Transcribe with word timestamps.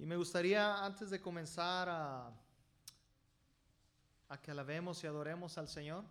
Y 0.00 0.06
me 0.06 0.16
gustaría, 0.16 0.82
antes 0.82 1.10
de 1.10 1.20
comenzar 1.20 1.86
a, 1.90 2.32
que 4.42 4.50
alabemos 4.50 5.04
y 5.04 5.06
adoremos 5.06 5.58
al 5.58 5.68
Señor, 5.68 6.06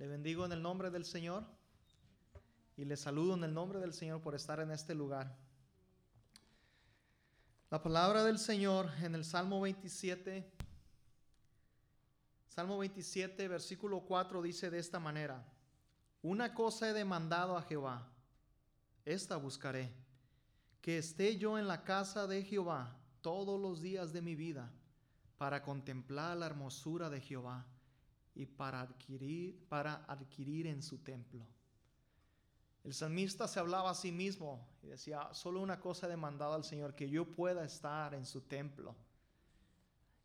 le 0.00 0.08
bendigo 0.08 0.44
en 0.44 0.50
el 0.50 0.60
nombre 0.60 0.90
del 0.90 1.04
Señor 1.04 1.44
y 2.76 2.84
le 2.84 2.96
saludo 2.96 3.34
en 3.34 3.44
el 3.44 3.54
nombre 3.54 3.78
del 3.78 3.92
Señor 3.92 4.20
por 4.20 4.34
estar 4.34 4.58
en 4.58 4.72
este 4.72 4.96
lugar. 4.96 5.32
La 7.70 7.80
palabra 7.80 8.24
del 8.24 8.40
Señor 8.40 8.90
en 9.00 9.14
el 9.14 9.24
Salmo 9.24 9.60
27, 9.60 10.50
Salmo 12.48 12.78
27, 12.78 13.46
versículo 13.46 14.00
4 14.00 14.42
dice 14.42 14.70
de 14.70 14.80
esta 14.80 14.98
manera, 14.98 15.44
una 16.20 16.52
cosa 16.52 16.90
he 16.90 16.94
demandado 16.94 17.56
a 17.56 17.62
Jehová, 17.62 18.08
esta 19.04 19.36
buscaré 19.36 20.01
que 20.82 20.98
esté 20.98 21.38
yo 21.38 21.58
en 21.58 21.68
la 21.68 21.84
casa 21.84 22.26
de 22.26 22.42
Jehová 22.42 22.98
todos 23.22 23.58
los 23.58 23.80
días 23.80 24.12
de 24.12 24.20
mi 24.20 24.34
vida 24.34 24.70
para 25.38 25.62
contemplar 25.62 26.36
la 26.36 26.46
hermosura 26.46 27.08
de 27.08 27.20
Jehová 27.20 27.64
y 28.34 28.46
para 28.46 28.80
adquirir, 28.80 29.64
para 29.68 30.04
adquirir 30.06 30.66
en 30.66 30.82
su 30.82 30.98
templo. 30.98 31.46
El 32.82 32.94
salmista 32.94 33.46
se 33.46 33.60
hablaba 33.60 33.90
a 33.90 33.94
sí 33.94 34.10
mismo 34.10 34.68
y 34.82 34.88
decía, 34.88 35.28
solo 35.32 35.60
una 35.60 35.78
cosa 35.78 36.06
he 36.06 36.10
demandado 36.10 36.54
al 36.54 36.64
Señor, 36.64 36.96
que 36.96 37.08
yo 37.08 37.30
pueda 37.30 37.64
estar 37.64 38.12
en 38.12 38.26
su 38.26 38.40
templo. 38.40 38.96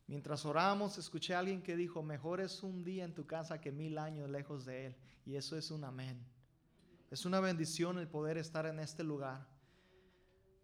Mientras 0.08 0.44
oramos, 0.44 0.97
escuché 0.97 1.35
a 1.35 1.39
alguien 1.39 1.61
que 1.61 1.75
dijo, 1.75 2.02
mejor 2.02 2.41
es 2.41 2.63
un 2.63 2.83
día 2.83 3.03
en 3.03 3.13
tu 3.13 3.27
casa 3.27 3.61
que 3.61 3.71
mil 3.71 3.99
años 3.99 4.27
lejos 4.30 4.66
de 4.66 4.88
Él. 4.88 4.95
Y 5.23 5.35
eso 5.35 5.55
es 5.55 5.69
un 5.69 5.83
amén. 5.83 6.17
Es 7.11 7.25
una 7.25 7.39
bendición 7.39 7.99
el 7.99 8.08
poder 8.08 8.38
estar 8.38 8.66
en 8.66 8.80
este 8.80 9.03
lugar. 9.03 9.56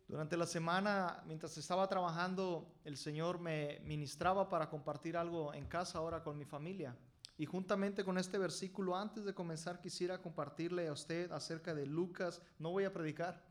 Durante 0.08 0.38
la 0.38 0.46
semana, 0.46 1.24
mientras 1.26 1.58
estaba 1.58 1.88
trabajando, 1.88 2.76
el 2.84 2.98
Señor 2.98 3.40
me 3.40 3.80
ministraba 3.86 4.50
para 4.50 4.70
compartir 4.70 5.18
algo 5.18 5.54
en 5.54 5.66
casa 5.66 5.98
ahora 5.98 6.24
con 6.24 6.38
mi 6.38 6.46
familia. 6.46 6.96
Y 7.38 7.46
juntamente 7.46 8.04
con 8.04 8.18
este 8.18 8.38
versículo, 8.38 8.96
antes 8.96 9.26
de 9.26 9.34
comenzar, 9.34 9.82
quisiera 9.82 10.22
compartirle 10.22 10.88
a 10.88 10.92
usted 10.92 11.32
acerca 11.32 11.74
de 11.74 11.86
Lucas. 11.86 12.42
No 12.60 12.72
voy 12.72 12.84
a 12.84 12.94
predicar. 12.94 13.44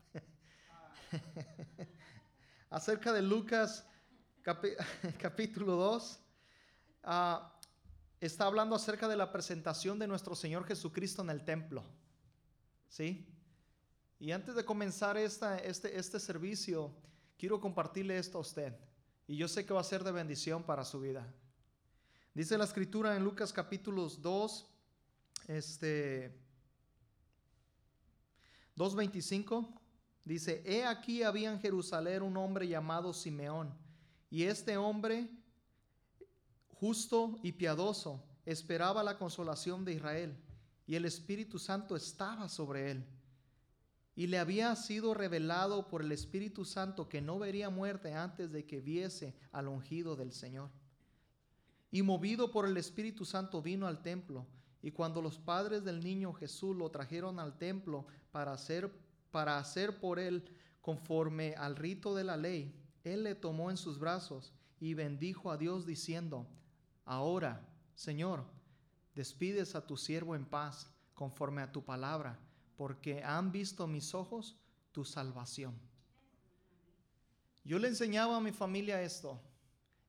acerca 2.69 3.11
de 3.11 3.21
Lucas 3.21 3.85
capítulo 5.19 5.75
2. 5.75 6.19
Ah, 7.03 7.59
está 8.19 8.45
hablando 8.45 8.75
acerca 8.75 9.07
de 9.07 9.17
la 9.17 9.31
presentación 9.31 9.99
de 9.99 10.07
nuestro 10.07 10.35
Señor 10.35 10.65
Jesucristo 10.65 11.21
en 11.21 11.29
el 11.29 11.43
templo. 11.43 11.83
¿Sí? 12.87 13.32
Y 14.23 14.31
antes 14.31 14.55
de 14.55 14.63
comenzar 14.63 15.17
este, 15.17 15.99
este 15.99 16.17
servicio, 16.17 16.95
quiero 17.37 17.59
compartirle 17.59 18.17
esto 18.17 18.37
a 18.37 18.41
usted. 18.41 18.73
Y 19.27 19.35
yo 19.35 19.49
sé 19.49 19.65
que 19.65 19.73
va 19.73 19.81
a 19.81 19.83
ser 19.83 20.01
de 20.01 20.13
bendición 20.13 20.63
para 20.63 20.85
su 20.85 21.01
vida. 21.01 21.27
Dice 22.33 22.57
la 22.57 22.63
escritura 22.63 23.17
en 23.17 23.25
Lucas 23.25 23.51
capítulos 23.51 24.21
2, 24.21 24.65
este, 25.49 26.39
2.25, 28.77 29.77
dice, 30.23 30.63
He 30.65 30.85
aquí 30.85 31.21
había 31.21 31.51
en 31.51 31.59
Jerusalén 31.59 32.23
un 32.23 32.37
hombre 32.37 32.65
llamado 32.65 33.11
Simeón, 33.11 33.77
y 34.29 34.43
este 34.43 34.77
hombre, 34.77 35.29
justo 36.69 37.35
y 37.43 37.51
piadoso, 37.51 38.23
esperaba 38.45 39.03
la 39.03 39.17
consolación 39.17 39.83
de 39.83 39.95
Israel, 39.95 40.37
y 40.87 40.95
el 40.95 41.03
Espíritu 41.03 41.59
Santo 41.59 41.97
estaba 41.97 42.47
sobre 42.47 42.91
él 42.91 43.05
y 44.15 44.27
le 44.27 44.37
había 44.37 44.75
sido 44.75 45.13
revelado 45.13 45.87
por 45.87 46.01
el 46.01 46.11
Espíritu 46.11 46.65
Santo 46.65 47.09
que 47.09 47.21
no 47.21 47.39
vería 47.39 47.69
muerte 47.69 48.13
antes 48.13 48.51
de 48.51 48.65
que 48.65 48.79
viese 48.79 49.35
al 49.51 49.67
ungido 49.67 50.15
del 50.15 50.31
Señor. 50.31 50.69
Y 51.89 52.03
movido 52.03 52.51
por 52.51 52.67
el 52.67 52.77
Espíritu 52.77 53.25
Santo 53.25 53.61
vino 53.61 53.87
al 53.87 54.01
templo, 54.01 54.45
y 54.81 54.91
cuando 54.91 55.21
los 55.21 55.39
padres 55.39 55.83
del 55.83 56.03
niño 56.03 56.33
Jesús 56.33 56.75
lo 56.75 56.91
trajeron 56.91 57.39
al 57.39 57.57
templo 57.57 58.05
para 58.31 58.53
hacer, 58.53 58.91
para 59.31 59.57
hacer 59.57 59.99
por 59.99 60.19
él 60.19 60.43
conforme 60.81 61.55
al 61.55 61.75
rito 61.75 62.13
de 62.13 62.23
la 62.23 62.37
ley, 62.37 62.75
él 63.03 63.23
le 63.23 63.35
tomó 63.35 63.71
en 63.71 63.77
sus 63.77 63.97
brazos 63.97 64.53
y 64.79 64.93
bendijo 64.93 65.49
a 65.51 65.57
Dios 65.57 65.85
diciendo, 65.85 66.47
Ahora, 67.05 67.65
Señor, 67.95 68.43
despides 69.15 69.75
a 69.75 69.87
tu 69.87 69.97
siervo 69.97 70.35
en 70.35 70.45
paz, 70.45 70.91
conforme 71.13 71.61
a 71.61 71.71
tu 71.71 71.83
palabra 71.83 72.39
porque 72.75 73.23
han 73.23 73.51
visto 73.51 73.87
mis 73.87 74.13
ojos 74.13 74.57
tu 74.91 75.05
salvación. 75.05 75.79
Yo 77.63 77.79
le 77.79 77.87
enseñaba 77.87 78.37
a 78.37 78.41
mi 78.41 78.51
familia 78.51 79.01
esto. 79.01 79.41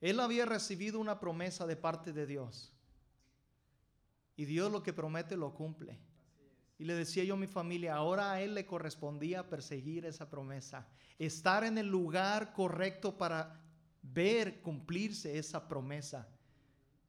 Él 0.00 0.20
había 0.20 0.44
recibido 0.44 0.98
una 0.98 1.20
promesa 1.20 1.66
de 1.66 1.76
parte 1.76 2.12
de 2.12 2.26
Dios. 2.26 2.72
Y 4.36 4.44
Dios 4.44 4.70
lo 4.70 4.82
que 4.82 4.92
promete 4.92 5.36
lo 5.36 5.54
cumple. 5.54 5.98
Y 6.76 6.84
le 6.84 6.94
decía 6.94 7.22
yo 7.22 7.34
a 7.34 7.38
mi 7.38 7.46
familia, 7.46 7.94
ahora 7.94 8.32
a 8.32 8.40
él 8.40 8.54
le 8.54 8.66
correspondía 8.66 9.48
perseguir 9.48 10.04
esa 10.04 10.28
promesa, 10.28 10.88
estar 11.18 11.62
en 11.62 11.78
el 11.78 11.86
lugar 11.86 12.52
correcto 12.52 13.16
para 13.16 13.60
ver 14.02 14.60
cumplirse 14.60 15.38
esa 15.38 15.68
promesa. 15.68 16.28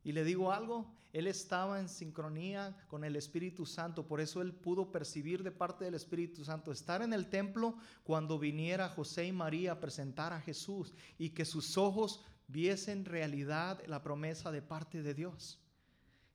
Y 0.06 0.12
le 0.12 0.24
digo 0.24 0.54
algo, 0.54 0.94
él 1.12 1.26
estaba 1.26 1.80
en 1.80 1.90
sincronía 1.90 2.78
con 2.88 3.04
el 3.04 3.16
Espíritu 3.16 3.66
Santo, 3.66 4.06
por 4.08 4.22
eso 4.22 4.40
él 4.42 4.54
pudo 4.54 4.92
percibir 4.92 5.42
de 5.42 5.52
parte 5.52 5.84
del 5.84 5.96
Espíritu 5.96 6.46
Santo 6.46 6.72
estar 6.72 7.02
en 7.02 7.12
el 7.12 7.28
templo 7.28 7.76
cuando 8.04 8.38
viniera 8.38 8.88
José 8.88 9.26
y 9.26 9.32
María 9.32 9.72
a 9.72 9.80
presentar 9.80 10.32
a 10.32 10.40
Jesús 10.40 10.94
y 11.18 11.32
que 11.32 11.44
sus 11.44 11.76
ojos 11.76 12.22
viesen 12.48 13.04
realidad 13.04 13.82
la 13.88 14.04
promesa 14.04 14.52
de 14.52 14.62
parte 14.62 15.02
de 15.02 15.16
Dios. 15.16 15.60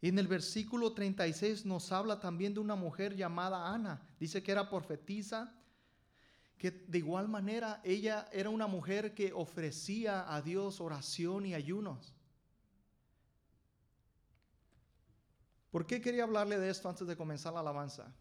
Y 0.01 0.09
en 0.09 0.19
el 0.19 0.27
versículo 0.27 0.93
36 0.93 1.65
nos 1.65 1.93
habla 1.93 2.19
también 2.19 2.55
de 2.55 2.61
una 2.61 2.75
mujer 2.75 3.15
llamada 3.15 3.73
Ana. 3.73 4.03
Dice 4.19 4.43
que 4.43 4.51
era 4.51 4.69
profetisa, 4.69 5.55
que 6.59 6.73
de 6.73 6.99
igual 6.99 7.29
manera 7.29 7.81
ella 7.85 8.29
era 8.33 8.51
una 8.51 8.67
mujer 8.67 9.15
que 9.15 9.33
ofrecía 9.33 10.35
a 10.35 10.43
Dios 10.43 10.81
oración 10.81 11.47
y 11.47 11.55
ayunos. 11.55 12.15
¿Por 15.71 15.87
qué 15.87 16.01
quería 16.01 16.25
hablarle 16.25 16.59
de 16.59 16.69
esto 16.69 16.89
antes 16.89 17.07
de 17.07 17.17
comenzar 17.17 17.53
la 17.53 17.61
alabanza? 17.61 18.13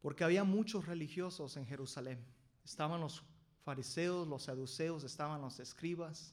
Porque 0.00 0.24
había 0.24 0.44
muchos 0.44 0.86
religiosos 0.86 1.56
en 1.56 1.66
Jerusalén. 1.66 2.24
Estaban 2.64 3.00
los 3.00 3.22
fariseos, 3.64 4.28
los 4.28 4.44
saduceos, 4.44 5.02
estaban 5.02 5.40
los 5.40 5.58
escribas. 5.58 6.32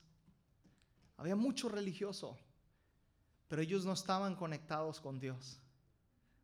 Había 1.17 1.35
muchos 1.35 1.71
religiosos, 1.71 2.37
pero 3.47 3.61
ellos 3.61 3.85
no 3.85 3.93
estaban 3.93 4.35
conectados 4.35 5.01
con 5.01 5.19
Dios. 5.19 5.59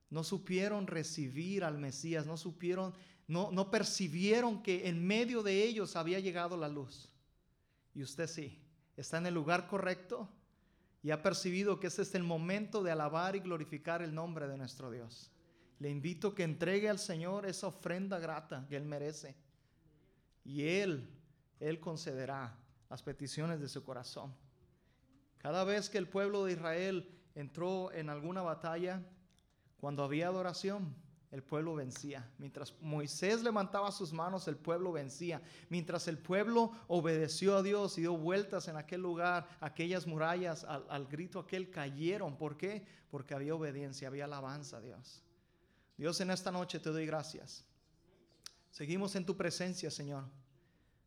No 0.09 0.23
supieron 0.23 0.87
recibir 0.87 1.63
al 1.63 1.77
Mesías, 1.77 2.25
no 2.25 2.37
supieron, 2.37 2.93
no, 3.27 3.51
no 3.51 3.69
percibieron 3.69 4.63
que 4.63 4.87
en 4.87 5.05
medio 5.05 5.43
de 5.43 5.63
ellos 5.63 5.95
había 5.95 6.19
llegado 6.19 6.57
la 6.57 6.69
luz. 6.69 7.09
Y 7.93 8.01
usted 8.01 8.27
sí, 8.27 8.59
está 8.97 9.19
en 9.19 9.27
el 9.27 9.35
lugar 9.35 9.67
correcto 9.67 10.27
y 11.03 11.11
ha 11.11 11.21
percibido 11.21 11.81
que 11.81 11.87
este 11.87 12.01
es 12.01 12.15
el 12.15 12.23
momento 12.23 12.81
de 12.81 12.91
alabar 12.91 13.35
y 13.35 13.41
glorificar 13.41 14.01
el 14.01 14.15
nombre 14.15 14.47
de 14.47 14.57
nuestro 14.57 14.89
Dios. 14.89 15.29
Le 15.79 15.89
invito 15.89 16.29
a 16.29 16.35
que 16.35 16.43
entregue 16.43 16.87
al 16.89 16.97
Señor 16.97 17.45
esa 17.45 17.67
ofrenda 17.67 18.19
grata 18.19 18.65
que 18.69 18.77
Él 18.77 18.85
merece. 18.85 19.35
Y 20.45 20.63
Él, 20.63 21.09
Él 21.59 21.81
concederá 21.81 22.57
las 22.89 23.03
peticiones 23.03 23.59
de 23.59 23.67
su 23.67 23.83
corazón. 23.83 24.33
Cada 25.39 25.65
vez 25.65 25.89
que 25.89 25.97
el 25.97 26.07
pueblo 26.07 26.45
de 26.45 26.53
Israel 26.53 27.13
entró 27.35 27.91
en 27.91 28.09
alguna 28.09 28.41
batalla, 28.41 29.03
cuando 29.81 30.05
había 30.05 30.27
adoración, 30.27 30.95
el 31.33 31.41
pueblo 31.41 31.73
vencía. 31.73 32.29
Mientras 32.37 32.79
Moisés 32.79 33.41
levantaba 33.41 33.91
sus 33.91 34.13
manos, 34.13 34.47
el 34.47 34.55
pueblo 34.55 34.91
vencía. 34.91 35.41
Mientras 35.67 36.07
el 36.07 36.19
pueblo 36.19 36.71
obedeció 36.87 37.57
a 37.57 37.63
Dios 37.63 37.97
y 37.97 38.01
dio 38.01 38.15
vueltas 38.15 38.67
en 38.67 38.77
aquel 38.77 39.01
lugar, 39.01 39.47
aquellas 39.59 40.05
murallas 40.05 40.63
al, 40.63 41.07
grito 41.07 41.39
aquel 41.39 41.71
cayeron. 41.71 42.37
¿Por 42.37 42.55
qué? 42.55 42.85
Porque 43.09 43.33
había 43.33 43.55
obediencia, 43.55 44.09
había 44.09 44.25
alabanza 44.25 44.77
a 44.77 44.81
Dios. 44.81 45.23
Dios, 45.97 46.21
en 46.21 46.29
esta 46.29 46.51
noche 46.51 46.79
te 46.79 46.91
doy 46.91 47.07
gracias. 47.07 47.65
Seguimos 48.69 49.15
en 49.15 49.25
tu 49.25 49.35
presencia, 49.35 49.89
Señor. 49.89 50.25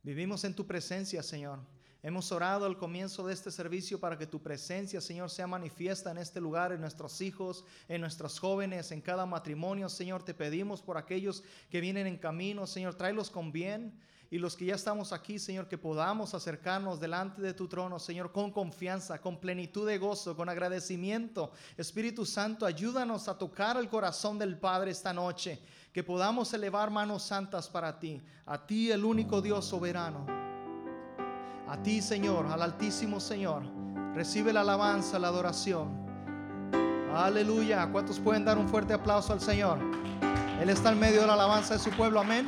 Vivimos 0.02 0.42
en 0.42 0.56
tu 0.56 0.66
presencia, 0.66 1.22
Señor. 1.22 1.60
Hemos 2.06 2.30
orado 2.30 2.66
al 2.66 2.78
comienzo 2.78 3.26
de 3.26 3.34
este 3.34 3.50
servicio 3.50 3.98
para 3.98 4.16
que 4.16 4.28
tu 4.28 4.40
presencia, 4.40 5.00
Señor, 5.00 5.28
sea 5.28 5.48
manifiesta 5.48 6.12
en 6.12 6.18
este 6.18 6.40
lugar, 6.40 6.70
en 6.70 6.80
nuestros 6.80 7.20
hijos, 7.20 7.64
en 7.88 8.00
nuestros 8.00 8.38
jóvenes, 8.38 8.92
en 8.92 9.00
cada 9.00 9.26
matrimonio. 9.26 9.88
Señor, 9.88 10.22
te 10.22 10.32
pedimos 10.32 10.80
por 10.80 10.98
aquellos 10.98 11.42
que 11.68 11.80
vienen 11.80 12.06
en 12.06 12.16
camino, 12.16 12.64
Señor, 12.68 12.94
tráelos 12.94 13.28
con 13.28 13.50
bien. 13.50 13.92
Y 14.30 14.38
los 14.38 14.56
que 14.56 14.66
ya 14.66 14.76
estamos 14.76 15.12
aquí, 15.12 15.40
Señor, 15.40 15.66
que 15.66 15.78
podamos 15.78 16.32
acercarnos 16.32 17.00
delante 17.00 17.42
de 17.42 17.54
tu 17.54 17.66
trono, 17.66 17.98
Señor, 17.98 18.30
con 18.30 18.52
confianza, 18.52 19.20
con 19.20 19.40
plenitud 19.40 19.84
de 19.84 19.98
gozo, 19.98 20.36
con 20.36 20.48
agradecimiento. 20.48 21.50
Espíritu 21.76 22.24
Santo, 22.24 22.66
ayúdanos 22.66 23.26
a 23.26 23.36
tocar 23.36 23.76
el 23.78 23.88
corazón 23.88 24.38
del 24.38 24.56
Padre 24.56 24.92
esta 24.92 25.12
noche, 25.12 25.58
que 25.92 26.04
podamos 26.04 26.54
elevar 26.54 26.88
manos 26.88 27.24
santas 27.24 27.68
para 27.68 27.98
ti, 27.98 28.22
a 28.44 28.64
ti 28.64 28.92
el 28.92 29.04
único 29.04 29.42
Dios 29.42 29.64
soberano 29.64 30.45
a 31.68 31.76
ti, 31.76 32.00
Señor, 32.00 32.46
al 32.46 32.62
Altísimo 32.62 33.18
Señor, 33.18 33.62
recibe 34.14 34.52
la 34.52 34.60
alabanza, 34.60 35.18
la 35.18 35.28
adoración. 35.28 35.88
Aleluya. 37.12 37.88
¿Cuántos 37.90 38.20
pueden 38.20 38.44
dar 38.44 38.56
un 38.56 38.68
fuerte 38.68 38.94
aplauso 38.94 39.32
al 39.32 39.40
Señor? 39.40 39.78
Él 40.60 40.70
está 40.70 40.92
en 40.92 41.00
medio 41.00 41.22
de 41.22 41.26
la 41.26 41.34
alabanza 41.34 41.74
de 41.74 41.80
su 41.80 41.90
pueblo. 41.90 42.20
Amén. 42.20 42.46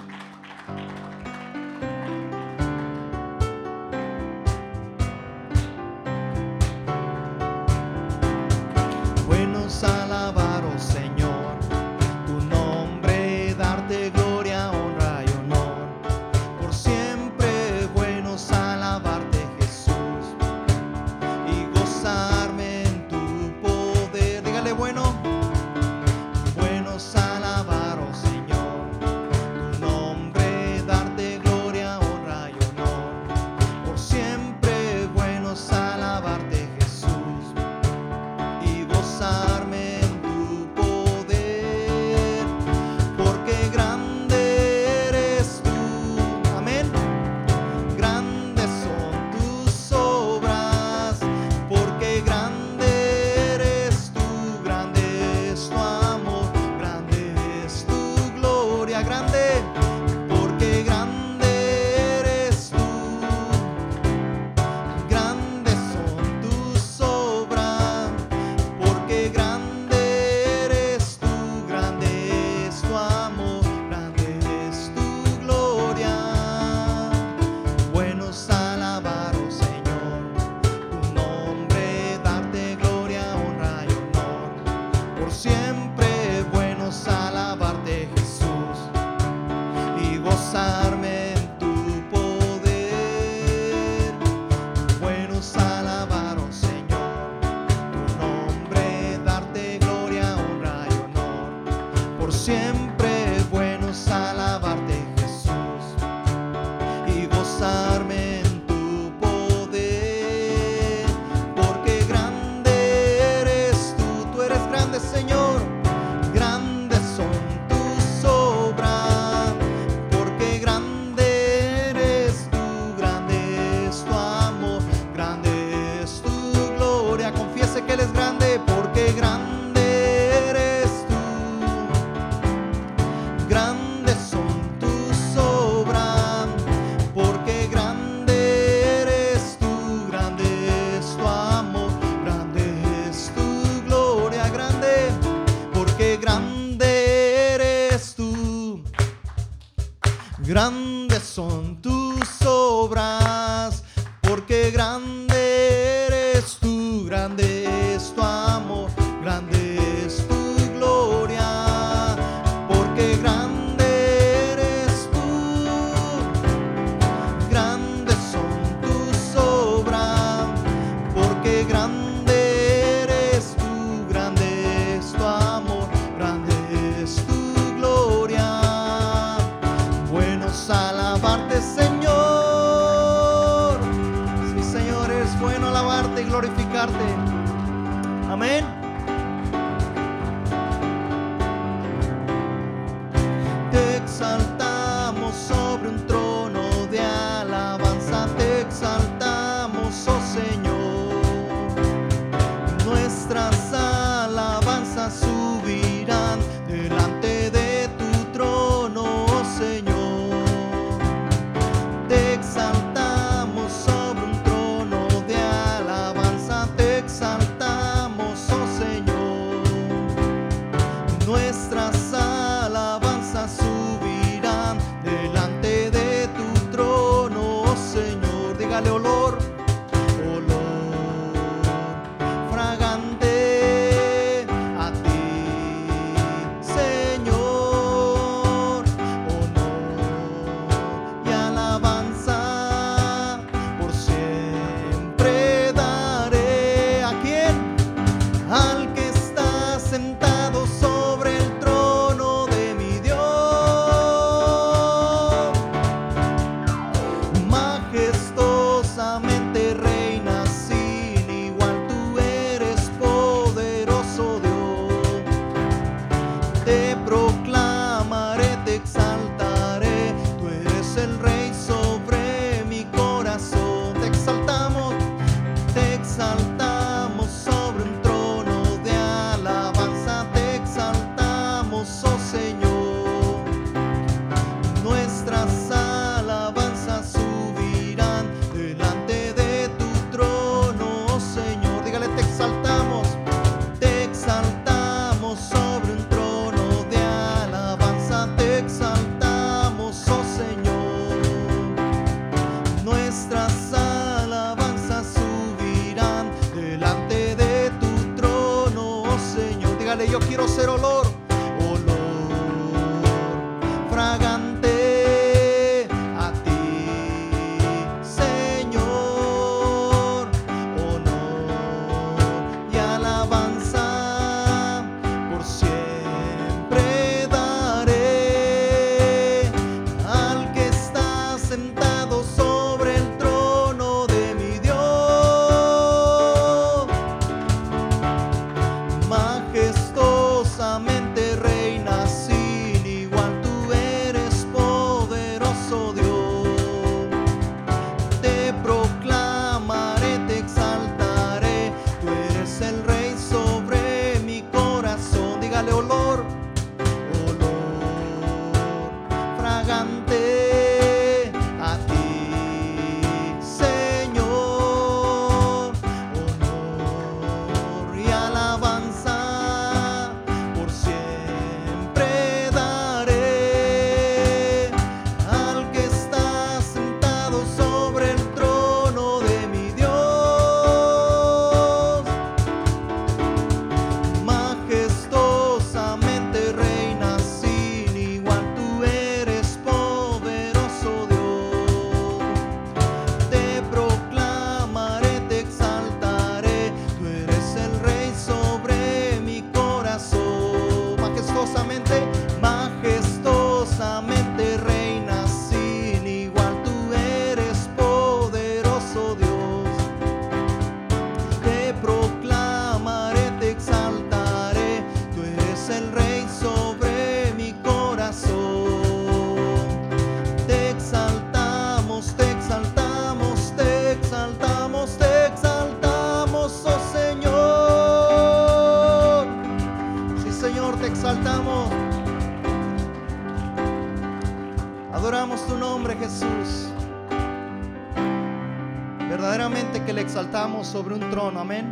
Que 439.49 439.95
le 439.95 440.03
exaltamos 440.03 440.67
sobre 440.67 440.95
un 440.95 441.11
trono, 441.11 441.41
amén. 441.41 441.65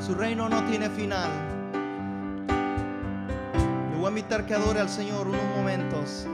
Su 0.00 0.16
reino 0.16 0.48
no 0.48 0.64
tiene 0.64 0.90
final. 0.90 1.30
Le 3.92 3.96
voy 3.96 4.06
a 4.06 4.08
invitar 4.08 4.44
que 4.44 4.54
adore 4.54 4.80
al 4.80 4.88
Señor 4.88 5.28
unos 5.28 5.44
momentos 5.56 6.26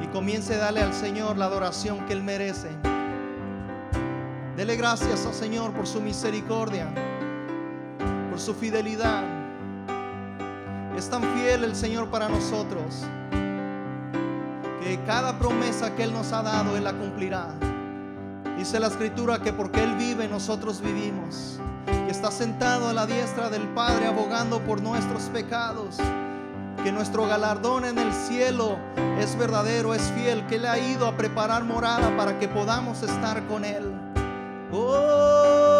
y 0.00 0.06
comience 0.06 0.54
a 0.54 0.58
darle 0.58 0.82
al 0.82 0.94
Señor 0.94 1.36
la 1.36 1.46
adoración 1.46 2.06
que 2.06 2.12
Él 2.12 2.22
merece. 2.22 2.68
Dele 4.56 4.76
gracias 4.76 5.26
al 5.26 5.34
Señor 5.34 5.72
por 5.72 5.88
su 5.88 6.00
misericordia, 6.00 6.86
por 8.30 8.38
su 8.38 8.54
fidelidad. 8.54 9.24
Es 10.96 11.10
tan 11.10 11.24
fiel 11.34 11.64
el 11.64 11.74
Señor 11.74 12.08
para 12.08 12.28
nosotros 12.28 13.02
que 14.80 15.00
cada 15.04 15.36
promesa 15.36 15.96
que 15.96 16.04
Él 16.04 16.12
nos 16.12 16.32
ha 16.32 16.42
dado, 16.42 16.76
Él 16.76 16.84
la 16.84 16.92
cumplirá. 16.92 17.65
Dice 18.66 18.80
la 18.80 18.88
escritura 18.88 19.38
que 19.38 19.52
porque 19.52 19.80
Él 19.80 19.94
vive, 19.94 20.26
nosotros 20.26 20.80
vivimos. 20.80 21.60
Que 21.86 22.10
está 22.10 22.32
sentado 22.32 22.88
a 22.88 22.92
la 22.92 23.06
diestra 23.06 23.48
del 23.48 23.62
Padre 23.68 24.08
abogando 24.08 24.58
por 24.58 24.82
nuestros 24.82 25.22
pecados. 25.32 25.98
Que 26.82 26.90
nuestro 26.90 27.28
galardón 27.28 27.84
en 27.84 27.96
el 27.96 28.12
cielo 28.12 28.76
es 29.20 29.38
verdadero, 29.38 29.94
es 29.94 30.02
fiel. 30.16 30.44
Que 30.48 30.56
Él 30.56 30.66
ha 30.66 30.80
ido 30.80 31.06
a 31.06 31.16
preparar 31.16 31.62
morada 31.62 32.16
para 32.16 32.40
que 32.40 32.48
podamos 32.48 33.04
estar 33.04 33.46
con 33.46 33.64
Él. 33.64 33.84
Oh, 34.72 35.75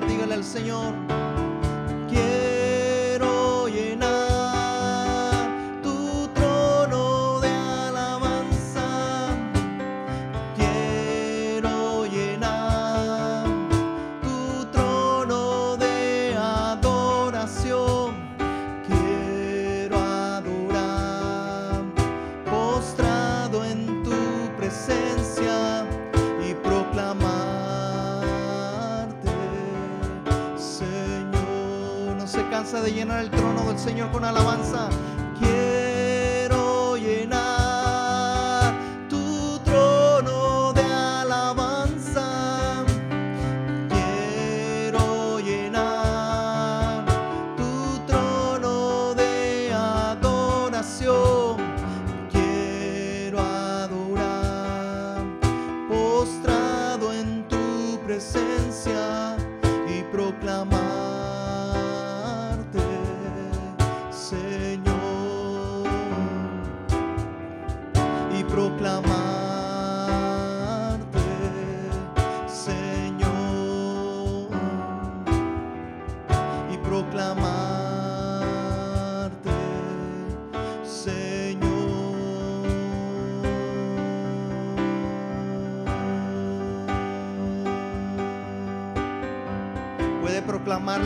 Dígale 0.00 0.34
al 0.34 0.44
Señor. 0.44 1.23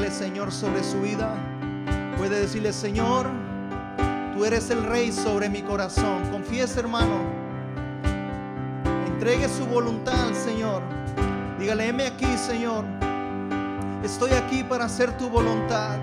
Señor, 0.06 0.50
sobre 0.52 0.82
su 0.82 1.00
vida. 1.02 1.34
Puede 2.16 2.40
decirle, 2.40 2.72
Señor, 2.72 3.26
tú 4.34 4.44
eres 4.44 4.70
el 4.70 4.82
rey 4.84 5.12
sobre 5.12 5.48
mi 5.48 5.62
corazón. 5.62 6.30
Confiesa, 6.30 6.80
hermano. 6.80 7.20
Entregue 9.06 9.48
su 9.48 9.66
voluntad 9.66 10.28
al 10.28 10.34
Señor. 10.34 10.82
Dígale, 11.58 11.88
heme 11.88 12.06
aquí, 12.06 12.26
Señor. 12.38 12.84
Estoy 14.02 14.30
aquí 14.30 14.64
para 14.64 14.86
hacer 14.86 15.16
tu 15.18 15.28
voluntad. 15.28 15.97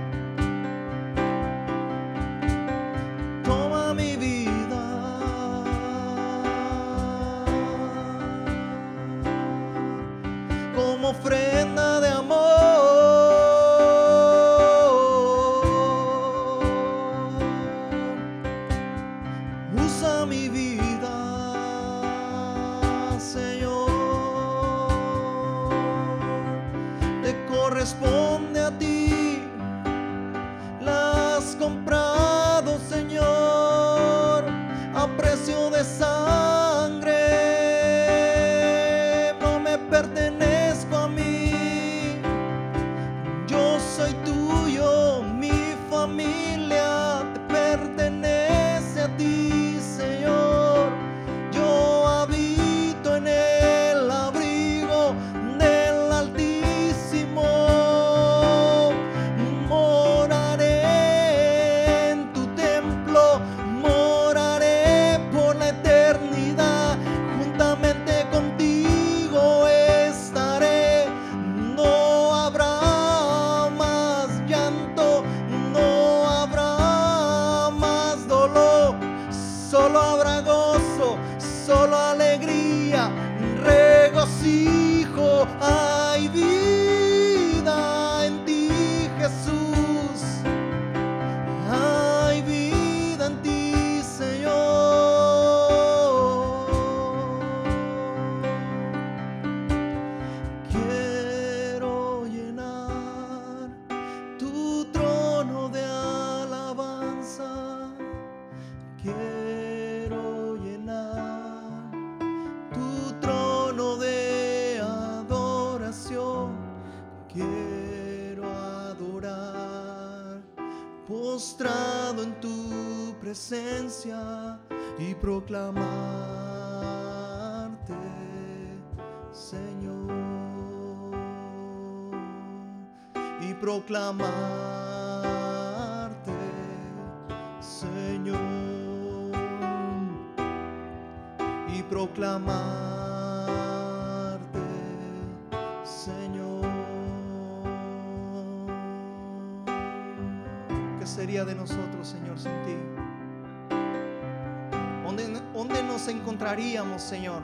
Señor, 157.00 157.42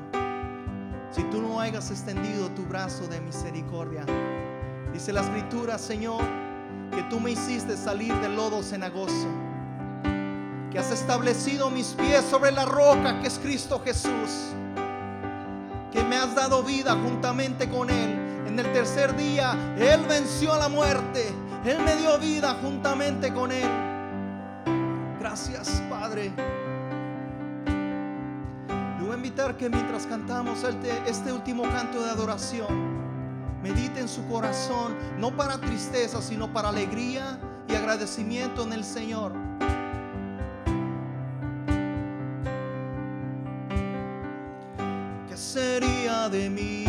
si 1.11 1.23
tú 1.23 1.41
no 1.41 1.59
hayas 1.59 1.91
extendido 1.91 2.49
tu 2.51 2.63
brazo 2.63 3.07
de 3.07 3.19
misericordia? 3.19 4.05
Dice 4.93 5.11
la 5.11 5.21
escritura, 5.21 5.77
Señor, 5.77 6.21
que 6.91 7.03
tú 7.03 7.19
me 7.19 7.31
hiciste 7.31 7.75
salir 7.75 8.13
del 8.21 8.35
lodo 8.35 8.63
cenagoso, 8.63 9.27
que 10.71 10.79
has 10.79 10.91
establecido 10.91 11.69
mis 11.69 11.87
pies 11.87 12.23
sobre 12.23 12.51
la 12.51 12.65
roca 12.65 13.19
que 13.19 13.27
es 13.27 13.39
Cristo 13.39 13.81
Jesús, 13.83 14.53
que 15.91 16.03
me 16.03 16.15
has 16.15 16.33
dado 16.33 16.63
vida 16.63 16.95
juntamente 17.03 17.69
con 17.69 17.89
Él. 17.89 18.45
En 18.47 18.57
el 18.57 18.71
tercer 18.71 19.15
día, 19.15 19.53
Él 19.77 20.05
venció 20.07 20.53
a 20.53 20.59
la 20.59 20.69
muerte, 20.69 21.27
Él 21.65 21.79
me 21.83 21.95
dio 21.97 22.17
vida 22.19 22.57
juntamente 22.61 23.33
con 23.33 23.51
Él. 23.51 23.69
Gracias, 25.19 25.81
Padre. 25.89 26.31
Que 29.31 29.69
mientras 29.69 30.05
cantamos 30.07 30.65
este, 31.07 31.31
último 31.31 31.63
canto 31.63 32.03
de 32.03 32.11
adoración, 32.11 32.67
medite 33.63 34.01
en 34.01 34.09
su 34.09 34.27
corazón, 34.27 34.93
no 35.19 35.35
para 35.35 35.57
tristeza, 35.57 36.21
sino 36.21 36.51
para 36.51 36.67
alegría 36.67 37.39
y 37.69 37.73
agradecimiento 37.73 38.63
en 38.63 38.73
el 38.73 38.83
Señor. 38.83 39.31
¿Qué 45.29 45.37
sería 45.37 46.27
de 46.27 46.49
mí 46.49 46.85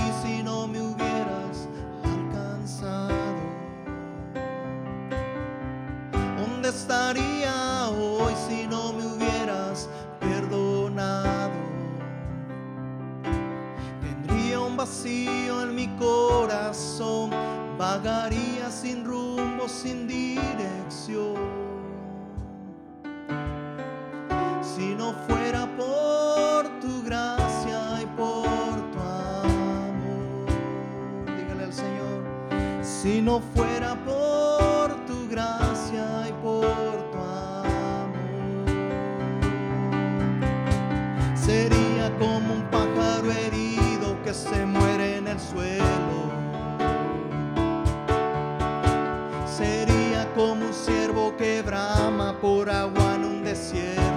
vacío 14.92 15.62
en 15.62 15.74
mi 15.74 15.88
corazón, 15.96 17.30
vagaría 17.78 18.70
sin 18.70 19.06
rumbo, 19.06 19.66
sin 19.66 20.06
dirección. 20.06 21.34
Si 24.60 24.94
no 24.94 25.14
fuera 25.26 25.66
por 25.78 26.68
tu 26.80 27.02
gracia 27.04 28.02
y 28.02 28.06
por 28.18 28.76
tu 28.92 28.98
amor, 29.00 30.46
dígale 31.24 31.64
al 31.64 31.72
Señor, 31.72 32.22
si 32.82 33.22
no 33.22 33.40
fuera 33.54 33.91
Sería 49.46 50.26
como 50.34 50.66
un 50.66 50.72
ciervo 50.72 51.36
que 51.36 51.62
brama 51.62 52.38
por 52.40 52.70
agua 52.70 53.14
en 53.16 53.24
un 53.24 53.44
desierto. 53.44 54.11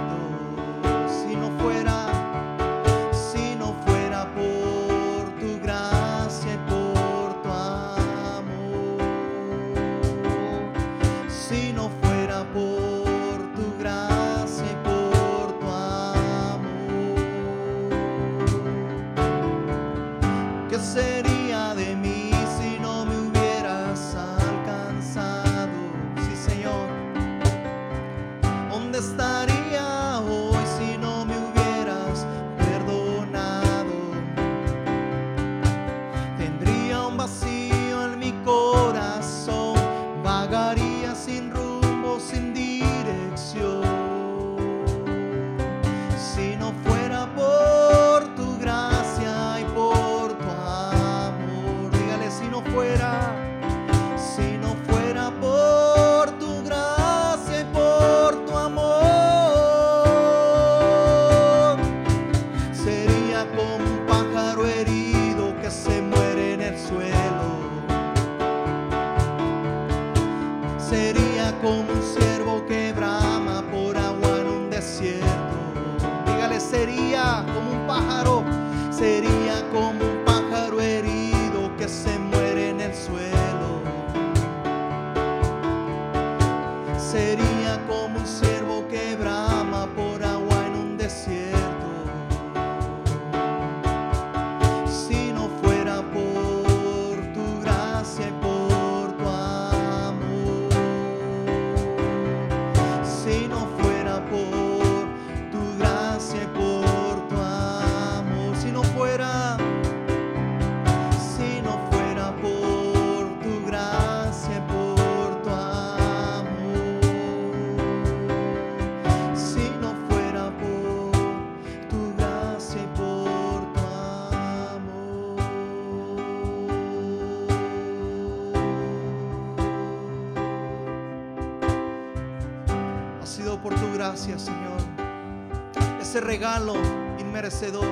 Regalo 136.46 136.74
inmerecedor. 137.18 137.88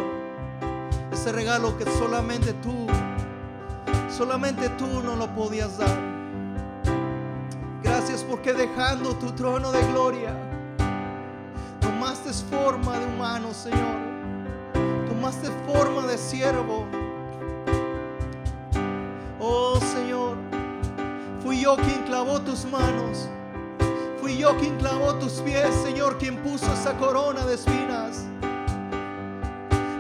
Ese 1.10 1.32
regalo 1.32 1.76
que 1.76 1.84
solamente 1.98 2.52
tú, 2.52 2.86
solamente 4.16 4.68
tú 4.78 5.02
no 5.02 5.16
lo 5.16 5.26
podías 5.34 5.76
dar. 5.76 5.98
Gracias 7.82 8.22
porque 8.22 8.52
dejando 8.52 9.16
tu 9.16 9.32
trono 9.32 9.72
de 9.72 9.82
gloria, 9.88 10.36
tomaste 11.80 12.32
forma 12.48 12.96
de 12.96 13.06
humano, 13.06 13.52
Señor. 13.52 13.96
Tomaste 15.08 15.48
forma 15.66 16.06
de 16.06 16.16
siervo. 16.16 16.86
Oh 19.40 19.80
Señor, 19.80 20.36
fui 21.42 21.60
yo 21.60 21.74
quien 21.74 22.04
clavó 22.04 22.40
tus 22.40 22.64
manos. 22.66 23.28
Fui 24.20 24.38
yo 24.38 24.56
quien 24.58 24.76
clavó 24.78 25.16
tus 25.16 25.40
pies, 25.40 25.74
Señor, 25.82 26.18
quien 26.18 26.36
puso 26.36 26.72
esa 26.72 26.96
corona 26.96 27.44
de 27.46 27.56
espinas. 27.56 28.24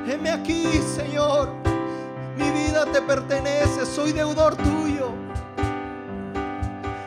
Heme 0.06 0.30
aquí, 0.30 0.82
Señor. 0.82 1.48
Mi 2.36 2.50
vida 2.50 2.84
te 2.92 3.00
pertenece, 3.00 3.86
soy 3.86 4.12
deudor 4.12 4.54
tuyo. 4.56 5.12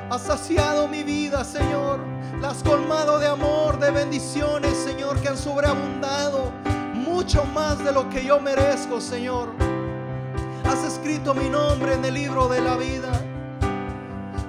Has 0.10 0.24
saciado 0.24 0.88
mi 0.88 1.04
vida, 1.04 1.44
Señor. 1.44 2.00
La 2.42 2.50
has 2.50 2.64
colmado 2.64 3.20
de 3.20 3.28
amor, 3.28 3.78
de 3.78 3.92
bendiciones, 3.92 4.76
Señor, 4.78 5.20
que 5.22 5.28
han 5.28 5.38
sobreabundado 5.38 6.52
mucho 6.94 7.44
más 7.46 7.78
de 7.84 7.92
lo 7.92 8.10
que 8.10 8.26
yo 8.26 8.40
merezco, 8.40 9.00
Señor. 9.00 9.50
Has 10.66 10.84
escrito 10.84 11.36
mi 11.36 11.50
nombre 11.50 11.94
en 11.94 12.04
el 12.04 12.16
libro 12.16 12.48
de 12.48 12.62
la 12.62 12.78
vida. 12.78 13.12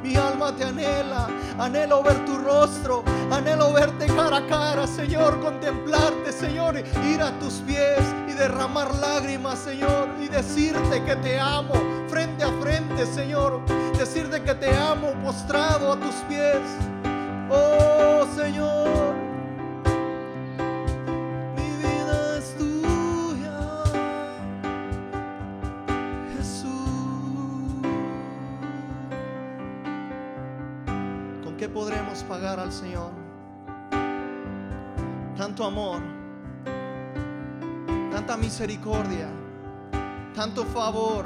Mi 0.03 0.17
alma 0.17 0.57
te 0.57 0.65
anhela, 0.65 1.29
anhelo 1.59 2.03
ver 2.03 2.25
tu 2.25 2.39
rostro, 2.39 3.05
anhelo 3.31 3.75
verte 3.75 4.07
cara 4.07 4.39
a 4.39 4.47
cara, 4.47 4.87
Señor, 4.87 5.39
contemplarte, 5.41 6.33
Señor, 6.33 6.79
ir 6.79 7.21
a 7.21 7.39
tus 7.39 7.55
pies 7.67 7.99
derramar 8.39 8.95
lágrimas, 8.95 9.59
Señor, 9.59 10.09
y 10.21 10.29
decirte 10.29 11.03
que 11.05 11.17
te 11.17 11.39
amo 11.39 11.75
frente 12.09 12.45
a 12.45 12.53
frente, 12.61 13.05
Señor, 13.07 13.61
decirte 13.99 14.41
que 14.43 14.55
te 14.55 14.75
amo 14.75 15.13
postrado 15.25 15.93
a 15.93 15.97
tus 15.97 16.15
pies. 16.29 16.61
Oh, 17.51 18.27
Señor, 18.37 19.15
mi 21.57 21.69
vida 21.83 22.39
es 22.39 22.57
tuya, 22.57 23.85
Jesús. 26.37 26.71
¿Con 31.43 31.57
qué 31.57 31.69
podremos 31.69 32.23
pagar 32.23 32.61
al 32.61 32.73
Señor? 32.73 33.11
Tanto 35.37 35.65
amor, 35.65 36.01
tanta 38.29 38.43
misericordia, 38.43 39.27
tanto 40.35 40.63
favor. 40.67 41.25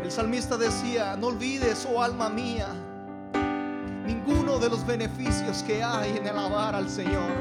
El 0.00 0.12
salmista 0.12 0.56
decía, 0.56 1.16
no 1.16 1.26
olvides, 1.26 1.84
oh 1.92 2.00
alma 2.00 2.28
mía, 2.28 2.68
ninguno 4.06 4.60
de 4.60 4.70
los 4.70 4.86
beneficios 4.86 5.64
que 5.64 5.82
hay 5.82 6.16
en 6.16 6.28
alabar 6.28 6.76
al 6.76 6.88
Señor. 6.88 7.32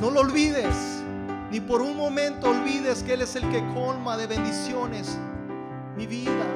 No 0.00 0.10
lo 0.10 0.22
olvides, 0.22 1.04
ni 1.52 1.60
por 1.60 1.80
un 1.80 1.96
momento 1.96 2.50
olvides 2.50 3.04
que 3.04 3.14
Él 3.14 3.22
es 3.22 3.36
el 3.36 3.48
que 3.48 3.64
colma 3.74 4.16
de 4.16 4.26
bendiciones 4.26 5.16
mi 5.96 6.08
vida. 6.08 6.46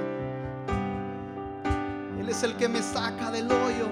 Él 2.18 2.28
es 2.28 2.42
el 2.42 2.56
que 2.56 2.68
me 2.68 2.82
saca 2.82 3.30
del 3.30 3.46
hoyo. 3.46 3.86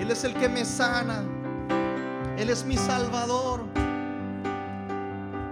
Él 0.00 0.10
es 0.10 0.24
el 0.24 0.34
que 0.34 0.48
me 0.48 0.64
sana. 0.64 1.22
Él 2.36 2.50
es 2.50 2.64
mi 2.64 2.76
salvador. 2.76 3.60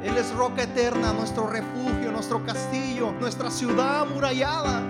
Él 0.03 0.17
es 0.17 0.35
roca 0.35 0.65
eterna, 0.65 1.13
nuestro 1.13 1.47
refugio, 1.47 2.11
nuestro 2.11 2.45
castillo, 2.45 3.13
nuestra 3.13 3.51
ciudad 3.51 4.01
amurallada. 4.01 4.83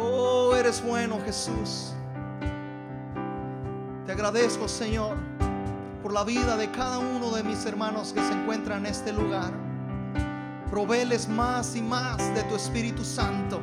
Oh, 0.00 0.54
eres 0.56 0.82
bueno, 0.84 1.18
Jesús. 1.24 1.92
Te 4.06 4.12
agradezco, 4.12 4.66
Señor, 4.66 5.16
por 6.02 6.12
la 6.12 6.24
vida 6.24 6.56
de 6.56 6.70
cada 6.72 6.98
uno 6.98 7.30
de 7.30 7.44
mis 7.44 7.64
hermanos 7.64 8.12
que 8.12 8.20
se 8.20 8.32
encuentran 8.32 8.80
en 8.80 8.92
este 8.92 9.12
lugar. 9.12 9.52
Proveles 10.70 11.28
más 11.28 11.76
y 11.76 11.82
más 11.82 12.18
de 12.34 12.42
tu 12.44 12.56
Espíritu 12.56 13.04
Santo. 13.04 13.60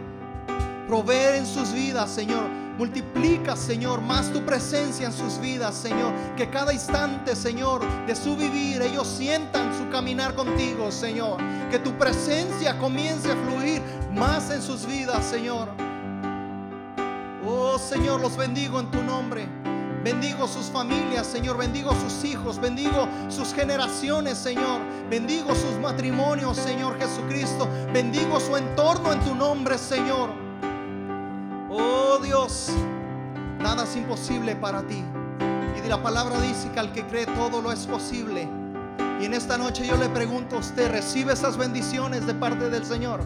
Proveer 0.88 1.36
en 1.36 1.46
sus 1.46 1.74
vidas, 1.74 2.10
Señor. 2.10 2.62
Multiplica, 2.78 3.56
Señor, 3.56 4.02
más 4.02 4.32
tu 4.34 4.44
presencia 4.44 5.06
en 5.06 5.14
sus 5.14 5.40
vidas, 5.40 5.76
Señor. 5.76 6.12
Que 6.36 6.50
cada 6.50 6.74
instante, 6.74 7.36
Señor, 7.36 7.82
de 8.08 8.16
su 8.16 8.36
vivir, 8.36 8.82
ellos 8.82 9.08
sientan 9.08 9.78
su 9.78 9.88
caminar 9.90 10.34
contigo, 10.34 10.92
Señor. 10.92 11.38
Que 11.70 11.78
tu 11.78 11.96
presencia 11.98 12.78
comience 12.80 13.32
a 13.32 13.36
fluir 13.36 13.82
más 14.12 14.50
en 14.50 14.62
sus 14.62 14.88
vidas, 14.88 15.24
Señor. 15.24 15.70
Oh, 17.46 17.78
Señor, 17.78 18.22
los 18.22 18.36
bendigo 18.36 18.80
en 18.80 18.90
tu 18.90 19.04
nombre. 19.04 19.48
Bendigo 20.04 20.48
sus 20.48 20.66
familias, 20.66 21.28
Señor. 21.28 21.58
Bendigo 21.58 21.92
sus 22.02 22.26
hijos. 22.26 22.60
Bendigo 22.60 23.08
sus 23.30 23.54
generaciones, 23.54 24.38
Señor. 24.40 24.82
Bendigo 25.12 25.54
sus 25.54 25.80
matrimonios, 25.80 26.58
Señor 26.58 27.00
Jesucristo. 27.00 27.70
Bendigo 27.94 28.40
su 28.40 28.58
entorno 28.58 29.14
en 29.14 29.20
tu 29.20 29.36
nombre, 29.36 29.78
Señor. 29.78 30.42
Oh 31.76 32.20
Dios, 32.20 32.70
nada 33.60 33.84
es 33.84 33.96
imposible 33.96 34.56
para 34.56 34.84
ti. 34.84 35.04
Y 35.84 35.88
la 35.90 36.02
palabra 36.02 36.40
dice 36.40 36.72
que 36.72 36.80
al 36.80 36.94
que 36.94 37.04
cree 37.08 37.26
todo 37.26 37.62
lo 37.62 37.72
es 37.72 37.88
posible. 37.88 38.48
Y 39.20 39.26
en 39.26 39.34
esta 39.34 39.58
noche 39.58 39.88
yo 39.88 39.98
le 39.98 40.08
pregunto 40.10 40.58
a 40.58 40.60
usted, 40.60 40.92
¿recibe 40.92 41.34
esas 41.34 41.58
bendiciones 41.58 42.28
de 42.28 42.36
parte 42.36 42.70
del 42.70 42.86
Señor? 42.86 43.22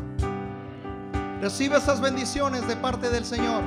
¿Recibe 1.41 1.77
esas 1.77 1.99
bendiciones 1.99 2.67
de 2.67 2.75
parte 2.77 3.09
del 3.09 3.25
Señor? 3.25 3.63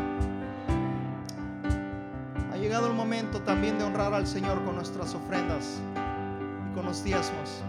llegado 2.60 2.86
el 2.86 2.92
momento 2.92 3.40
también 3.40 3.78
de 3.78 3.84
honrar 3.84 4.12
al 4.12 4.26
Señor 4.26 4.62
con 4.64 4.76
nuestras 4.76 5.14
ofrendas 5.14 5.80
y 6.70 6.74
con 6.74 6.84
los 6.84 7.02
diezmos. 7.02 7.62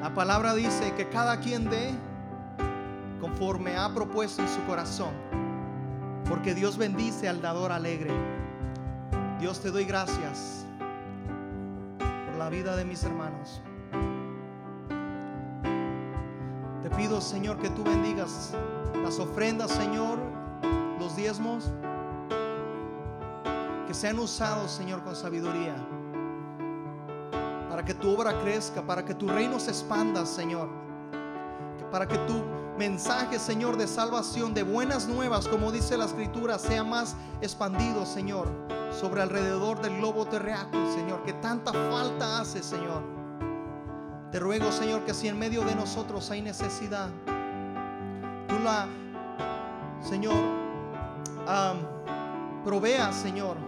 La 0.00 0.14
palabra 0.14 0.54
dice 0.54 0.94
que 0.94 1.08
cada 1.08 1.40
quien 1.40 1.68
dé 1.68 1.92
conforme 3.20 3.76
ha 3.76 3.92
propuesto 3.92 4.42
en 4.42 4.48
su 4.48 4.62
corazón, 4.64 5.12
porque 6.28 6.54
Dios 6.54 6.78
bendice 6.78 7.28
al 7.28 7.42
dador 7.42 7.72
alegre. 7.72 8.12
Dios 9.38 9.60
te 9.60 9.70
doy 9.70 9.84
gracias 9.84 10.64
por 11.98 12.34
la 12.36 12.48
vida 12.48 12.76
de 12.76 12.84
mis 12.84 13.02
hermanos. 13.04 13.62
Te 16.82 16.90
pido, 16.90 17.20
Señor, 17.20 17.58
que 17.58 17.70
tú 17.70 17.84
bendigas 17.84 18.54
las 19.02 19.18
ofrendas, 19.18 19.70
Señor, 19.70 20.18
los 20.98 21.16
diezmos 21.16 21.70
que 23.86 23.94
sean 23.94 24.18
usados, 24.18 24.70
Señor, 24.70 25.02
con 25.02 25.16
sabiduría. 25.16 25.74
Para 27.68 27.84
que 27.84 27.94
tu 27.94 28.14
obra 28.14 28.38
crezca, 28.40 28.82
para 28.82 29.04
que 29.04 29.14
tu 29.14 29.28
reino 29.28 29.58
se 29.58 29.70
expanda, 29.70 30.24
Señor. 30.24 30.68
Para 31.90 32.06
que 32.06 32.16
tu 32.18 32.40
mensaje, 32.80 33.38
Señor, 33.38 33.76
de 33.76 33.86
salvación, 33.86 34.54
de 34.54 34.62
buenas 34.62 35.06
nuevas, 35.06 35.46
como 35.46 35.70
dice 35.70 35.98
la 35.98 36.06
escritura, 36.06 36.58
sea 36.58 36.82
más 36.82 37.14
expandido, 37.42 38.06
Señor, 38.06 38.48
sobre 38.90 39.20
alrededor 39.20 39.82
del 39.82 39.98
globo 39.98 40.24
terráqueo, 40.24 40.90
Señor, 40.94 41.22
que 41.22 41.34
tanta 41.34 41.74
falta 41.74 42.40
hace, 42.40 42.62
Señor. 42.62 43.02
Te 44.32 44.38
ruego, 44.38 44.72
Señor, 44.72 45.04
que 45.04 45.12
si 45.12 45.28
en 45.28 45.38
medio 45.38 45.62
de 45.62 45.74
nosotros 45.74 46.30
hay 46.30 46.40
necesidad, 46.40 47.10
tú 48.48 48.58
la, 48.64 48.88
Señor, 50.02 50.42
proveas, 52.64 53.14
Señor 53.14 53.58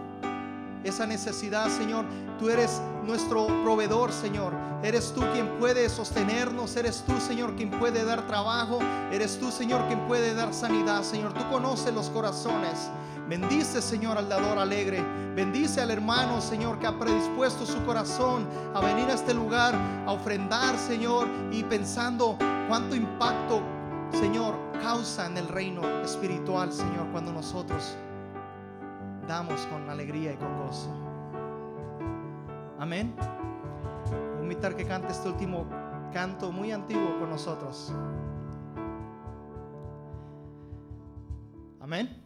esa 0.83 1.05
necesidad, 1.05 1.69
Señor. 1.69 2.05
Tú 2.39 2.49
eres 2.49 2.81
nuestro 3.05 3.47
proveedor, 3.63 4.11
Señor. 4.11 4.53
Eres 4.83 5.13
tú 5.13 5.21
quien 5.33 5.57
puede 5.59 5.87
sostenernos. 5.89 6.75
Eres 6.75 7.03
tú, 7.05 7.19
Señor, 7.19 7.55
quien 7.55 7.71
puede 7.71 8.03
dar 8.03 8.27
trabajo. 8.27 8.79
Eres 9.11 9.39
tú, 9.39 9.51
Señor, 9.51 9.85
quien 9.87 10.07
puede 10.07 10.33
dar 10.33 10.53
sanidad, 10.53 11.03
Señor. 11.03 11.33
Tú 11.33 11.47
conoces 11.49 11.93
los 11.93 12.09
corazones. 12.09 12.89
Bendice, 13.27 13.81
Señor, 13.81 14.17
al 14.17 14.27
dador 14.27 14.57
alegre. 14.57 15.01
Bendice 15.33 15.81
al 15.81 15.91
hermano, 15.91 16.41
Señor, 16.41 16.77
que 16.79 16.87
ha 16.87 16.99
predispuesto 16.99 17.65
su 17.65 17.83
corazón 17.85 18.47
a 18.73 18.81
venir 18.81 19.09
a 19.09 19.13
este 19.13 19.33
lugar, 19.33 19.73
a 20.05 20.11
ofrendar, 20.11 20.77
Señor, 20.77 21.27
y 21.51 21.63
pensando 21.63 22.37
cuánto 22.67 22.95
impacto, 22.95 23.61
Señor, 24.11 24.55
causa 24.81 25.25
en 25.25 25.37
el 25.37 25.47
reino 25.47 25.81
espiritual, 26.01 26.71
Señor, 26.71 27.07
cuando 27.11 27.31
nosotros 27.31 27.95
damos 29.27 29.61
con 29.67 29.89
alegría 29.89 30.33
y 30.33 30.35
con 30.35 30.65
gozo. 30.65 31.02
Amén. 32.83 33.15
Voy 33.15 34.39
a 34.39 34.43
invitar 34.43 34.75
que 34.75 34.85
cante 34.85 35.13
este 35.13 35.29
último 35.29 35.65
canto 36.11 36.51
muy 36.51 36.73
antiguo 36.73 37.17
con 37.17 37.29
nosotros. 37.29 37.93
Amén. 41.79 42.21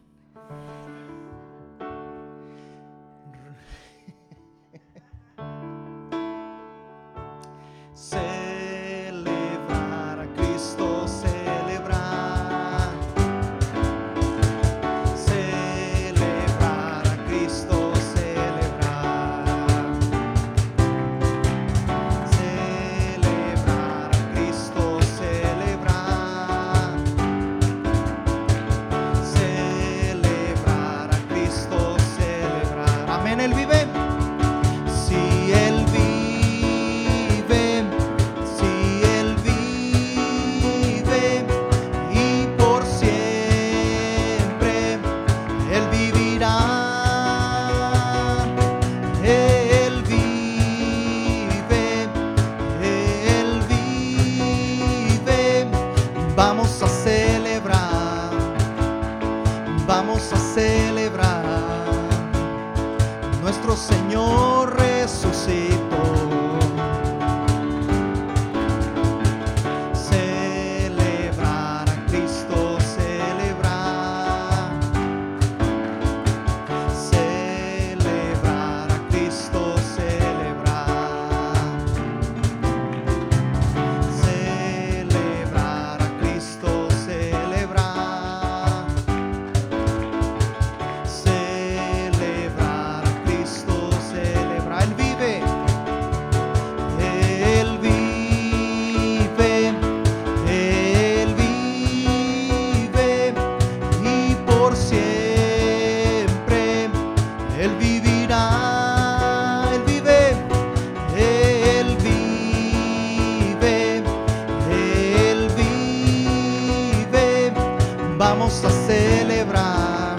Vamos 118.29 118.61
a 118.65 118.69
celebrar, 118.69 120.17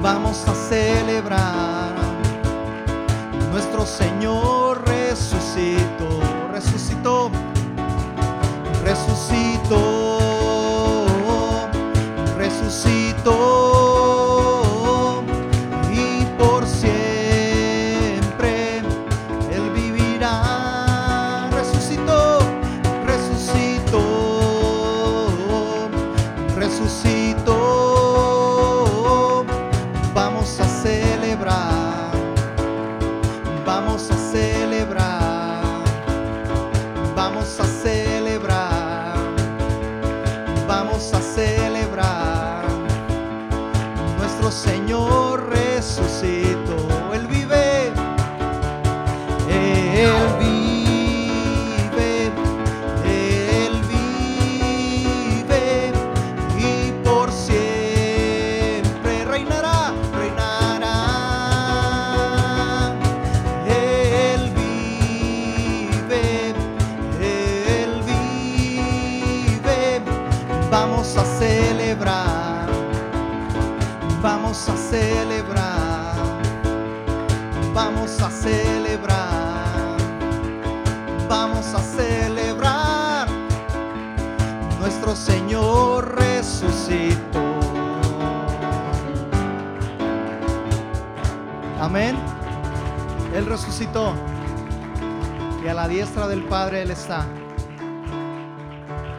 vamos 0.00 0.48
a 0.48 0.54
celebrar. 0.54 1.94
Nuestro 3.52 3.84
Señor 3.84 4.82
resucitó, 4.88 6.18
resucitó, 6.50 7.30
resucitó. 8.82 10.25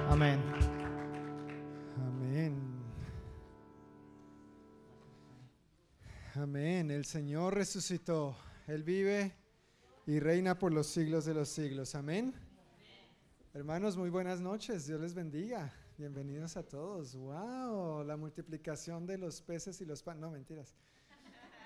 Amén. 0.09 0.41
Amén. 1.95 2.55
Amén. 6.33 6.89
El 6.89 7.05
Señor 7.05 7.53
resucitó. 7.53 8.35
Él 8.65 8.81
vive 8.81 9.35
y 10.07 10.19
reina 10.19 10.57
por 10.57 10.73
los 10.73 10.87
siglos 10.87 11.25
de 11.25 11.35
los 11.35 11.49
siglos. 11.49 11.93
Amén. 11.93 12.33
Hermanos, 13.53 13.97
muy 13.97 14.09
buenas 14.09 14.41
noches. 14.41 14.87
Dios 14.87 14.99
les 14.99 15.13
bendiga. 15.13 15.71
Bienvenidos 15.95 16.57
a 16.57 16.63
todos. 16.63 17.15
Wow, 17.15 18.03
la 18.03 18.17
multiplicación 18.17 19.05
de 19.05 19.19
los 19.19 19.43
peces 19.43 19.79
y 19.79 19.85
los 19.85 20.01
panes. 20.01 20.21
No, 20.21 20.31
mentiras. 20.31 20.73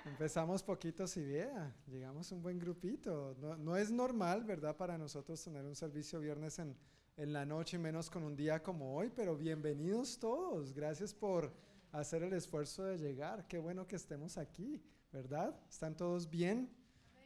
Empezamos 0.05 0.63
poquitos 0.63 1.15
y 1.17 1.23
vea, 1.23 1.75
llegamos 1.85 2.31
un 2.31 2.41
buen 2.41 2.57
grupito. 2.57 3.35
No, 3.59 3.77
es 3.77 3.91
normal, 3.91 4.43
¿verdad? 4.43 4.75
Para 4.75 4.97
nosotros 4.97 5.43
tener 5.43 5.63
un 5.63 5.75
servicio 5.75 6.19
viernes 6.19 6.57
en, 6.57 6.75
en 7.17 7.31
la 7.31 7.45
noche 7.45 7.77
menos 7.77 8.09
con 8.09 8.23
un 8.23 8.35
día 8.35 8.63
como 8.63 8.95
hoy, 8.95 9.11
pero 9.15 9.37
bienvenidos 9.37 10.17
todos. 10.17 10.73
Gracias 10.73 11.13
por 11.13 11.53
hacer 11.91 12.23
el 12.23 12.33
esfuerzo 12.33 12.83
de 12.83 12.97
llegar. 12.97 13.47
Qué 13.47 13.59
bueno 13.59 13.87
que 13.87 13.95
estemos 13.95 14.39
aquí, 14.39 14.81
¿verdad? 15.11 15.55
¿Están 15.69 15.95
todos 15.95 16.27
bien? 16.27 16.71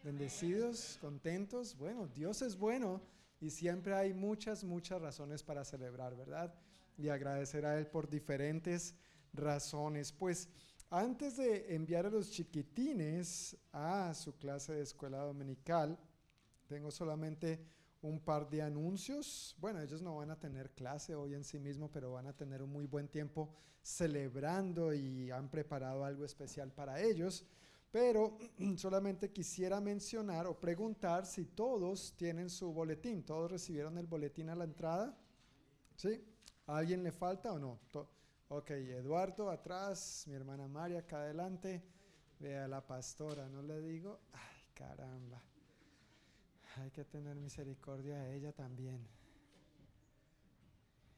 Bendecidos, 0.03 0.97
contentos. 0.99 1.77
Bueno, 1.77 2.07
Dios 2.07 2.41
es 2.41 2.57
bueno 2.57 3.01
y 3.39 3.51
siempre 3.51 3.93
hay 3.93 4.13
muchas, 4.13 4.65
muchas 4.65 5.01
razones 5.01 5.43
para 5.43 5.63
celebrar, 5.63 6.13
¿verdad? 6.17 6.53
Y 6.97 7.07
agradecer 7.07 7.65
a 7.65 7.79
Él 7.79 7.87
por 7.87 8.09
diferentes 8.09 8.95
razones. 9.33 10.11
Pues 10.11 10.49
antes 10.89 11.37
de 11.37 11.75
enviar 11.75 12.05
a 12.05 12.09
los 12.09 12.31
chiquitines 12.31 13.57
a 13.71 14.13
su 14.13 14.37
clase 14.37 14.73
de 14.73 14.83
escuela 14.83 15.19
dominical, 15.19 15.97
tengo 16.67 16.91
solamente 16.91 17.59
un 18.01 18.19
par 18.19 18.49
de 18.49 18.61
anuncios. 18.61 19.55
Bueno, 19.59 19.81
ellos 19.81 20.01
no 20.01 20.15
van 20.15 20.31
a 20.31 20.39
tener 20.39 20.71
clase 20.71 21.15
hoy 21.15 21.33
en 21.33 21.43
sí 21.43 21.59
mismo, 21.59 21.89
pero 21.91 22.11
van 22.11 22.27
a 22.27 22.33
tener 22.33 22.61
un 22.61 22.71
muy 22.71 22.85
buen 22.85 23.07
tiempo 23.07 23.49
celebrando 23.81 24.93
y 24.93 25.31
han 25.31 25.49
preparado 25.49 26.05
algo 26.05 26.23
especial 26.23 26.71
para 26.71 27.01
ellos. 27.01 27.45
Pero 27.91 28.37
solamente 28.77 29.31
quisiera 29.31 29.81
mencionar 29.81 30.47
o 30.47 30.59
preguntar 30.59 31.25
si 31.25 31.45
todos 31.45 32.13
tienen 32.15 32.49
su 32.49 32.71
boletín. 32.71 33.23
¿Todos 33.23 33.51
recibieron 33.51 33.97
el 33.97 34.05
boletín 34.05 34.49
a 34.49 34.55
la 34.55 34.65
entrada? 34.65 35.17
¿Sí? 35.95 36.23
¿A 36.67 36.77
alguien 36.77 37.03
le 37.03 37.11
falta 37.11 37.53
o 37.53 37.59
no? 37.59 37.79
Ok, 38.47 38.69
Eduardo 38.69 39.49
atrás, 39.49 40.25
mi 40.27 40.35
hermana 40.35 40.67
María 40.67 40.99
acá 40.99 41.17
adelante. 41.17 41.81
Vea 42.39 42.67
la 42.67 42.85
pastora, 42.85 43.49
¿no 43.49 43.63
le 43.63 43.81
digo? 43.81 44.19
Ay, 44.33 44.63
caramba. 44.75 45.41
Hay 46.77 46.91
que 46.91 47.05
tener 47.05 47.37
misericordia 47.37 48.17
a 48.17 48.29
ella 48.29 48.51
también. 48.51 49.07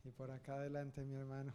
Y 0.06 0.12
por 0.12 0.32
acá 0.32 0.54
adelante, 0.54 1.04
mi 1.04 1.16
hermano. 1.16 1.54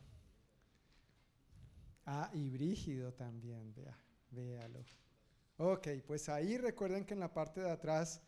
Ah, 2.05 2.31
y 2.35 2.51
Brígido 2.51 3.15
también, 3.15 3.73
vea, 3.75 3.97
véalo. 4.31 4.85
Ok, 5.57 5.89
pues 6.07 6.29
ahí 6.29 6.59
recuerden 6.59 7.07
que 7.07 7.15
en 7.15 7.21
la 7.21 7.33
parte 7.33 7.63
de 7.63 7.71
atrás 7.71 8.21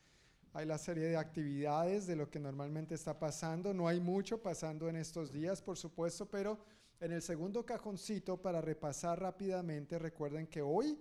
hay 0.54 0.64
la 0.64 0.78
serie 0.78 1.08
de 1.08 1.18
actividades 1.18 2.06
de 2.06 2.16
lo 2.16 2.30
que 2.30 2.38
normalmente 2.38 2.94
está 2.94 3.18
pasando. 3.18 3.74
No 3.74 3.86
hay 3.86 4.00
mucho 4.00 4.40
pasando 4.40 4.88
en 4.88 4.96
estos 4.96 5.30
días, 5.30 5.60
por 5.60 5.76
supuesto, 5.76 6.24
pero 6.24 6.58
en 7.04 7.12
el 7.12 7.20
segundo 7.20 7.66
cajoncito, 7.66 8.40
para 8.40 8.62
repasar 8.62 9.20
rápidamente, 9.20 9.98
recuerden 9.98 10.46
que 10.46 10.62
hoy 10.62 10.98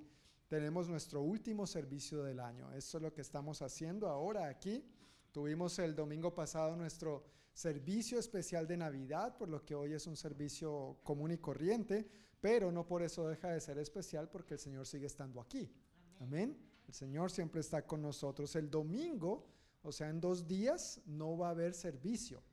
tenemos 0.49 0.89
nuestro 0.89 1.21
último 1.21 1.65
servicio 1.65 2.23
del 2.23 2.41
año. 2.41 2.73
Eso 2.73 2.97
es 2.97 3.01
lo 3.01 3.13
que 3.13 3.21
estamos 3.21 3.61
haciendo 3.61 4.09
ahora 4.09 4.49
aquí. 4.49 4.83
Tuvimos 5.31 5.79
el 5.79 5.95
domingo 5.95 6.35
pasado 6.35 6.75
nuestro 6.75 7.23
servicio 7.53 8.19
especial 8.19 8.67
de 8.67 8.75
Navidad, 8.75 9.37
por 9.37 9.47
lo 9.47 9.63
que 9.63 9.75
hoy 9.75 9.93
es 9.93 10.05
un 10.05 10.17
servicio 10.17 10.99
común 11.03 11.31
y 11.31 11.37
corriente, 11.37 12.05
pero 12.41 12.69
no 12.69 12.85
por 12.85 13.01
eso 13.01 13.25
deja 13.29 13.51
de 13.51 13.61
ser 13.61 13.77
especial 13.77 14.29
porque 14.29 14.55
el 14.55 14.59
Señor 14.59 14.85
sigue 14.85 15.05
estando 15.05 15.39
aquí. 15.39 15.71
Amén. 16.19 16.57
El 16.85 16.93
Señor 16.93 17.31
siempre 17.31 17.61
está 17.61 17.87
con 17.87 18.01
nosotros. 18.01 18.57
El 18.57 18.69
domingo, 18.69 19.47
o 19.81 19.93
sea, 19.93 20.09
en 20.09 20.19
dos 20.19 20.45
días, 20.49 21.01
no 21.05 21.37
va 21.37 21.47
a 21.47 21.51
haber 21.51 21.73
servicio. 21.73 22.43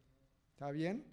¿Está 0.53 0.71
bien? 0.71 1.05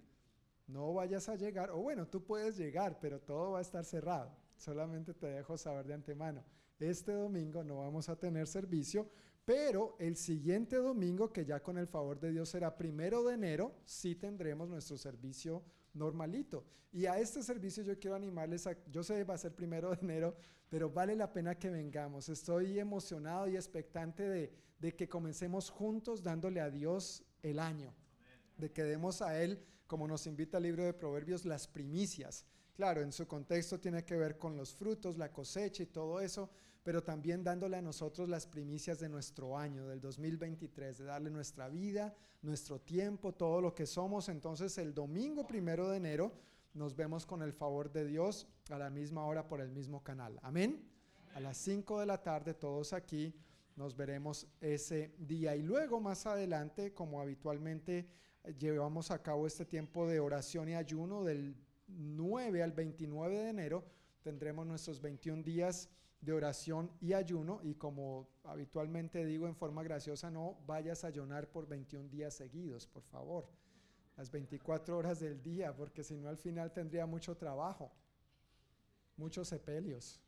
No 0.68 0.92
vayas 0.92 1.28
a 1.28 1.34
llegar, 1.34 1.70
o 1.70 1.78
bueno, 1.78 2.06
tú 2.06 2.22
puedes 2.22 2.56
llegar, 2.56 2.98
pero 3.00 3.20
todo 3.20 3.52
va 3.52 3.58
a 3.58 3.62
estar 3.62 3.84
cerrado. 3.84 4.30
Solamente 4.56 5.14
te 5.14 5.26
dejo 5.26 5.56
saber 5.56 5.86
de 5.86 5.94
antemano. 5.94 6.44
Este 6.78 7.12
domingo 7.12 7.64
no 7.64 7.78
vamos 7.78 8.08
a 8.08 8.16
tener 8.16 8.46
servicio, 8.46 9.08
pero 9.44 9.96
el 9.98 10.14
siguiente 10.14 10.76
domingo, 10.76 11.32
que 11.32 11.46
ya 11.46 11.60
con 11.60 11.78
el 11.78 11.86
favor 11.86 12.20
de 12.20 12.32
Dios 12.32 12.50
será 12.50 12.76
primero 12.76 13.24
de 13.24 13.34
enero, 13.34 13.74
sí 13.84 14.14
tendremos 14.14 14.68
nuestro 14.68 14.98
servicio 14.98 15.64
normalito. 15.94 16.66
Y 16.92 17.06
a 17.06 17.18
este 17.18 17.42
servicio 17.42 17.82
yo 17.82 17.98
quiero 17.98 18.16
animarles 18.16 18.66
a, 18.66 18.76
yo 18.90 19.02
sé 19.02 19.24
va 19.24 19.34
a 19.34 19.38
ser 19.38 19.54
primero 19.54 19.90
de 19.90 19.98
enero, 20.02 20.36
pero 20.68 20.90
vale 20.90 21.16
la 21.16 21.32
pena 21.32 21.58
que 21.58 21.70
vengamos. 21.70 22.28
Estoy 22.28 22.78
emocionado 22.78 23.48
y 23.48 23.56
expectante 23.56 24.28
de, 24.28 24.52
de 24.78 24.94
que 24.94 25.08
comencemos 25.08 25.70
juntos 25.70 26.22
dándole 26.22 26.60
a 26.60 26.68
Dios 26.68 27.24
el 27.42 27.58
año, 27.58 27.94
de 28.58 28.70
que 28.70 28.84
demos 28.84 29.22
a 29.22 29.42
Él 29.42 29.64
como 29.88 30.06
nos 30.06 30.26
invita 30.26 30.58
el 30.58 30.64
libro 30.64 30.84
de 30.84 30.92
Proverbios, 30.92 31.46
las 31.46 31.66
primicias. 31.66 32.44
Claro, 32.74 33.00
en 33.00 33.10
su 33.10 33.26
contexto 33.26 33.80
tiene 33.80 34.04
que 34.04 34.16
ver 34.16 34.38
con 34.38 34.56
los 34.56 34.72
frutos, 34.72 35.16
la 35.16 35.32
cosecha 35.32 35.82
y 35.82 35.86
todo 35.86 36.20
eso, 36.20 36.50
pero 36.84 37.02
también 37.02 37.42
dándole 37.42 37.78
a 37.78 37.82
nosotros 37.82 38.28
las 38.28 38.46
primicias 38.46 39.00
de 39.00 39.08
nuestro 39.08 39.58
año, 39.58 39.88
del 39.88 40.00
2023, 40.00 40.98
de 40.98 41.04
darle 41.04 41.30
nuestra 41.30 41.68
vida, 41.68 42.14
nuestro 42.42 42.80
tiempo, 42.80 43.32
todo 43.32 43.60
lo 43.60 43.74
que 43.74 43.86
somos. 43.86 44.28
Entonces 44.28 44.76
el 44.78 44.94
domingo 44.94 45.46
primero 45.46 45.88
de 45.88 45.96
enero 45.96 46.32
nos 46.74 46.94
vemos 46.94 47.24
con 47.24 47.42
el 47.42 47.54
favor 47.54 47.90
de 47.90 48.06
Dios 48.06 48.46
a 48.70 48.78
la 48.78 48.90
misma 48.90 49.24
hora 49.24 49.48
por 49.48 49.60
el 49.60 49.70
mismo 49.70 50.04
canal. 50.04 50.38
Amén. 50.42 50.86
A 51.34 51.40
las 51.40 51.56
5 51.56 52.00
de 52.00 52.06
la 52.06 52.22
tarde 52.22 52.52
todos 52.52 52.92
aquí 52.92 53.34
nos 53.74 53.96
veremos 53.96 54.46
ese 54.60 55.14
día. 55.18 55.56
Y 55.56 55.62
luego 55.62 55.98
más 55.98 56.26
adelante, 56.26 56.92
como 56.92 57.20
habitualmente 57.20 58.06
llevamos 58.58 59.10
a 59.10 59.22
cabo 59.22 59.46
este 59.46 59.64
tiempo 59.64 60.06
de 60.06 60.20
oración 60.20 60.68
y 60.68 60.74
ayuno 60.74 61.24
del 61.24 61.56
9 61.88 62.62
al 62.62 62.72
29 62.72 63.36
de 63.36 63.48
enero. 63.48 63.84
Tendremos 64.22 64.66
nuestros 64.66 65.00
21 65.00 65.42
días 65.42 65.88
de 66.20 66.32
oración 66.32 66.90
y 67.00 67.12
ayuno 67.12 67.60
y 67.62 67.74
como 67.74 68.28
habitualmente 68.44 69.24
digo 69.24 69.46
en 69.46 69.54
forma 69.54 69.82
graciosa, 69.82 70.30
no 70.30 70.58
vayas 70.66 71.04
a 71.04 71.08
ayunar 71.08 71.48
por 71.48 71.66
21 71.68 72.08
días 72.08 72.34
seguidos, 72.34 72.86
por 72.86 73.02
favor. 73.02 73.48
las 74.16 74.30
24 74.32 74.98
horas 74.98 75.20
del 75.20 75.40
día, 75.40 75.76
porque 75.76 76.02
si 76.02 76.16
no 76.16 76.28
al 76.28 76.38
final 76.38 76.72
tendría 76.72 77.06
mucho 77.06 77.36
trabajo, 77.36 77.92
muchos 79.16 79.46
sepelios. 79.46 80.20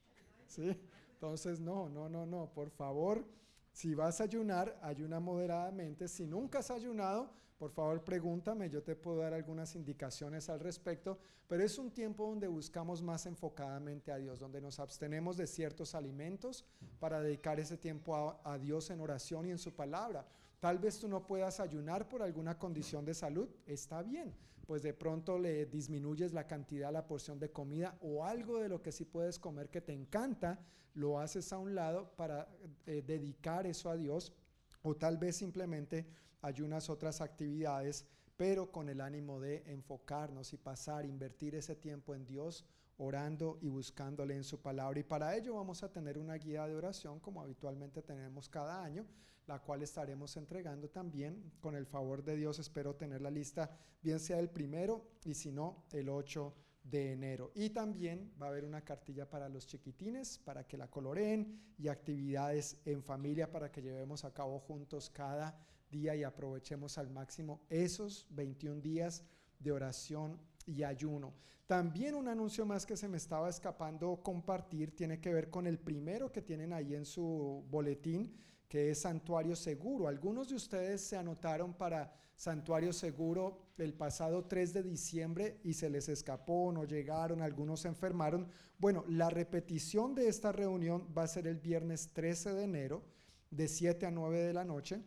¿sí? 0.47 0.77
Entonces, 1.15 1.59
no, 1.59 1.89
no, 1.89 2.09
no, 2.09 2.25
no, 2.25 2.53
por 2.53 2.71
favor, 2.71 3.27
si 3.73 3.95
vas 3.95 4.21
a 4.21 4.25
ayunar, 4.25 4.79
ayuna 4.83 5.19
moderadamente. 5.19 6.09
Si 6.09 6.25
nunca 6.25 6.61
has 6.61 6.71
ayunado, 6.71 7.33
por 7.61 7.73
favor 7.73 8.03
pregúntame, 8.03 8.71
yo 8.71 8.83
te 8.83 8.97
puedo 8.97 9.19
dar 9.19 9.35
algunas 9.35 9.77
indicaciones 9.77 10.49
al 10.49 10.61
respecto, 10.61 11.19
pero 11.47 11.63
es 11.63 11.79
un 11.79 11.91
tiempo 11.91 12.27
donde 12.27 12.49
buscamos 12.49 13.03
más 13.03 13.27
enfocadamente 13.27 14.11
a 14.11 14.17
Dios, 14.17 14.41
donde 14.41 14.63
nos 14.63 14.81
abstenemos 14.81 15.37
de 15.37 15.47
ciertos 15.47 15.95
alimentos 15.95 16.65
para 16.99 17.21
dedicar 17.21 17.61
ese 17.61 17.77
tiempo 17.77 18.41
a, 18.43 18.59
Dios 18.59 18.89
en 18.89 19.03
oración 19.03 19.45
y 19.45 19.51
en 19.51 19.59
su 19.59 19.75
palabra. 19.75 20.27
Tal 20.59 20.79
vez 20.79 20.99
tú 20.99 21.07
no 21.07 21.27
puedas 21.27 21.61
ayunar 21.61 22.09
por 22.09 22.23
alguna 22.23 22.59
condición 22.59 23.05
de 23.05 23.13
salud, 23.13 23.51
está 23.67 24.03
bien, 24.03 24.35
pues 24.67 24.83
de 24.83 24.95
pronto 24.95 25.39
le 25.39 25.67
disminuyes 25.67 26.33
la 26.33 26.47
cantidad, 26.47 26.91
la 26.91 27.07
porción 27.07 27.39
de 27.39 27.53
comida 27.53 27.99
o 28.01 28.25
algo 28.25 28.59
de 28.59 28.71
lo 28.71 28.81
que 28.81 28.91
sí 28.91 29.05
puedes 29.05 29.39
comer 29.39 29.69
que 29.69 29.83
te 29.83 29.93
encanta, 29.93 30.65
lo 30.95 31.21
haces 31.21 31.53
a 31.53 31.59
un 31.59 31.75
lado 31.75 32.11
para 32.17 32.49
eh, 32.87 33.03
dedicar 33.07 33.67
eso 33.67 33.91
a 33.91 33.99
Dios 33.99 34.33
o 34.81 34.97
tal 34.97 35.19
vez 35.19 35.37
simplemente 35.37 36.07
ayunas 36.43 36.91
otras 36.91 37.21
actividades, 37.21 38.07
pero 38.37 38.73
con 38.73 38.89
el 38.89 39.01
ánimo 39.01 39.41
de 39.41 39.63
enfocarnos 39.67 40.53
y 40.53 40.57
pasar, 40.57 41.05
invertir 41.05 41.55
ese 41.55 41.77
tiempo 41.77 42.15
en 42.15 42.27
Dios, 42.27 42.65
orando 42.97 43.59
y 43.61 43.69
buscándole 43.69 44.35
en 44.35 44.45
su 44.45 44.61
palabra. 44.61 45.01
Y 45.01 45.05
para 45.05 45.37
ello 45.37 45.55
vamos 45.55 45.83
a 45.83 45.93
tener 45.93 46.19
una 46.19 46.35
guía 46.35 46.67
de 46.67 46.75
oración 46.75 47.21
como 47.21 47.43
habitualmente 47.43 48.03
tenemos 48.03 48.49
cada 48.49 48.83
año, 48.83 49.07
la 49.47 49.59
cual 49.59 49.83
estaremos 49.83 50.37
entregando 50.37 50.89
también. 50.89 51.53
Con 51.61 51.75
el 51.75 51.87
favor 51.87 52.23
de 52.23 52.37
Dios 52.37 52.59
espero 52.59 52.95
tener 52.95 53.21
la 53.21 53.31
lista, 53.31 53.71
bien 54.03 54.21
sea 54.21 54.39
el 54.39 54.51
primero 54.51 55.05
y 55.25 55.35
si 55.35 55.51
no, 55.51 55.85
el 55.93 56.09
8 56.09 56.55
de 56.85 57.13
enero. 57.13 57.53
Y 57.55 57.71
también 57.71 58.33
va 58.41 58.47
a 58.47 58.49
haber 58.51 58.65
una 58.65 58.83
cartilla 58.83 59.29
para 59.29 59.49
los 59.49 59.67
chiquitines, 59.67 60.39
para 60.39 60.67
que 60.67 60.77
la 60.77 60.89
coloreen 60.89 61.61
y 61.79 61.89
actividades 61.89 62.81
en 62.85 63.03
familia 63.03 63.51
para 63.51 63.71
que 63.71 63.83
llevemos 63.83 64.25
a 64.25 64.33
cabo 64.33 64.59
juntos 64.61 65.11
cada 65.11 65.59
día 65.91 66.15
y 66.17 66.25
aprovechemos 66.25 66.99
al 66.99 67.11
máximo 67.11 67.61
esos 67.69 68.27
21 68.31 68.81
días 68.81 69.25
de 69.59 69.73
oración 69.73 70.41
y 70.67 70.83
ayuno. 70.83 71.35
También 71.67 72.15
un 72.15 72.27
anuncio 72.27 72.67
más 72.67 72.85
que 72.85 72.97
se 72.97 73.09
me 73.09 73.17
estaba 73.17 73.49
escapando 73.49 74.23
compartir 74.23 74.95
tiene 74.97 75.21
que 75.21 75.33
ver 75.33 75.51
con 75.51 75.67
el 75.67 75.79
primero 75.79 76.33
que 76.33 76.43
tienen 76.43 76.73
ahí 76.73 76.95
en 76.95 77.05
su 77.05 77.65
boletín, 77.71 78.35
que 78.69 78.91
es 78.91 79.03
Santuario 79.03 79.55
Seguro. 79.55 80.09
Algunos 80.09 80.49
de 80.49 80.57
ustedes 80.57 81.01
se 81.01 81.17
anotaron 81.17 81.75
para 81.75 82.13
Santuario 82.35 82.93
Seguro 82.93 83.59
el 83.79 83.95
pasado 83.95 84.47
3 84.47 84.73
de 84.73 84.83
diciembre 84.83 85.61
y 85.63 85.75
se 85.75 85.91
les 85.91 86.09
escapó, 86.09 86.73
no 86.73 86.85
llegaron, 86.85 87.43
algunos 87.43 87.81
se 87.81 87.89
enfermaron. 87.89 88.49
Bueno, 88.79 89.05
la 89.09 89.31
repetición 89.31 90.15
de 90.15 90.29
esta 90.29 90.51
reunión 90.51 91.07
va 91.17 91.25
a 91.25 91.29
ser 91.29 91.47
el 91.47 91.59
viernes 91.59 92.13
13 92.13 92.55
de 92.55 92.65
enero 92.65 93.05
de 93.51 93.69
7 93.69 94.07
a 94.07 94.11
9 94.11 94.43
de 94.43 94.55
la 94.55 94.65
noche 94.65 95.03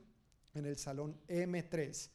en 0.54 0.66
el 0.66 0.78
salón 0.78 1.20
M3. 1.28 2.10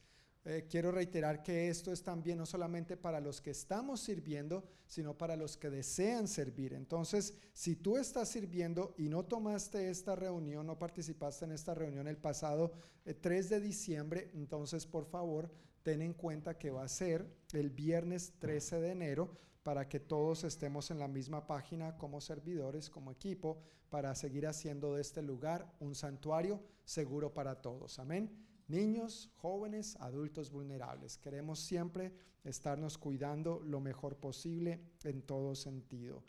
Eh, 0.45 0.67
quiero 0.71 0.91
reiterar 0.91 1.43
que 1.43 1.69
esto 1.69 1.93
es 1.93 2.03
también 2.03 2.39
no 2.39 2.47
solamente 2.47 2.97
para 2.97 3.21
los 3.21 3.41
que 3.41 3.51
estamos 3.51 4.01
sirviendo, 4.01 4.65
sino 4.87 5.19
para 5.19 5.37
los 5.37 5.57
que 5.57 5.69
desean 5.69 6.27
servir. 6.27 6.73
Entonces, 6.73 7.35
si 7.53 7.77
tú 7.77 7.99
estás 7.99 8.31
sirviendo 8.31 8.95
y 8.97 9.11
no 9.11 9.25
tomaste 9.25 9.91
esta 9.91 10.17
reunión, 10.17 10.67
no 10.67 10.79
participaste 10.79 11.45
en 11.45 11.53
esta 11.53 11.75
reunión 11.75 12.09
el 12.09 12.17
pasado 12.17 12.73
3 13.05 13.47
eh, 13.47 13.49
de 13.49 13.61
diciembre, 13.61 14.31
entonces 14.33 14.87
por 14.87 15.05
favor 15.05 15.51
ten 15.83 16.01
en 16.01 16.15
cuenta 16.15 16.57
que 16.57 16.71
va 16.71 16.85
a 16.85 16.89
ser 16.89 17.27
el 17.53 17.71
viernes 17.71 18.33
13 18.39 18.81
de 18.81 18.91
enero 18.93 19.31
para 19.63 19.87
que 19.87 20.01
todos 20.01 20.45
estemos 20.45 20.91
en 20.91 20.99
la 20.99 21.09
misma 21.09 21.47
página 21.47 21.99
como 21.99 22.23
servidores, 22.23 22.89
como 22.89 23.11
equipo, 23.11 23.61
para 23.91 24.15
seguir 24.15 24.47
haciendo 24.47 24.95
de 24.95 25.03
este 25.03 25.21
lugar 25.21 25.71
un 25.81 25.95
santuario 25.95 26.63
seguro 26.89 27.35
para 27.35 27.61
todos. 27.61 27.99
Amén. 27.99 28.35
Niños, 28.67 29.31
jóvenes, 29.37 29.95
adultos 29.97 30.51
vulnerables. 30.51 31.19
Queremos 31.19 31.61
siempre 31.61 32.15
estarnos 32.45 32.97
cuidando 32.97 33.61
lo 33.61 33.79
mejor 33.79 34.17
posible 34.17 34.81
en 35.05 35.21
todo 35.21 35.55
sentido. 35.55 36.25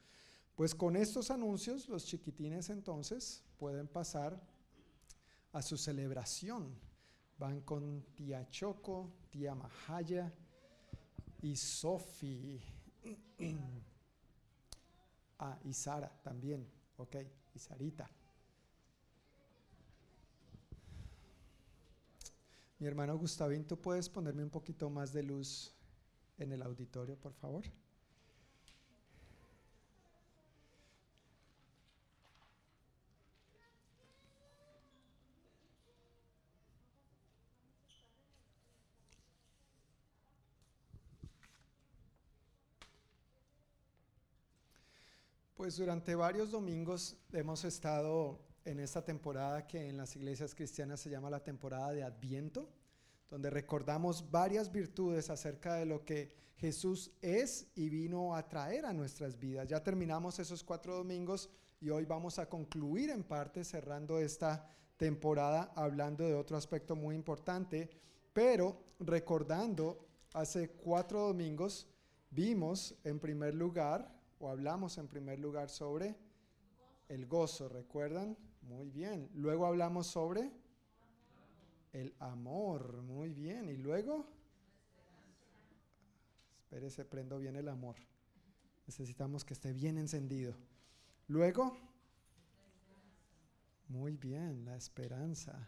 Pues 0.56 0.76
con 0.76 0.98
estos 0.98 1.32
anuncios, 1.32 1.88
los 1.88 2.06
chiquitines 2.06 2.70
entonces 2.70 3.46
pueden 3.58 3.88
pasar 3.88 4.38
a 5.54 5.62
su 5.62 5.78
celebración. 5.78 6.78
Van 7.38 7.62
con 7.62 8.04
tía 8.14 8.50
Choco, 8.50 9.14
tía 9.30 9.56
Mahaya 9.56 10.34
y 11.42 11.56
Sofi. 11.56 12.62
ah, 15.40 15.58
y 15.64 15.72
Sara 15.72 16.12
también. 16.22 16.70
Ok, 16.98 17.16
y 17.56 17.60
Sarita. 17.60 18.10
Mi 22.80 22.88
hermano 22.88 23.18
Gustavín, 23.18 23.66
¿tú 23.66 23.78
puedes 23.78 24.08
ponerme 24.08 24.42
un 24.42 24.50
poquito 24.50 24.90
más 24.90 25.12
de 25.12 25.22
luz 25.22 25.76
en 26.38 26.54
el 26.54 26.62
auditorio, 26.62 27.18
por 27.18 27.34
favor? 27.34 27.66
Pues 45.58 45.76
durante 45.76 46.16
varios 46.16 46.52
domingos 46.52 47.18
hemos 47.34 47.66
estado 47.66 48.40
en 48.66 48.80
esta 48.80 49.04
temporada 49.04 49.66
que 49.68 49.88
en 49.88 49.98
las 49.98 50.16
iglesias 50.16 50.56
cristianas 50.56 51.00
se 51.00 51.10
llama 51.10 51.30
la 51.30 51.44
temporada 51.44 51.92
de 51.92 52.04
Adviento, 52.04 52.70
donde 53.30 53.50
recordamos 53.50 54.30
varias 54.30 54.72
virtudes 54.72 55.30
acerca 55.30 55.76
de 55.76 55.86
lo 55.86 56.04
que 56.04 56.32
Jesús 56.56 57.12
es 57.22 57.68
y 57.76 57.90
vino 57.90 58.36
a 58.36 58.48
traer 58.48 58.86
a 58.86 58.94
nuestras 58.94 59.40
vidas. 59.40 59.68
Ya 59.68 59.82
terminamos 59.82 60.40
esos 60.40 60.64
cuatro 60.64 60.96
domingos 60.96 61.50
y 61.80 61.90
hoy 61.90 62.06
vamos 62.06 62.40
a 62.40 62.50
concluir 62.50 63.10
en 63.10 63.24
parte 63.24 63.64
cerrando 63.64 64.20
esta 64.20 64.68
temporada 64.98 65.72
hablando 65.76 66.26
de 66.26 66.34
otro 66.34 66.58
aspecto 66.58 66.96
muy 66.96 67.16
importante, 67.16 67.90
pero 68.34 68.84
recordando, 69.00 70.06
hace 70.34 70.72
cuatro 70.72 71.28
domingos 71.28 71.88
vimos 72.30 72.96
en 73.06 73.20
primer 73.20 73.56
lugar 73.56 74.14
o 74.40 74.50
hablamos 74.50 74.98
en 74.98 75.08
primer 75.08 75.40
lugar 75.40 75.70
sobre 75.70 76.18
el 77.08 77.26
gozo, 77.26 77.70
¿recuerdan? 77.70 78.38
Muy 78.70 78.92
bien. 78.92 79.28
Luego 79.34 79.66
hablamos 79.66 80.06
sobre 80.06 80.52
el 81.92 82.14
amor, 82.20 83.02
muy 83.02 83.34
bien. 83.34 83.68
Y 83.68 83.78
luego, 83.78 84.28
espérese, 86.60 87.04
prendo 87.04 87.40
bien 87.40 87.56
el 87.56 87.68
amor. 87.68 87.96
Necesitamos 88.86 89.44
que 89.44 89.56
esté 89.56 89.74
bien 89.74 89.98
encendido. 89.98 90.54
Luego, 91.28 91.76
muy 93.88 94.18
bien, 94.18 94.64
la 94.66 94.76
esperanza. 94.76 95.68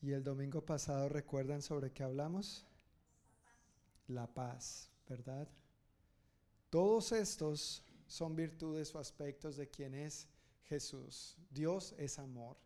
Y 0.00 0.12
el 0.12 0.24
domingo 0.24 0.64
pasado, 0.64 1.10
¿recuerdan 1.10 1.60
sobre 1.60 1.92
qué 1.92 2.02
hablamos? 2.02 2.66
La 4.08 4.26
paz, 4.26 4.93
¿verdad? 5.08 5.48
Todos 6.70 7.12
estos 7.12 7.84
son 8.06 8.34
virtudes 8.34 8.94
o 8.94 8.98
aspectos 8.98 9.56
de 9.56 9.68
quien 9.68 9.94
es 9.94 10.28
Jesús. 10.64 11.36
Dios 11.50 11.94
es 11.98 12.18
amor. 12.18 12.56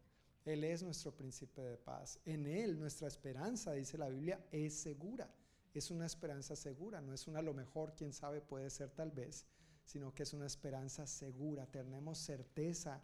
Él 0.45 0.65
es 0.65 0.83
nuestro 0.83 1.15
príncipe 1.15 1.61
de 1.63 1.77
paz. 1.77 2.19
En 2.25 2.47
Él 2.47 2.79
nuestra 2.79 3.07
esperanza, 3.07 3.73
dice 3.73 3.99
la 3.99 4.09
Biblia, 4.09 4.43
es 4.51 4.75
segura. 4.75 5.31
Es 5.75 5.91
una 5.91 6.07
esperanza 6.07 6.57
segura, 6.57 7.01
no 7.01 7.13
es 7.13 7.27
una 7.27 7.43
lo 7.43 7.53
mejor, 7.53 7.95
quién 7.95 8.13
sabe, 8.13 8.41
puede 8.41 8.71
ser 8.71 8.91
tal 8.91 9.11
vez, 9.11 9.47
sino 9.85 10.15
que 10.15 10.23
es 10.23 10.33
una 10.33 10.47
esperanza 10.47 11.07
segura. 11.07 11.67
Tenemos 11.67 12.19
certeza 12.19 13.03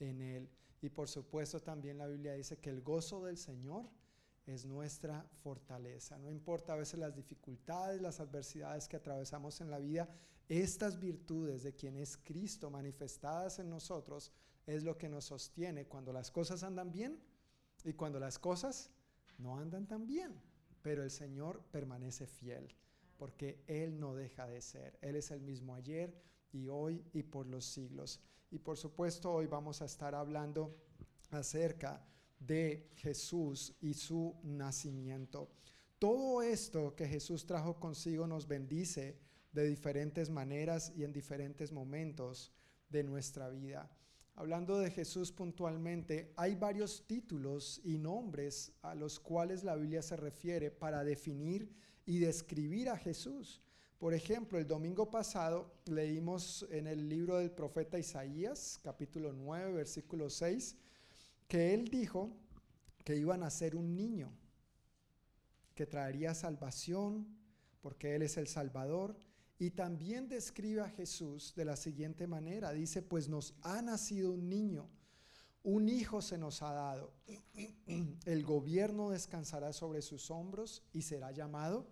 en 0.00 0.22
Él. 0.22 0.50
Y 0.80 0.88
por 0.88 1.08
supuesto 1.08 1.60
también 1.60 1.98
la 1.98 2.06
Biblia 2.06 2.32
dice 2.32 2.58
que 2.58 2.70
el 2.70 2.80
gozo 2.80 3.24
del 3.24 3.36
Señor 3.36 3.90
es 4.46 4.64
nuestra 4.64 5.26
fortaleza. 5.42 6.18
No 6.18 6.30
importa 6.30 6.72
a 6.72 6.76
veces 6.76 7.00
las 7.00 7.14
dificultades, 7.14 8.00
las 8.00 8.20
adversidades 8.20 8.88
que 8.88 8.96
atravesamos 8.96 9.60
en 9.60 9.70
la 9.70 9.78
vida, 9.78 10.08
estas 10.48 11.00
virtudes 11.00 11.62
de 11.64 11.74
quien 11.74 11.96
es 11.96 12.16
Cristo 12.16 12.70
manifestadas 12.70 13.58
en 13.58 13.68
nosotros 13.68 14.32
es 14.66 14.84
lo 14.84 14.96
que 14.96 15.08
nos 15.08 15.24
sostiene 15.24 15.86
cuando 15.86 16.12
las 16.12 16.30
cosas 16.30 16.62
andan 16.62 16.92
bien 16.92 17.20
y 17.84 17.92
cuando 17.94 18.20
las 18.20 18.38
cosas 18.38 18.90
no 19.38 19.58
andan 19.58 19.86
tan 19.86 20.06
bien. 20.06 20.40
Pero 20.82 21.02
el 21.02 21.10
Señor 21.10 21.64
permanece 21.72 22.26
fiel 22.26 22.74
porque 23.16 23.64
Él 23.66 23.98
no 23.98 24.14
deja 24.14 24.46
de 24.46 24.60
ser. 24.60 24.98
Él 25.00 25.16
es 25.16 25.30
el 25.30 25.40
mismo 25.40 25.74
ayer 25.74 26.14
y 26.52 26.68
hoy 26.68 27.04
y 27.12 27.22
por 27.24 27.46
los 27.46 27.64
siglos. 27.64 28.20
Y 28.50 28.58
por 28.58 28.76
supuesto 28.76 29.32
hoy 29.32 29.46
vamos 29.46 29.82
a 29.82 29.86
estar 29.86 30.14
hablando 30.14 30.76
acerca 31.30 32.06
de 32.38 32.90
Jesús 32.96 33.74
y 33.80 33.94
su 33.94 34.34
nacimiento. 34.42 35.50
Todo 35.98 36.42
esto 36.42 36.94
que 36.94 37.06
Jesús 37.06 37.46
trajo 37.46 37.80
consigo 37.80 38.26
nos 38.26 38.46
bendice 38.46 39.18
de 39.52 39.66
diferentes 39.66 40.28
maneras 40.28 40.92
y 40.94 41.04
en 41.04 41.12
diferentes 41.12 41.72
momentos 41.72 42.52
de 42.90 43.02
nuestra 43.02 43.48
vida. 43.48 43.90
Hablando 44.34 44.78
de 44.78 44.90
Jesús 44.90 45.32
puntualmente, 45.32 46.34
hay 46.36 46.54
varios 46.54 47.06
títulos 47.06 47.80
y 47.82 47.96
nombres 47.96 48.72
a 48.82 48.94
los 48.94 49.18
cuales 49.18 49.64
la 49.64 49.76
Biblia 49.76 50.02
se 50.02 50.16
refiere 50.16 50.70
para 50.70 51.04
definir 51.04 51.74
y 52.04 52.18
describir 52.18 52.90
a 52.90 52.98
Jesús. 52.98 53.62
Por 53.98 54.12
ejemplo, 54.12 54.58
el 54.58 54.66
domingo 54.66 55.10
pasado 55.10 55.72
leímos 55.86 56.66
en 56.70 56.86
el 56.86 57.08
libro 57.08 57.38
del 57.38 57.50
profeta 57.50 57.98
Isaías, 57.98 58.78
capítulo 58.82 59.32
9, 59.32 59.72
versículo 59.72 60.28
6, 60.28 60.76
que 61.48 61.74
él 61.74 61.88
dijo 61.88 62.30
que 63.04 63.16
iba 63.16 63.34
a 63.34 63.38
nacer 63.38 63.76
un 63.76 63.94
niño 63.94 64.32
que 65.76 65.86
traería 65.86 66.34
salvación, 66.34 67.28
porque 67.80 68.16
Él 68.16 68.22
es 68.22 68.36
el 68.36 68.48
Salvador. 68.48 69.16
Y 69.58 69.70
también 69.70 70.26
describe 70.26 70.80
a 70.80 70.90
Jesús 70.90 71.54
de 71.54 71.64
la 71.64 71.76
siguiente 71.76 72.26
manera. 72.26 72.72
Dice, 72.72 73.02
pues 73.02 73.28
nos 73.28 73.54
ha 73.62 73.80
nacido 73.80 74.32
un 74.32 74.48
niño, 74.48 74.88
un 75.62 75.88
hijo 75.88 76.20
se 76.20 76.36
nos 76.36 76.62
ha 76.62 76.72
dado. 76.72 77.12
El 78.24 78.42
gobierno 78.42 79.10
descansará 79.10 79.72
sobre 79.72 80.02
sus 80.02 80.30
hombros 80.30 80.82
y 80.92 81.02
será 81.02 81.30
llamado 81.30 81.86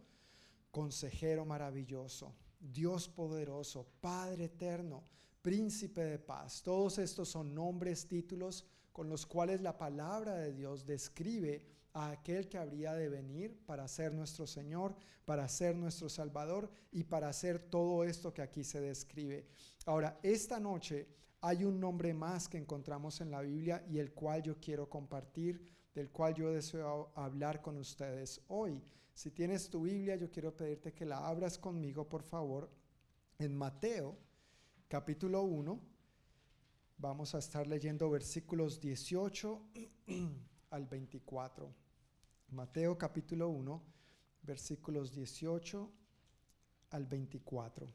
consejero 0.70 1.44
maravilloso, 1.44 2.34
Dios 2.59 3.09
poderoso, 3.09 3.86
Padre 4.00 4.46
eterno, 4.46 5.05
príncipe 5.40 6.02
de 6.02 6.18
paz. 6.18 6.62
Todos 6.62 6.98
estos 6.98 7.28
son 7.28 7.55
nombres, 7.55 8.09
títulos 8.09 8.66
con 8.95 9.09
los 9.09 9.26
cuales 9.26 9.61
la 9.61 9.76
palabra 9.76 10.36
de 10.36 10.53
Dios 10.53 10.86
describe 10.86 11.66
a 11.95 12.12
aquel 12.12 12.49
que 12.49 12.59
habría 12.59 12.95
de 12.95 13.09
venir 13.09 13.59
para 13.66 13.88
ser 13.88 14.14
nuestro 14.14 14.47
Señor, 14.47 14.95
para 15.24 15.49
ser 15.49 15.74
nuestro 15.74 16.09
Salvador 16.09 16.70
y 16.92 17.03
para 17.03 17.28
hacer 17.28 17.59
todo 17.59 18.05
esto 18.05 18.32
que 18.32 18.40
aquí 18.40 18.62
se 18.62 18.80
describe. 18.80 19.49
Ahora, 19.84 20.20
esta 20.22 20.61
noche 20.61 21.09
hay 21.40 21.64
un 21.64 21.80
nombre 21.80 22.14
más 22.14 22.49
que 22.49 22.57
encontramos 22.57 23.20
en 23.20 23.32
la 23.32 23.40
Biblia 23.40 23.84
y 23.90 23.99
el 23.99 24.12
cual 24.12 24.45
yo 24.45 24.61
quiero 24.61 24.88
compartir, 24.88 25.64
del 25.92 26.12
cual 26.12 26.32
yo 26.34 26.53
deseo 26.53 27.11
hablar 27.16 27.61
con 27.62 27.76
ustedes 27.78 28.42
hoy. 28.47 28.80
Si 29.12 29.32
tienes 29.32 29.68
tu 29.68 29.82
Biblia, 29.82 30.14
yo 30.14 30.30
quiero 30.30 30.57
pedirte 30.57 30.95
que 30.95 31.05
la 31.05 31.26
abras 31.26 31.59
conmigo, 31.59 32.09
por 32.09 32.22
favor, 32.22 32.70
en 33.40 33.57
Mateo, 33.57 34.16
capítulo 34.86 35.42
1. 35.42 35.93
Vamos 37.05 37.34
a 37.34 37.38
estar 37.38 37.66
leyendo 37.66 38.09
versículos 38.09 38.80
18 38.80 39.61
al 40.70 40.86
24. 40.86 41.70
Mateo 42.48 42.96
capítulo 42.96 43.50
1, 43.50 43.82
versículos 44.40 45.12
18 45.12 45.92
al 46.88 47.05
24. 47.05 47.92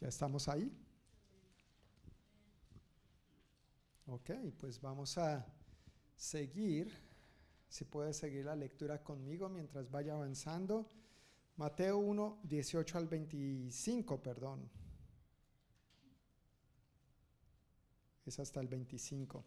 ¿Ya 0.00 0.08
estamos 0.08 0.48
ahí? 0.48 0.76
Ok, 4.08 4.30
pues 4.58 4.80
vamos 4.80 5.16
a 5.16 5.46
seguir. 6.16 7.05
Si 7.76 7.84
puede 7.84 8.14
seguir 8.14 8.46
la 8.46 8.56
lectura 8.56 9.04
conmigo 9.04 9.50
mientras 9.50 9.90
vaya 9.90 10.14
avanzando. 10.14 10.88
Mateo 11.56 11.98
1, 11.98 12.40
18 12.44 12.96
al 12.96 13.06
25, 13.06 14.22
perdón. 14.22 14.70
Es 18.24 18.38
hasta 18.38 18.60
el 18.60 18.68
25. 18.68 19.44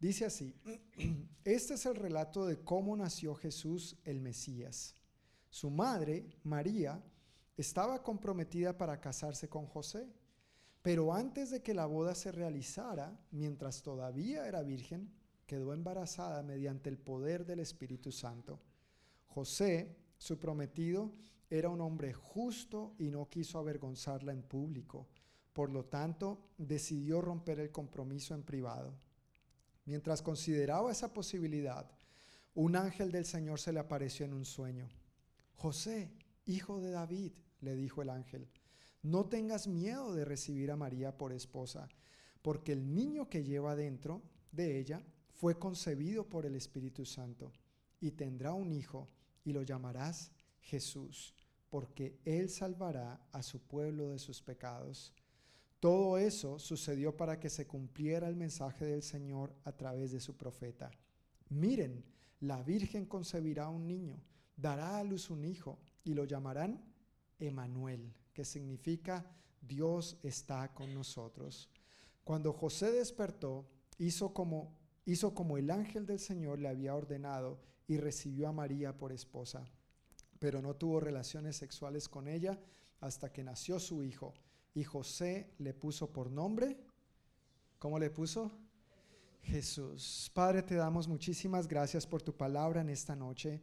Dice 0.00 0.24
así, 0.24 0.52
este 1.44 1.74
es 1.74 1.86
el 1.86 1.94
relato 1.94 2.44
de 2.44 2.58
cómo 2.64 2.96
nació 2.96 3.36
Jesús 3.36 4.00
el 4.02 4.20
Mesías. 4.20 4.96
Su 5.48 5.70
madre, 5.70 6.26
María, 6.42 7.00
estaba 7.56 8.02
comprometida 8.02 8.76
para 8.76 9.00
casarse 9.00 9.48
con 9.48 9.66
José, 9.66 10.12
pero 10.82 11.14
antes 11.14 11.52
de 11.52 11.62
que 11.62 11.72
la 11.72 11.86
boda 11.86 12.16
se 12.16 12.32
realizara, 12.32 13.16
mientras 13.30 13.80
todavía 13.80 14.44
era 14.48 14.64
virgen, 14.64 15.08
quedó 15.46 15.72
embarazada 15.72 16.42
mediante 16.42 16.88
el 16.88 16.98
poder 16.98 17.44
del 17.44 17.60
Espíritu 17.60 18.12
Santo. 18.12 18.60
José, 19.26 19.96
su 20.16 20.38
prometido 20.38 21.12
era 21.50 21.68
un 21.68 21.80
hombre 21.80 22.12
justo 22.12 22.94
y 22.98 23.10
no 23.10 23.28
quiso 23.28 23.58
avergonzarla 23.58 24.32
en 24.32 24.42
público. 24.42 25.08
Por 25.52 25.70
lo 25.70 25.84
tanto, 25.84 26.50
decidió 26.58 27.20
romper 27.20 27.60
el 27.60 27.70
compromiso 27.70 28.34
en 28.34 28.42
privado. 28.42 28.94
Mientras 29.84 30.22
consideraba 30.22 30.90
esa 30.90 31.12
posibilidad, 31.12 31.90
un 32.54 32.76
ángel 32.76 33.12
del 33.12 33.24
Señor 33.24 33.60
se 33.60 33.72
le 33.72 33.80
apareció 33.80 34.24
en 34.24 34.32
un 34.32 34.44
sueño. 34.44 34.88
José, 35.56 36.12
hijo 36.46 36.80
de 36.80 36.90
David, 36.90 37.32
le 37.60 37.76
dijo 37.76 38.02
el 38.02 38.10
ángel, 38.10 38.48
no 39.02 39.26
tengas 39.26 39.68
miedo 39.68 40.14
de 40.14 40.24
recibir 40.24 40.70
a 40.70 40.76
María 40.76 41.16
por 41.18 41.32
esposa, 41.32 41.88
porque 42.42 42.72
el 42.72 42.94
niño 42.94 43.28
que 43.28 43.44
lleva 43.44 43.76
dentro 43.76 44.22
de 44.50 44.78
ella 44.78 45.02
fue 45.34 45.58
concebido 45.58 46.28
por 46.28 46.46
el 46.46 46.54
Espíritu 46.54 47.04
Santo, 47.04 47.52
y 48.00 48.12
tendrá 48.12 48.52
un 48.52 48.72
hijo 48.72 49.08
y 49.44 49.52
lo 49.52 49.62
llamarás 49.62 50.32
Jesús, 50.60 51.34
porque 51.70 52.18
Él 52.24 52.48
salvará 52.48 53.20
a 53.32 53.42
su 53.42 53.60
pueblo 53.60 54.08
de 54.08 54.18
sus 54.18 54.40
pecados. 54.40 55.12
Todo 55.80 56.18
eso 56.18 56.58
sucedió 56.58 57.16
para 57.16 57.38
que 57.38 57.50
se 57.50 57.66
cumpliera 57.66 58.28
el 58.28 58.36
mensaje 58.36 58.84
del 58.84 59.02
Señor 59.02 59.54
a 59.64 59.72
través 59.72 60.12
de 60.12 60.20
su 60.20 60.36
profeta. 60.36 60.90
Miren, 61.50 62.04
la 62.40 62.62
Virgen 62.62 63.06
concebirá 63.06 63.68
un 63.68 63.86
niño, 63.86 64.22
dará 64.56 64.98
a 64.98 65.04
luz 65.04 65.30
un 65.30 65.44
hijo 65.44 65.78
y 66.04 66.14
lo 66.14 66.24
llamarán 66.24 66.82
Emanuel, 67.38 68.14
que 68.32 68.44
significa 68.44 69.30
Dios 69.60 70.18
está 70.22 70.72
con 70.72 70.92
nosotros. 70.94 71.70
Cuando 72.22 72.52
José 72.52 72.92
despertó, 72.92 73.66
hizo 73.98 74.32
como, 74.32 74.72
hizo 75.04 75.34
como 75.34 75.58
el 75.58 75.70
ángel 75.70 76.06
del 76.06 76.18
Señor 76.18 76.58
le 76.58 76.68
había 76.68 76.94
ordenado 76.94 77.60
y 77.86 77.96
recibió 77.96 78.48
a 78.48 78.52
María 78.52 78.96
por 78.96 79.12
esposa 79.12 79.64
pero 80.44 80.60
no 80.60 80.76
tuvo 80.76 81.00
relaciones 81.00 81.56
sexuales 81.56 82.06
con 82.06 82.28
ella 82.28 82.60
hasta 83.00 83.32
que 83.32 83.42
nació 83.42 83.80
su 83.80 84.04
hijo. 84.04 84.34
Y 84.74 84.84
José 84.84 85.54
le 85.56 85.72
puso 85.72 86.12
por 86.12 86.30
nombre, 86.30 86.76
¿cómo 87.78 87.98
le 87.98 88.10
puso? 88.10 88.52
Jesús. 89.40 90.30
Padre, 90.34 90.62
te 90.62 90.74
damos 90.74 91.08
muchísimas 91.08 91.66
gracias 91.66 92.06
por 92.06 92.20
tu 92.20 92.36
palabra 92.36 92.82
en 92.82 92.90
esta 92.90 93.16
noche. 93.16 93.62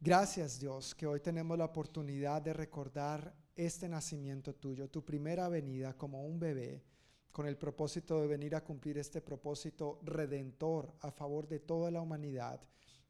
Gracias 0.00 0.58
Dios 0.58 0.94
que 0.94 1.06
hoy 1.06 1.20
tenemos 1.20 1.58
la 1.58 1.66
oportunidad 1.66 2.40
de 2.40 2.54
recordar 2.54 3.34
este 3.54 3.86
nacimiento 3.86 4.54
tuyo, 4.54 4.88
tu 4.88 5.04
primera 5.04 5.50
venida 5.50 5.94
como 5.94 6.24
un 6.24 6.40
bebé, 6.40 6.82
con 7.32 7.46
el 7.46 7.56
propósito 7.56 8.20
de 8.20 8.26
venir 8.26 8.54
a 8.54 8.62
cumplir 8.62 8.98
este 8.98 9.20
propósito 9.20 9.98
redentor 10.02 10.92
a 11.00 11.10
favor 11.10 11.48
de 11.48 11.58
toda 11.58 11.90
la 11.90 12.00
humanidad 12.00 12.60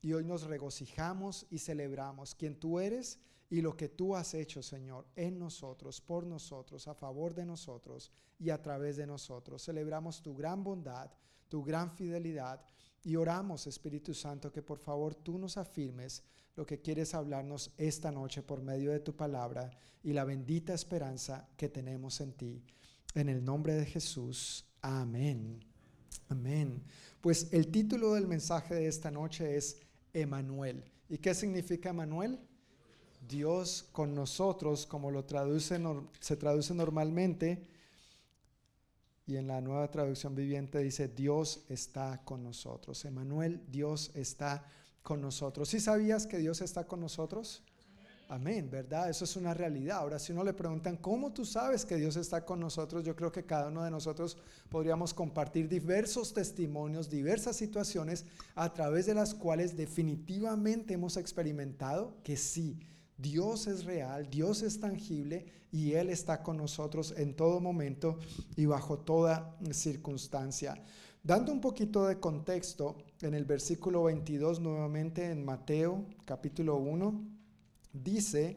y 0.00 0.12
hoy 0.12 0.24
nos 0.24 0.44
regocijamos 0.44 1.46
y 1.50 1.58
celebramos 1.58 2.34
quien 2.34 2.58
tú 2.58 2.80
eres 2.80 3.18
y 3.50 3.60
lo 3.60 3.76
que 3.76 3.88
tú 3.88 4.16
has 4.16 4.32
hecho, 4.34 4.62
Señor, 4.62 5.06
en 5.14 5.38
nosotros, 5.38 6.00
por 6.00 6.26
nosotros, 6.26 6.88
a 6.88 6.94
favor 6.94 7.34
de 7.34 7.44
nosotros 7.44 8.10
y 8.38 8.50
a 8.50 8.62
través 8.62 8.96
de 8.96 9.06
nosotros. 9.06 9.62
Celebramos 9.62 10.22
tu 10.22 10.34
gran 10.34 10.64
bondad, 10.64 11.10
tu 11.48 11.62
gran 11.62 11.90
fidelidad 11.90 12.64
y 13.04 13.16
oramos, 13.16 13.66
Espíritu 13.66 14.14
Santo, 14.14 14.50
que 14.50 14.62
por 14.62 14.78
favor 14.78 15.14
tú 15.14 15.38
nos 15.38 15.56
afirmes 15.56 16.22
lo 16.54 16.64
que 16.64 16.80
quieres 16.80 17.14
hablarnos 17.14 17.72
esta 17.76 18.10
noche 18.10 18.42
por 18.42 18.62
medio 18.62 18.90
de 18.90 19.00
tu 19.00 19.14
palabra 19.14 19.70
y 20.02 20.12
la 20.12 20.24
bendita 20.24 20.74
esperanza 20.74 21.48
que 21.56 21.68
tenemos 21.68 22.20
en 22.20 22.32
ti. 22.32 22.64
En 23.14 23.28
el 23.28 23.44
nombre 23.44 23.74
de 23.74 23.86
Jesús. 23.86 24.64
Amén. 24.80 25.60
Amén. 26.28 26.82
Pues 27.20 27.48
el 27.52 27.68
título 27.68 28.14
del 28.14 28.26
mensaje 28.26 28.74
de 28.74 28.88
esta 28.88 29.10
noche 29.10 29.56
es 29.56 29.80
Emanuel. 30.12 30.84
¿Y 31.08 31.18
qué 31.18 31.34
significa 31.34 31.90
Emanuel? 31.90 32.40
Dios 33.28 33.88
con 33.92 34.14
nosotros, 34.14 34.86
como 34.86 35.10
lo 35.10 35.24
traduce, 35.24 35.80
se 36.20 36.36
traduce 36.36 36.74
normalmente, 36.74 37.68
y 39.26 39.36
en 39.36 39.46
la 39.46 39.60
nueva 39.60 39.90
traducción 39.90 40.34
viviente 40.34 40.78
dice, 40.78 41.08
Dios 41.08 41.64
está 41.68 42.22
con 42.24 42.42
nosotros. 42.42 43.04
Emanuel, 43.04 43.62
Dios 43.68 44.10
está 44.14 44.66
con 45.02 45.20
nosotros. 45.20 45.68
¿Sí 45.68 45.80
sabías 45.80 46.26
que 46.26 46.38
Dios 46.38 46.60
está 46.60 46.86
con 46.86 47.00
nosotros? 47.00 47.62
Amén, 48.32 48.70
¿verdad? 48.70 49.10
Eso 49.10 49.26
es 49.26 49.36
una 49.36 49.52
realidad. 49.52 49.98
Ahora, 49.98 50.18
si 50.18 50.32
uno 50.32 50.42
le 50.42 50.54
preguntan, 50.54 50.96
¿cómo 50.96 51.34
tú 51.34 51.44
sabes 51.44 51.84
que 51.84 51.96
Dios 51.98 52.16
está 52.16 52.46
con 52.46 52.60
nosotros? 52.60 53.04
Yo 53.04 53.14
creo 53.14 53.30
que 53.30 53.44
cada 53.44 53.68
uno 53.68 53.84
de 53.84 53.90
nosotros 53.90 54.38
podríamos 54.70 55.12
compartir 55.12 55.68
diversos 55.68 56.32
testimonios, 56.32 57.10
diversas 57.10 57.56
situaciones 57.56 58.24
a 58.54 58.72
través 58.72 59.04
de 59.04 59.12
las 59.12 59.34
cuales 59.34 59.76
definitivamente 59.76 60.94
hemos 60.94 61.18
experimentado 61.18 62.16
que 62.24 62.38
sí, 62.38 62.80
Dios 63.18 63.66
es 63.66 63.84
real, 63.84 64.30
Dios 64.30 64.62
es 64.62 64.80
tangible 64.80 65.44
y 65.70 65.92
Él 65.92 66.08
está 66.08 66.42
con 66.42 66.56
nosotros 66.56 67.12
en 67.18 67.36
todo 67.36 67.60
momento 67.60 68.18
y 68.56 68.64
bajo 68.64 68.98
toda 68.98 69.58
circunstancia. 69.72 70.82
Dando 71.22 71.52
un 71.52 71.60
poquito 71.60 72.06
de 72.06 72.18
contexto, 72.18 72.96
en 73.20 73.34
el 73.34 73.44
versículo 73.44 74.04
22 74.04 74.58
nuevamente 74.58 75.30
en 75.30 75.44
Mateo 75.44 76.06
capítulo 76.24 76.76
1, 76.76 77.41
dice, 77.92 78.56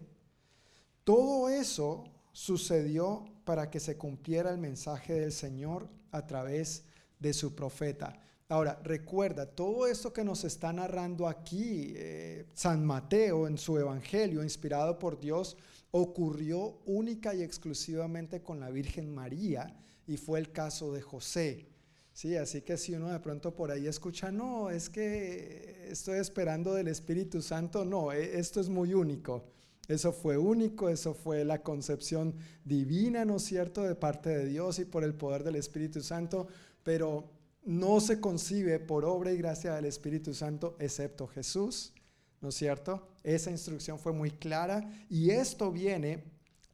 todo 1.04 1.50
eso 1.50 2.06
sucedió 2.32 3.26
para 3.44 3.70
que 3.70 3.80
se 3.80 3.98
cumpliera 3.98 4.52
el 4.52 4.58
mensaje 4.58 5.14
del 5.14 5.32
Señor 5.32 5.88
a 6.12 6.26
través 6.26 6.84
de 7.20 7.34
su 7.34 7.56
profeta. 7.56 8.20
Ahora, 8.48 8.80
recuerda, 8.84 9.48
todo 9.48 9.88
esto 9.88 10.14
que 10.14 10.24
nos 10.24 10.44
está 10.44 10.72
narrando 10.72 11.28
aquí 11.28 11.94
eh, 11.96 12.46
San 12.54 12.86
Mateo 12.86 13.48
en 13.48 13.58
su 13.58 13.78
Evangelio, 13.78 14.44
inspirado 14.44 15.00
por 15.00 15.20
Dios, 15.20 15.58
ocurrió 15.92 16.80
única 16.86 17.34
y 17.34 17.42
exclusivamente 17.42 18.44
con 18.44 18.60
la 18.60 18.70
Virgen 18.70 19.14
María 19.14 19.76
y 20.06 20.18
fue 20.18 20.40
el 20.40 20.52
caso 20.52 20.92
de 20.94 21.02
José. 21.02 21.75
Sí, 22.16 22.38
así 22.38 22.62
que 22.62 22.78
si 22.78 22.94
uno 22.94 23.12
de 23.12 23.20
pronto 23.20 23.54
por 23.54 23.72
ahí 23.72 23.88
escucha, 23.88 24.32
no, 24.32 24.70
es 24.70 24.90
que 24.90 25.90
estoy 25.92 26.18
esperando 26.20 26.74
del 26.74 26.88
Espíritu 26.88 27.42
Santo, 27.42 27.84
no, 27.84 28.14
e, 28.14 28.40
esto 28.40 28.62
es 28.62 28.70
muy 28.70 28.94
único. 28.94 29.44
Eso 29.90 30.14
fue 30.14 30.38
único, 30.38 30.88
eso 30.88 31.14
fue 31.14 31.44
la 31.44 31.62
concepción 31.62 32.34
divina, 32.64 33.26
¿no 33.26 33.36
es 33.36 33.44
cierto?, 33.44 33.84
de 33.84 33.96
parte 33.96 34.30
de 34.30 34.46
Dios 34.46 34.80
y 34.80 34.86
por 34.86 35.04
el 35.04 35.14
poder 35.14 35.44
del 35.44 35.58
Espíritu 35.58 36.02
Santo, 36.02 36.48
pero 36.84 37.30
no 37.66 38.00
se 38.00 38.22
concibe 38.22 38.80
por 38.80 39.04
obra 39.04 39.34
y 39.34 39.38
gracia 39.38 39.74
del 39.74 39.84
Espíritu 39.84 40.34
Santo 40.34 40.78
excepto 40.80 41.28
Jesús, 41.28 41.92
¿no 42.40 42.48
es 42.48 42.56
cierto? 42.56 43.10
Esa 43.24 43.52
instrucción 43.52 44.00
fue 44.00 44.14
muy 44.14 44.32
clara 44.32 44.90
y 45.10 45.32
esto 45.32 45.70
viene 45.70 46.24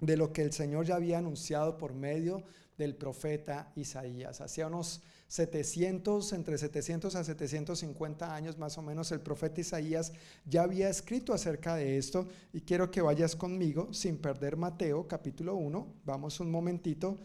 de 0.01 0.17
lo 0.17 0.33
que 0.33 0.43
el 0.43 0.53
Señor 0.53 0.85
ya 0.85 0.97
había 0.97 1.17
anunciado 1.17 1.79
por 1.79 1.95
medio 1.95 2.43
del 2.77 2.95
profeta 2.95 3.71
Isaías. 3.75 4.39
Hacía 4.39 4.67
unos 4.67 5.01
700, 5.31 6.33
entre 6.33 6.57
700 6.57 7.15
a 7.15 7.23
750 7.23 8.35
años 8.35 8.57
más 8.57 8.77
o 8.77 8.81
menos, 8.81 9.13
el 9.13 9.21
profeta 9.21 9.61
Isaías 9.61 10.11
ya 10.45 10.63
había 10.63 10.89
escrito 10.89 11.33
acerca 11.33 11.75
de 11.75 11.97
esto 11.97 12.27
y 12.51 12.59
quiero 12.59 12.91
que 12.91 12.99
vayas 12.99 13.37
conmigo 13.37 13.93
sin 13.93 14.17
perder 14.17 14.57
Mateo 14.57 15.07
capítulo 15.07 15.55
1. 15.55 15.87
Vamos 16.03 16.41
un 16.41 16.51
momentito 16.51 17.17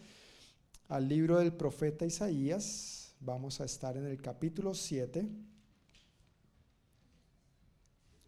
al 0.87 1.09
libro 1.09 1.39
del 1.39 1.53
profeta 1.53 2.07
Isaías. 2.07 3.13
Vamos 3.19 3.61
a 3.61 3.65
estar 3.65 3.97
en 3.97 4.07
el 4.07 4.23
capítulo 4.23 4.73
7. 4.73 5.27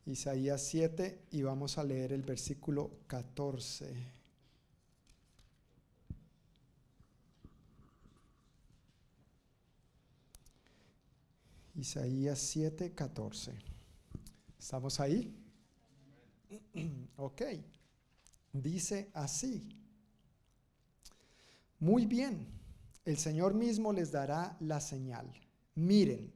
Isaías 0.07 0.61
7 0.61 1.27
y 1.31 1.43
vamos 1.43 1.79
a 1.79 1.85
leer 1.85 2.13
el 2.13 2.23
versículo 2.23 2.91
14. 3.07 4.18
Isaías 11.79 12.41
7, 12.41 12.93
14. 12.93 13.57
¿Estamos 14.59 14.99
ahí? 14.99 15.33
ok. 17.17 17.43
Dice 18.53 19.11
así. 19.15 19.69
Muy 21.79 22.07
bien, 22.07 22.49
el 23.05 23.17
Señor 23.17 23.55
mismo 23.55 23.93
les 23.93 24.11
dará 24.11 24.57
la 24.59 24.81
señal. 24.81 25.33
Miren, 25.77 26.33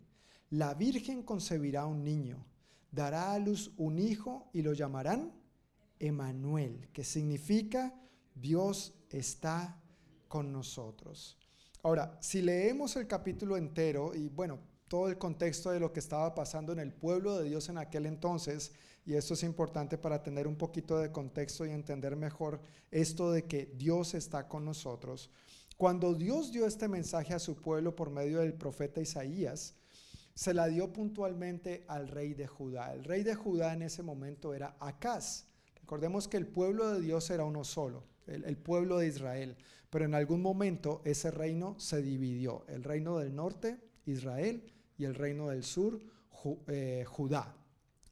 la 0.51 0.75
Virgen 0.75 1.25
concebirá 1.25 1.87
un 1.87 2.05
niño, 2.05 2.47
dará 2.93 3.33
a 3.33 3.39
luz 3.41 3.73
un 3.79 3.99
hijo 3.99 4.49
y 4.53 4.63
lo 4.63 4.75
llamarán 4.75 5.33
Emanuel, 5.99 6.89
que 6.93 7.03
significa 7.03 7.93
Dios 8.37 8.95
está 9.11 9.83
con 10.29 10.53
nosotros. 10.53 11.37
Ahora, 11.83 12.17
si 12.21 12.43
leemos 12.43 12.95
el 12.95 13.09
capítulo 13.09 13.57
entero, 13.57 14.15
y 14.15 14.29
bueno, 14.29 14.71
todo 14.93 15.09
el 15.09 15.17
contexto 15.17 15.71
de 15.71 15.81
lo 15.81 15.91
que 15.91 16.01
estaba 16.01 16.35
pasando 16.35 16.71
en 16.71 16.79
el 16.79 16.93
pueblo 16.93 17.39
de 17.39 17.49
Dios 17.49 17.71
en 17.71 17.79
aquel 17.79 18.05
entonces, 18.05 18.73
y 19.07 19.15
esto 19.15 19.33
es 19.33 19.43
importante 19.43 19.97
para 19.97 20.23
tener 20.23 20.47
un 20.47 20.57
poquito 20.57 20.99
de 20.99 21.11
contexto 21.11 21.65
y 21.65 21.71
entender 21.71 22.15
mejor 22.15 22.61
esto 22.91 23.33
de 23.33 23.47
que 23.47 23.73
Dios 23.75 24.13
está 24.13 24.49
con 24.49 24.67
nosotros. 24.67 25.31
Cuando 25.79 26.13
Dios 26.13 26.53
dio 26.53 26.67
este 26.67 26.89
mensaje 26.89 27.33
a 27.33 27.39
su 27.39 27.57
pueblo 27.57 27.97
por 27.97 28.11
medio 28.11 28.41
del 28.41 28.53
profeta 28.53 29.01
Isaías, 29.01 29.77
se 30.35 30.53
la 30.53 30.67
dio 30.67 30.93
puntualmente 30.93 31.87
al 31.89 32.09
rey 32.09 32.35
de 32.35 32.47
Judá. 32.47 32.93
El 32.93 33.05
rey 33.05 33.23
de 33.23 33.35
Judá 33.35 33.73
en 33.73 33.81
ese 33.81 34.03
momento 34.03 34.53
era 34.53 34.77
Acaz. 34.79 35.47
Recordemos 35.81 36.29
que 36.29 36.37
el 36.37 36.47
pueblo 36.47 36.93
de 36.93 37.01
Dios 37.01 37.31
era 37.31 37.45
uno 37.45 37.65
solo, 37.65 38.05
el, 38.27 38.45
el, 38.45 38.59
pueblo 38.59 38.99
de 38.99 39.07
Israel, 39.07 39.57
pero 39.89 40.05
en 40.05 40.15
algún 40.15 40.43
momento 40.43 41.01
ese 41.07 41.31
reino 41.31 41.81
se 41.81 42.03
dividió. 42.03 42.67
El 42.69 42.85
reino 42.85 43.17
del 43.17 43.35
norte, 43.35 43.79
Israel, 44.05 44.72
y 45.03 45.05
el 45.05 45.17
reino 45.17 45.49
del 45.49 45.65
sur, 45.65 46.01
eh, 46.69 47.05
Judá. 47.09 47.57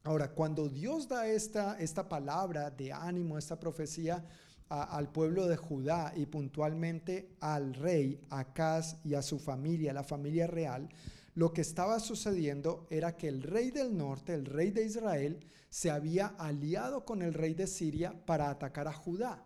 Ahora, 0.02 0.32
cuando 0.32 0.68
Dios 0.68 1.06
da 1.06 1.28
esta, 1.28 1.78
esta 1.78 2.08
palabra 2.08 2.68
de 2.70 2.92
ánimo, 2.92 3.38
esta 3.38 3.60
profecía 3.60 4.24
al 4.68 5.12
pueblo 5.12 5.46
de 5.46 5.56
Judá 5.56 6.12
y 6.16 6.26
puntualmente 6.26 7.36
al 7.40 7.74
rey 7.74 8.20
Acaz 8.30 8.96
y 9.04 9.14
a 9.14 9.22
su 9.22 9.38
familia, 9.38 9.92
la 9.92 10.02
familia 10.02 10.48
real, 10.48 10.88
lo 11.34 11.52
que 11.52 11.60
estaba 11.60 12.00
sucediendo 12.00 12.88
era 12.90 13.16
que 13.16 13.28
el 13.28 13.42
rey 13.42 13.70
del 13.70 13.96
norte, 13.96 14.34
el 14.34 14.46
rey 14.46 14.72
de 14.72 14.84
Israel, 14.84 15.46
se 15.68 15.92
había 15.92 16.26
aliado 16.26 17.04
con 17.04 17.22
el 17.22 17.34
rey 17.34 17.54
de 17.54 17.68
Siria 17.68 18.14
para 18.26 18.50
atacar 18.50 18.88
a 18.88 18.92
Judá. 18.92 19.44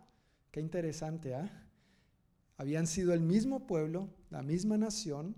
Qué 0.49 0.61
interesante, 0.61 1.35
¿ah? 1.35 1.67
Habían 2.57 2.87
sido 2.87 3.13
el 3.13 3.21
mismo 3.21 3.67
pueblo, 3.67 4.09
la 4.31 4.41
misma 4.41 4.79
nación, 4.79 5.35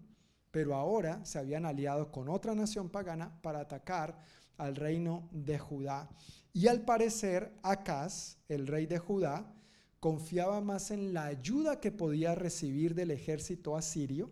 pero 0.51 0.75
ahora 0.75 1.23
se 1.25 1.39
habían 1.39 1.65
aliado 1.65 2.11
con 2.11 2.29
otra 2.29 2.55
nación 2.55 2.89
pagana 2.89 3.39
para 3.41 3.59
atacar 3.59 4.17
al 4.57 4.75
reino 4.75 5.27
de 5.31 5.59
Judá. 5.59 6.09
Y 6.53 6.67
al 6.67 6.81
parecer, 6.81 7.53
Acaz, 7.61 8.37
el 8.49 8.67
rey 8.67 8.85
de 8.85 8.97
Judá, 8.97 9.53
confiaba 9.99 10.61
más 10.61 10.91
en 10.91 11.13
la 11.13 11.25
ayuda 11.25 11.79
que 11.79 11.91
podía 11.91 12.33
recibir 12.35 12.95
del 12.95 13.11
ejército 13.11 13.75
asirio, 13.75 14.31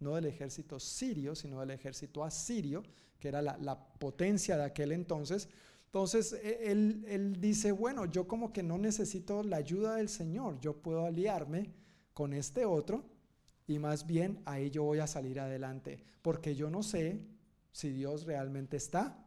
no 0.00 0.14
del 0.14 0.26
ejército 0.26 0.80
sirio, 0.80 1.34
sino 1.34 1.60
del 1.60 1.70
ejército 1.70 2.24
asirio, 2.24 2.82
que 3.20 3.28
era 3.28 3.40
la, 3.40 3.78
potencia 3.98 4.56
de 4.56 4.64
aquel 4.64 4.92
entonces. 4.92 5.48
Entonces 5.86 6.32
e, 6.32 6.70
él, 6.70 7.04
él 7.08 7.40
dice, 7.40 7.72
bueno, 7.72 8.06
yo 8.06 8.26
como 8.26 8.52
que 8.52 8.62
no 8.62 8.76
necesito 8.78 9.42
la 9.42 9.56
ayuda 9.56 9.96
del 9.96 10.08
Señor, 10.08 10.58
yo 10.60 10.82
puedo 10.82 11.04
aliarme 11.04 11.72
con 12.12 12.32
este 12.32 12.64
otro 12.64 13.13
y 13.66 13.78
más 13.78 14.06
bien 14.06 14.42
ahí 14.44 14.70
yo 14.70 14.84
voy 14.84 14.98
a 14.98 15.06
salir 15.06 15.40
adelante, 15.40 16.02
porque 16.22 16.54
yo 16.54 16.70
no 16.70 16.82
sé 16.82 17.20
si 17.72 17.90
Dios 17.90 18.24
realmente 18.24 18.76
está 18.76 19.26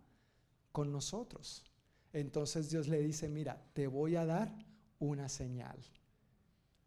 con 0.71 0.91
nosotros. 0.91 1.65
Entonces 2.13 2.69
Dios 2.69 2.88
le 2.88 2.99
dice, 3.01 3.27
mira, 3.29 3.61
te 3.73 3.88
voy 3.88 4.15
a 4.15 4.25
dar 4.25 4.53
una 4.99 5.29
señal. 5.29 5.77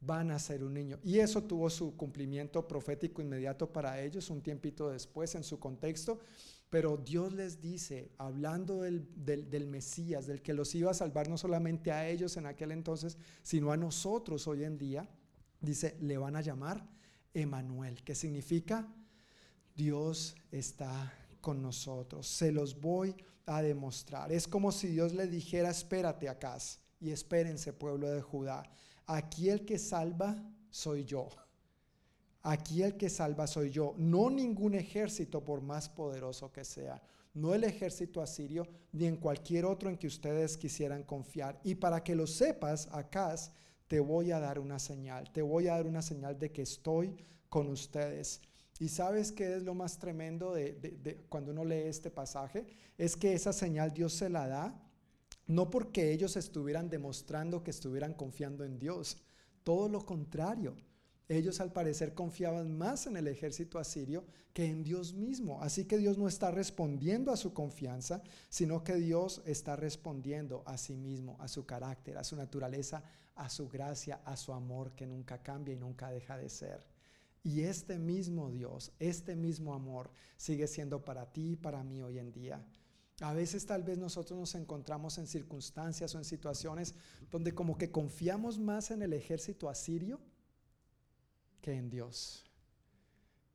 Van 0.01 0.30
a 0.30 0.38
ser 0.38 0.64
un 0.64 0.74
niño. 0.74 0.98
Y 1.03 1.18
eso 1.18 1.42
tuvo 1.42 1.68
su 1.68 1.96
cumplimiento 1.96 2.66
profético 2.66 3.20
inmediato 3.20 3.70
para 3.70 4.01
ellos, 4.01 4.30
un 4.30 4.40
tiempito 4.40 4.88
después 4.88 5.34
en 5.34 5.44
su 5.44 5.59
contexto. 5.59 6.20
Pero 6.70 6.96
Dios 6.96 7.32
les 7.32 7.61
dice, 7.61 8.12
hablando 8.16 8.82
del, 8.82 9.07
del, 9.14 9.66
Mesías, 9.66 10.26
del 10.26 10.40
que 10.40 10.55
los 10.55 10.74
iba 10.74 10.92
a 10.92 10.94
salvar 10.94 11.28
no 11.28 11.36
solamente 11.36 11.90
a 11.90 12.09
ellos 12.09 12.36
en 12.36 12.46
aquel 12.46 12.70
entonces, 12.70 13.18
sino 13.42 13.72
a 13.72 13.76
nosotros 13.76 14.46
hoy 14.46 14.64
en 14.64 14.78
día, 14.78 15.09
dice, 15.61 15.96
le 16.01 16.16
van 16.16 16.36
a 16.36 16.40
llamar 16.40 16.88
Emanuel, 17.35 18.03
que 18.03 18.14
significa 18.14 18.87
Dios 19.74 20.37
está 20.51 21.12
con 21.41 21.62
nosotros. 21.62 22.26
Se 22.26 22.53
los 22.53 22.81
voy 22.81 23.14
a 23.47 23.62
demostrar. 23.62 24.33
Es 24.33 24.47
como 24.47 24.72
si 24.72 24.89
Dios 24.89 25.12
le 25.12 25.26
dijera, 25.26 25.70
espérate 25.70 26.28
acá 26.28 26.59
y 27.01 27.11
espérense 27.11 27.72
pueblo 27.72 28.09
de 28.09 28.20
Judá. 28.20 28.62
Aquí 29.07 29.49
el 29.49 29.64
que 29.64 29.78
salva 29.78 30.37
soy 30.70 31.05
yo. 31.05 31.28
Aquí 32.43 32.83
el 32.83 32.97
que 32.97 33.11
salva 33.11 33.47
soy 33.47 33.70
yo, 33.70 33.95
no 33.99 34.31
ningún 34.31 34.74
ejército 34.74 35.45
por 35.45 35.61
más 35.61 35.91
poderoso 35.91 36.51
que 36.51 36.64
sea, 36.64 37.03
no 37.35 37.55
el 37.55 37.64
ejército 37.64 38.22
asirio, 38.22 38.66
ni 38.93 39.07
en 39.07 39.16
cualquier 39.16 39.66
otro 39.66 39.91
en 39.91 39.99
que 39.99 40.07
ustedes 40.07 40.57
quisieran 40.57 41.03
confiar. 41.03 41.61
Y 41.64 41.74
para 41.74 42.03
que 42.03 42.14
lo 42.14 42.26
sepas, 42.26 42.89
acá 42.93 43.35
te 43.91 43.99
voy 43.99 44.30
a 44.30 44.38
dar 44.38 44.61
una 44.61 44.78
señal, 44.78 45.32
te 45.32 45.43
voy 45.43 45.66
a 45.66 45.72
dar 45.72 45.88
una 45.88 46.01
señal 46.01 46.38
de 46.38 46.53
que 46.53 46.62
estoy 46.62 47.16
con 47.49 47.66
ustedes. 47.66 48.41
Y 48.78 48.88
sabes 48.88 49.32
qué 49.32 49.57
es 49.57 49.64
lo 49.64 49.74
más 49.74 49.99
tremendo 49.99 50.55
de, 50.55 51.26
cuando 51.28 51.51
uno 51.51 51.64
lee 51.64 51.88
este 51.88 52.09
pasaje? 52.09 52.68
Es 52.97 53.16
que 53.16 53.34
esa 53.34 53.53
señal 53.53 53.93
Dios 53.93 54.12
se 54.12 54.30
la 54.30 54.47
da 54.47 54.80
no 55.49 55.70
porque 55.70 56.12
ellos 56.12 56.36
estuvieran 56.36 56.88
demostrando 56.88 57.64
que 57.64 57.72
estuvieran 57.72 58.14
confiando 58.14 58.64
en 58.64 58.78
Dios, 58.78 59.16
todo 59.64 59.88
lo 59.88 60.07
contrario. 60.07 60.76
Ellos 61.28 61.61
al 61.61 61.72
parecer 61.72 62.14
confiaban 62.14 62.78
más 62.78 63.09
en 63.09 63.16
el 63.16 63.26
ejército 63.26 63.80
asirio 63.80 64.24
que 64.53 64.66
en 64.66 64.84
Dios 64.84 65.14
mismo. 65.14 65.61
Así 65.62 65.86
que 65.86 65.99
Dios 65.99 66.16
no 66.16 66.28
está 66.28 66.53
respondiendo 66.53 67.32
a 67.32 67.36
su 67.36 67.53
confianza, 67.53 68.22
sino 68.49 68.84
que 68.84 68.95
Dios 68.95 69.43
está 69.47 69.74
respondiendo 69.74 70.62
a 70.64 70.78
sí 70.78 70.97
mismo, 70.97 71.36
a 71.41 71.49
su 71.49 71.66
carácter, 71.66 72.16
a 72.18 72.22
su 72.22 72.36
naturaleza, 72.36 73.03
a 73.41 73.49
su 73.49 73.68
gracia, 73.68 74.20
a 74.24 74.36
su 74.36 74.53
amor 74.53 74.93
que 74.93 75.07
nunca 75.07 75.43
cambia 75.43 75.74
y 75.74 75.78
nunca 75.78 76.11
deja 76.11 76.36
de 76.36 76.51
ser. 76.51 76.86
Y 77.43 77.62
este 77.62 77.99
mismo 77.99 78.51
Dios, 78.51 78.93
este 78.99 79.34
mismo 79.34 79.72
amor 79.72 80.11
sigue 80.36 80.66
siendo 80.66 81.03
para 81.03 81.32
ti 81.32 81.53
y 81.53 81.57
para 81.57 81.82
mí 81.82 82.03
hoy 82.03 82.18
en 82.18 82.32
día. 82.32 82.62
A 83.20 83.32
veces 83.32 83.64
tal 83.64 83.82
vez 83.82 83.97
nosotros 83.97 84.38
nos 84.38 84.55
encontramos 84.55 85.16
en 85.16 85.26
circunstancias 85.26 86.14
o 86.14 86.18
en 86.18 86.24
situaciones 86.24 86.95
donde 87.30 87.55
como 87.55 87.78
que 87.78 87.91
confiamos 87.91 88.59
más 88.59 88.91
en 88.91 89.01
el 89.01 89.14
ejército 89.14 89.70
asirio 89.70 90.20
que 91.62 91.72
en 91.72 91.88
Dios. 91.88 92.45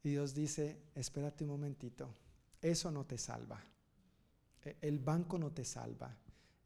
Y 0.04 0.10
Dios 0.10 0.34
dice, 0.34 0.82
espérate 0.96 1.44
un 1.44 1.52
momentito, 1.52 2.12
eso 2.60 2.90
no 2.90 3.06
te 3.06 3.20
salva. 3.20 3.64
E, 4.64 4.78
el 4.82 4.98
banco 4.98 5.38
no 5.38 5.52
te 5.52 5.64
salva. 5.64 6.16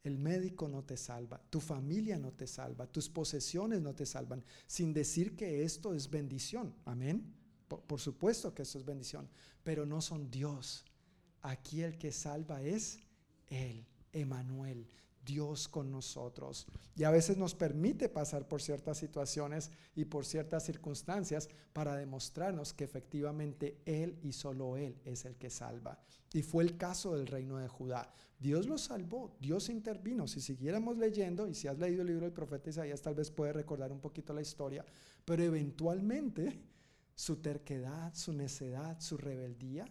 El 0.02 0.18
médico 0.18 0.66
no 0.68 0.82
te 0.82 0.96
salva, 0.96 1.42
tu 1.50 1.60
familia 1.60 2.18
no 2.18 2.32
te 2.32 2.46
salva, 2.46 2.86
tus 2.86 3.08
posesiones 3.08 3.82
no 3.82 3.94
te 3.94 4.06
salvan, 4.06 4.42
sin 4.66 4.94
decir 4.94 5.36
que 5.36 5.62
esto 5.62 5.94
es 5.94 6.08
bendición. 6.08 6.74
Amén. 6.86 7.34
Por, 7.68 8.00
supuesto 8.00 8.54
que 8.54 8.62
esto 8.62 8.78
es 8.78 8.84
bendición, 8.84 9.28
pero 9.62 9.84
no 9.86 10.00
son 10.00 10.30
Dios. 10.30 10.84
Aquí 11.42 11.82
el 11.82 11.98
que 11.98 12.12
salva 12.12 12.62
es 12.62 12.98
Él, 13.48 13.86
Emanuel, 14.12 14.88
Dios 15.24 15.68
con 15.68 15.90
nosotros. 15.90 16.66
Y 16.96 17.04
a 17.04 17.10
veces 17.10 17.36
nos 17.36 17.54
permite 17.54 18.08
pasar 18.08 18.48
por 18.48 18.62
ciertas 18.62 18.98
situaciones 18.98 19.70
y 19.94 20.04
por 20.04 20.24
ciertas 20.24 20.64
circunstancias 20.64 21.48
para 21.72 21.96
demostrarnos 21.96 22.72
que 22.72 22.84
efectivamente 22.84 23.80
Él 23.84 24.18
y 24.22 24.32
solo 24.32 24.76
Él 24.76 25.00
es 25.04 25.24
el 25.24 25.36
que 25.36 25.50
salva. 25.50 25.98
Y 26.32 26.42
fue 26.42 26.64
el 26.64 26.76
caso 26.76 27.16
del 27.16 27.26
reino 27.26 27.58
de 27.58 27.68
Judá. 27.68 28.12
Dios 28.38 28.66
lo 28.66 28.78
salvó, 28.78 29.36
Dios 29.40 29.68
intervino. 29.68 30.26
Si 30.26 30.40
siguiéramos 30.40 30.96
leyendo, 30.96 31.46
y 31.46 31.54
si 31.54 31.68
has 31.68 31.78
leído 31.78 32.02
el 32.02 32.08
libro 32.08 32.24
del 32.24 32.32
profeta 32.32 32.70
Isaías, 32.70 33.02
tal 33.02 33.14
vez 33.14 33.30
puedes 33.30 33.54
recordar 33.54 33.92
un 33.92 34.00
poquito 34.00 34.32
la 34.32 34.40
historia, 34.40 34.84
pero 35.24 35.42
eventualmente 35.42 36.58
su 37.14 37.36
terquedad, 37.36 38.14
su 38.14 38.32
necedad, 38.32 38.98
su 39.00 39.18
rebeldía 39.18 39.84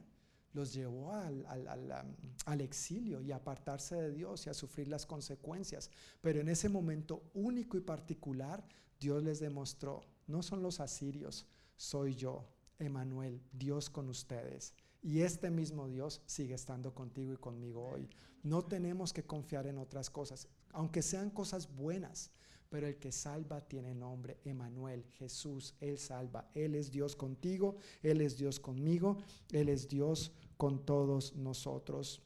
los 0.59 0.73
llevó 0.73 1.13
al, 1.13 2.61
exilio 2.61 3.21
y 3.21 3.31
a 3.31 3.37
apartarse 3.37 3.95
de 3.95 4.11
Dios 4.11 4.45
y 4.45 4.49
a 4.49 4.53
sufrir 4.53 4.89
las 4.89 5.05
consecuencias. 5.05 5.89
Pero 6.21 6.41
en 6.41 6.49
ese 6.49 6.67
momento 6.67 7.23
único 7.33 7.77
y 7.77 7.81
particular, 7.81 8.67
Dios 8.99 9.23
les 9.23 9.39
demostró, 9.39 10.01
no 10.27 10.43
son 10.43 10.61
los 10.61 10.81
asirios, 10.81 11.47
soy 11.77 12.15
yo, 12.15 12.45
Emanuel, 12.77 13.41
Dios 13.53 13.89
con 13.89 14.09
ustedes. 14.09 14.73
Y 15.01 15.21
este 15.21 15.49
mismo 15.49 15.87
Dios 15.87 16.21
sigue 16.25 16.55
estando 16.55 16.93
contigo 16.93 17.31
y 17.31 17.37
conmigo 17.37 17.87
hoy. 17.87 18.09
No 18.43 18.65
tenemos 18.65 19.13
que 19.13 19.23
confiar 19.23 19.65
en 19.65 19.77
otras 19.77 20.09
cosas, 20.09 20.49
aunque 20.73 21.01
sean 21.01 21.29
cosas 21.29 21.73
buenas, 21.73 22.31
pero 22.69 22.85
el 22.85 22.97
que 22.97 23.11
salva 23.11 23.61
tiene 23.61 23.95
nombre, 23.95 24.39
Emanuel, 24.43 25.05
Jesús, 25.17 25.73
Él 25.79 25.97
salva. 25.97 26.51
Él 26.53 26.75
es 26.75 26.91
Dios 26.91 27.15
contigo, 27.15 27.77
Él 28.03 28.21
es 28.21 28.37
Dios 28.37 28.59
conmigo, 28.59 29.17
Él 29.51 29.69
es 29.69 29.87
Dios 29.87 30.31
con 30.59 30.85
todos 30.85 31.37
nosotros. 31.37 32.21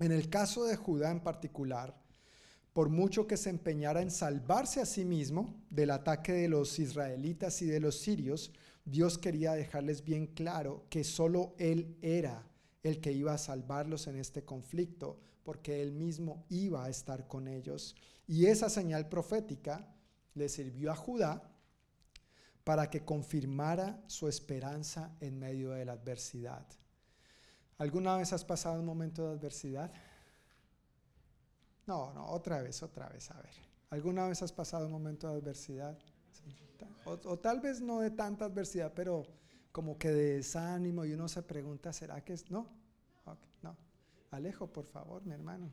En 0.00 0.10
el 0.10 0.28
caso 0.28 0.64
de 0.64 0.74
Judá 0.74 1.12
en 1.12 1.20
particular, 1.20 1.96
por 2.72 2.88
mucho 2.88 3.28
que 3.28 3.36
se 3.36 3.48
empeñara 3.48 4.02
en 4.02 4.10
salvarse 4.10 4.80
a 4.80 4.86
sí 4.86 5.04
mismo 5.04 5.54
del 5.70 5.92
ataque 5.92 6.32
de 6.32 6.48
los 6.48 6.80
israelitas 6.80 7.62
y 7.62 7.66
de 7.66 7.78
los 7.78 8.00
sirios, 8.00 8.50
Dios 8.84 9.18
quería 9.18 9.52
dejarles 9.52 10.02
bien 10.02 10.26
claro 10.26 10.84
que 10.90 11.04
solo 11.04 11.54
Él 11.58 11.96
era 12.02 12.44
el 12.82 13.00
que 13.00 13.12
iba 13.12 13.32
a 13.32 13.38
salvarlos 13.38 14.08
en 14.08 14.16
este 14.16 14.44
conflicto, 14.44 15.20
porque 15.44 15.80
Él 15.80 15.92
mismo 15.92 16.44
iba 16.48 16.84
a 16.84 16.90
estar 16.90 17.28
con 17.28 17.46
ellos. 17.46 17.94
Y 18.26 18.46
esa 18.46 18.68
señal 18.68 19.08
profética 19.08 19.94
le 20.34 20.48
sirvió 20.48 20.90
a 20.90 20.96
Judá 20.96 21.52
para 22.64 22.90
que 22.90 23.04
confirmara 23.04 24.02
su 24.08 24.26
esperanza 24.26 25.16
en 25.20 25.38
medio 25.38 25.70
de 25.70 25.84
la 25.84 25.92
adversidad. 25.92 26.66
¿Alguna 27.78 28.16
vez 28.16 28.32
has 28.32 28.44
pasado 28.44 28.80
un 28.80 28.86
momento 28.86 29.26
de 29.26 29.34
adversidad? 29.34 29.92
No, 31.86 32.12
no, 32.14 32.26
otra 32.26 32.62
vez, 32.62 32.82
otra 32.82 33.08
vez, 33.08 33.30
a 33.30 33.40
ver. 33.40 33.52
¿Alguna 33.90 34.26
vez 34.26 34.42
has 34.42 34.52
pasado 34.52 34.86
un 34.86 34.92
momento 34.92 35.28
de 35.28 35.38
adversidad? 35.38 35.96
O, 37.04 37.38
tal 37.38 37.60
vez 37.60 37.80
no 37.80 38.00
de 38.00 38.10
tanta 38.10 38.46
adversidad, 38.46 38.92
pero 38.94 39.24
como 39.70 39.96
que 39.96 40.10
de 40.10 40.36
desánimo 40.36 41.04
y 41.04 41.12
uno 41.12 41.28
se 41.28 41.42
pregunta, 41.42 41.92
¿será 41.92 42.24
que 42.24 42.32
es? 42.32 42.50
No, 42.50 42.66
no. 43.62 43.76
Alejo, 44.32 44.66
por 44.66 44.86
favor, 44.86 45.24
mi 45.24 45.34
hermano. 45.34 45.70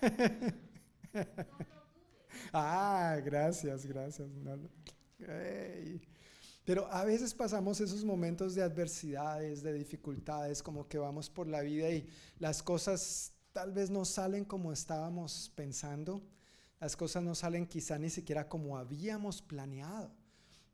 ah, 2.52 3.18
gracias, 3.22 3.84
gracias. 3.84 4.28
Pero 6.70 6.86
a 6.92 7.04
veces 7.04 7.34
pasamos 7.34 7.80
esos 7.80 8.04
momentos 8.04 8.54
de 8.54 8.62
adversidades, 8.62 9.60
de 9.60 9.72
dificultades, 9.72 10.62
como 10.62 10.86
que 10.86 10.98
vamos 10.98 11.28
por 11.28 11.48
la 11.48 11.62
vida 11.62 11.90
y 11.90 12.08
las 12.38 12.62
cosas 12.62 13.32
tal 13.50 13.72
vez 13.72 13.90
no 13.90 14.04
salen 14.04 14.44
como 14.44 14.72
estábamos 14.72 15.50
pensando, 15.56 16.22
las 16.78 16.94
cosas 16.94 17.24
no 17.24 17.34
salen 17.34 17.66
quizá 17.66 17.98
ni 17.98 18.08
siquiera 18.08 18.48
como 18.48 18.78
habíamos 18.78 19.42
planeado. 19.42 20.12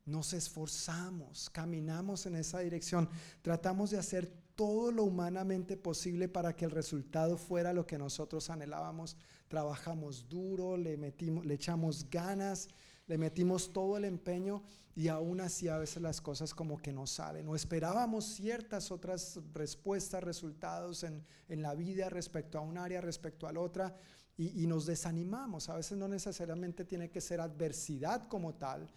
Nos 0.04 0.34
esforzamos, 0.34 1.48
caminamos 1.48 2.26
en 2.26 2.36
esa 2.36 2.58
dirección, 2.58 3.08
tratamos 3.40 3.88
de 3.88 3.96
hacer 3.96 4.30
todo 4.54 4.92
lo 4.92 5.04
humanamente 5.04 5.78
posible 5.78 6.28
para 6.28 6.54
que 6.54 6.66
el 6.66 6.72
resultado 6.72 7.38
fuera 7.38 7.72
lo 7.72 7.86
que 7.86 7.96
nosotros 7.96 8.50
anhelábamos, 8.50 9.16
trabajamos 9.48 10.28
duro, 10.28 10.76
le, 10.76 10.98
metimos, 10.98 11.46
le 11.46 11.54
echamos 11.54 12.10
ganas, 12.10 12.68
le 13.06 13.18
metimos 13.18 13.72
todo 13.72 13.96
el 13.96 14.04
empeño 14.04 14.62
y 14.94 15.08
aún 15.08 15.40
así 15.40 15.68
a 15.68 15.78
veces 15.78 16.02
las 16.02 16.20
cosas 16.20 16.54
como 16.54 16.78
que 16.78 16.92
no 16.92 17.06
salen. 17.06 17.46
O 17.48 17.54
esperábamos 17.54 18.24
ciertas 18.24 18.90
otras 18.90 19.38
respuestas, 19.52 20.24
resultados 20.24 21.04
en, 21.04 21.22
la 21.48 21.74
vida 21.74 22.08
respecto 22.08 22.58
a 22.58 22.62
un 22.62 22.78
área, 22.78 23.00
respecto 23.00 23.46
a 23.46 23.52
la 23.52 23.60
otra, 23.60 23.94
y, 24.38 24.62
y 24.62 24.66
nos 24.66 24.86
desanimamos. 24.86 25.68
A 25.68 25.76
veces 25.76 25.98
no 25.98 26.08
necesariamente 26.08 26.84
tiene 26.84 27.10
que 27.10 27.20
ser 27.20 27.40
adversidad 27.40 28.26
como 28.28 28.54
tal, 28.54 28.90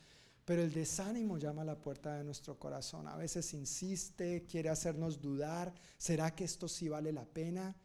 pero 0.45 0.61
el 0.61 0.73
desánimo 0.73 1.37
llama 1.37 1.61
a 1.61 1.65
la 1.65 1.79
puerta 1.79 2.15
de 2.15 2.23
nuestro 2.23 2.57
corazón. 2.57 3.07
A 3.07 3.17
veces 3.17 3.53
insiste, 3.53 4.45
quiere 4.45 4.69
hacernos 4.69 5.21
dudar, 5.21 5.73
¿será 5.97 6.33
que 6.33 6.45
esto 6.45 6.67
sí 6.67 6.87
vale 6.87 7.11
la 7.11 7.25
pena? 7.25 7.75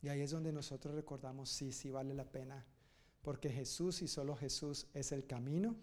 Y 0.00 0.08
ahí 0.08 0.20
es 0.20 0.30
donde 0.30 0.52
nosotros 0.52 0.94
recordamos, 0.94 1.50
sí, 1.50 1.72
sí 1.72 1.90
vale 1.90 2.14
la 2.14 2.24
pena, 2.24 2.64
porque 3.26 3.50
Jesús 3.50 4.02
y 4.02 4.06
solo 4.06 4.36
Jesús 4.36 4.86
es 4.94 5.10
el 5.10 5.26
camino, 5.26 5.74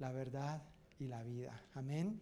la 0.00 0.10
verdad 0.10 0.64
y 0.98 1.06
la 1.06 1.22
vida. 1.22 1.64
Amén. 1.74 2.20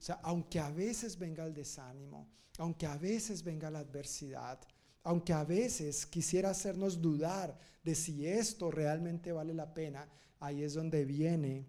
O 0.00 0.02
sea, 0.02 0.16
aunque 0.24 0.58
a 0.58 0.68
veces 0.72 1.16
venga 1.16 1.46
el 1.46 1.54
desánimo, 1.54 2.26
aunque 2.58 2.86
a 2.86 2.98
veces 2.98 3.44
venga 3.44 3.70
la 3.70 3.78
adversidad, 3.78 4.58
aunque 5.04 5.32
a 5.32 5.44
veces 5.44 6.06
quisiera 6.06 6.50
hacernos 6.50 7.00
dudar 7.00 7.56
de 7.84 7.94
si 7.94 8.26
esto 8.26 8.72
realmente 8.72 9.30
vale 9.30 9.54
la 9.54 9.72
pena, 9.72 10.08
ahí 10.40 10.64
es 10.64 10.74
donde 10.74 11.04
viene 11.04 11.68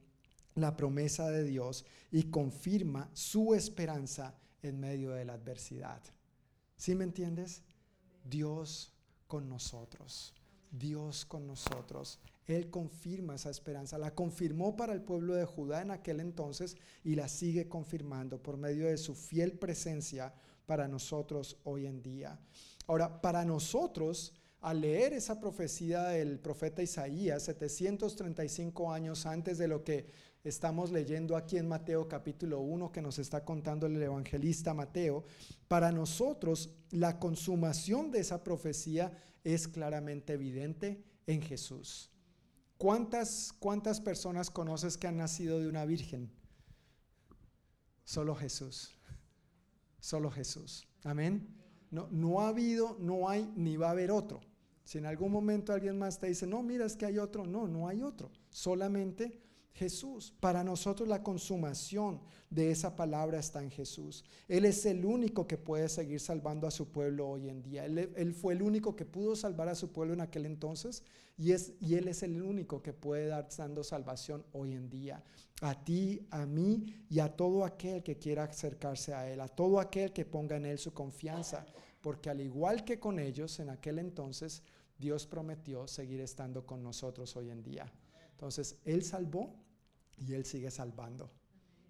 la 0.55 0.75
promesa 0.75 1.29
de 1.29 1.43
Dios 1.43 1.85
y 2.09 2.23
confirma 2.31 3.11
su 3.13 3.53
esperanza 3.53 4.35
en 4.63 4.79
medio 4.79 5.11
de 5.11 5.25
la 5.25 5.33
adversidad. 5.33 6.01
¿Sí 6.75 6.95
me 6.95 7.03
entiendes? 7.03 7.61
Dios 8.23 8.95
con 9.27 9.47
nosotros. 9.47 10.33
Dios 10.71 11.23
con 11.25 11.45
nosotros. 11.45 12.17
Él 12.51 12.69
confirma 12.69 13.35
esa 13.35 13.49
esperanza. 13.49 13.97
La 13.97 14.13
confirmó 14.13 14.75
para 14.75 14.93
el 14.93 15.01
pueblo 15.01 15.35
de 15.35 15.45
Judá 15.45 15.81
en 15.81 15.91
aquel 15.91 16.19
entonces 16.19 16.77
y 17.03 17.15
la 17.15 17.27
sigue 17.27 17.67
confirmando 17.67 18.41
por 18.41 18.57
medio 18.57 18.87
de 18.87 18.97
su 18.97 19.15
fiel 19.15 19.53
presencia 19.53 20.33
para 20.65 20.87
nosotros 20.87 21.57
hoy 21.63 21.85
en 21.85 22.01
día. 22.01 22.39
Ahora, 22.87 23.21
para 23.21 23.45
nosotros, 23.45 24.33
al 24.61 24.81
leer 24.81 25.13
esa 25.13 25.39
profecía 25.39 26.03
del 26.03 26.39
profeta 26.39 26.83
Isaías, 26.83 27.43
735 27.43 28.91
años 28.91 29.25
antes 29.25 29.57
de 29.57 29.67
lo 29.67 29.83
que 29.83 30.05
estamos 30.43 30.91
leyendo 30.91 31.35
aquí 31.35 31.57
en 31.57 31.67
Mateo 31.67 32.07
capítulo 32.07 32.59
1 32.61 32.91
que 32.91 33.01
nos 33.01 33.19
está 33.19 33.43
contando 33.43 33.87
el 33.87 34.01
evangelista 34.01 34.73
Mateo, 34.73 35.23
para 35.67 35.91
nosotros 35.91 36.69
la 36.91 37.19
consumación 37.19 38.11
de 38.11 38.19
esa 38.19 38.43
profecía 38.43 39.11
es 39.43 39.67
claramente 39.67 40.33
evidente 40.33 41.03
en 41.27 41.41
Jesús. 41.41 42.11
¿Cuántas, 42.81 43.53
cuántas 43.59 44.01
personas 44.01 44.49
conoces 44.49 44.97
que 44.97 45.05
han 45.05 45.17
nacido 45.17 45.59
de 45.59 45.67
una 45.67 45.85
virgen? 45.85 46.31
Solo 48.03 48.33
Jesús. 48.33 48.89
Solo 49.99 50.31
Jesús. 50.31 50.87
Amén. 51.03 51.47
No, 51.91 52.07
no 52.09 52.41
ha 52.41 52.47
habido, 52.47 52.97
no 52.99 53.29
hay, 53.29 53.53
ni 53.55 53.77
va 53.77 53.89
a 53.89 53.91
haber 53.91 54.09
otro. 54.09 54.41
Si 54.83 54.97
en 54.97 55.05
algún 55.05 55.31
momento 55.31 55.73
alguien 55.73 55.99
más 55.99 56.17
te 56.17 56.25
dice, 56.25 56.47
no, 56.47 56.63
mira, 56.63 56.87
es 56.87 56.95
que 56.95 57.05
hay 57.05 57.19
otro, 57.19 57.45
no, 57.45 57.67
no 57.67 57.87
hay 57.87 58.01
otro. 58.01 58.31
Solamente 58.49 59.39
Jesús. 59.73 60.33
Para 60.39 60.63
nosotros 60.63 61.07
la 61.07 61.23
consumación 61.23 62.19
de 62.49 62.71
esa 62.71 62.95
palabra 62.95 63.39
está 63.39 63.63
en 63.63 63.71
Jesús. 63.71 64.25
Él 64.47 64.65
es 64.65 64.85
el 64.85 65.05
único 65.05 65.47
que 65.47 65.57
puede 65.57 65.87
seguir 65.89 66.19
salvando 66.19 66.67
a 66.67 66.71
su 66.71 66.89
pueblo 66.91 67.29
hoy 67.29 67.49
en 67.49 67.63
día. 67.63 67.85
Él, 67.85 68.33
fue 68.33 68.53
el 68.53 68.61
único 68.61 68.95
que 68.95 69.05
pudo 69.05 69.35
salvar 69.35 69.69
a 69.69 69.75
su 69.75 69.91
pueblo 69.91 70.13
en 70.13 70.21
aquel 70.21 70.45
entonces 70.45 71.03
y, 71.37 71.53
es, 71.53 71.73
y 71.79 71.95
Él 71.95 72.09
es 72.09 72.23
el 72.23 72.41
único 72.41 72.81
que 72.81 72.93
puede 72.93 73.27
dar 73.27 73.47
dando 73.57 73.83
salvación 73.83 74.43
hoy 74.51 74.73
en 74.73 74.89
día. 74.89 75.23
A 75.61 75.83
ti, 75.83 76.27
a 76.29 76.45
mí 76.45 77.05
y 77.09 77.19
a 77.19 77.29
todo 77.29 77.63
aquel 77.63 78.03
que 78.03 78.17
quiera 78.17 78.43
acercarse 78.43 79.13
a 79.13 79.31
Él, 79.31 79.39
a 79.39 79.47
todo 79.47 79.79
aquel 79.79 80.11
que 80.11 80.25
ponga 80.25 80.57
en 80.57 80.65
Él 80.65 80.77
su 80.77 80.93
confianza. 80.93 81.65
Porque 82.01 82.29
al 82.29 82.41
igual 82.41 82.83
que 82.83 82.99
con 82.99 83.19
ellos 83.19 83.59
en 83.59 83.69
aquel 83.69 83.99
entonces, 83.99 84.63
Dios 84.97 85.25
prometió 85.25 85.87
seguir 85.87 86.19
estando 86.19 86.65
con 86.65 86.83
nosotros 86.83 87.35
hoy 87.37 87.49
en 87.49 87.63
día. 87.63 87.91
Entonces, 88.31 88.77
Él 88.85 89.03
salvó 89.03 89.53
y 90.21 90.33
Él 90.33 90.45
sigue 90.45 90.71
salvando. 90.71 91.31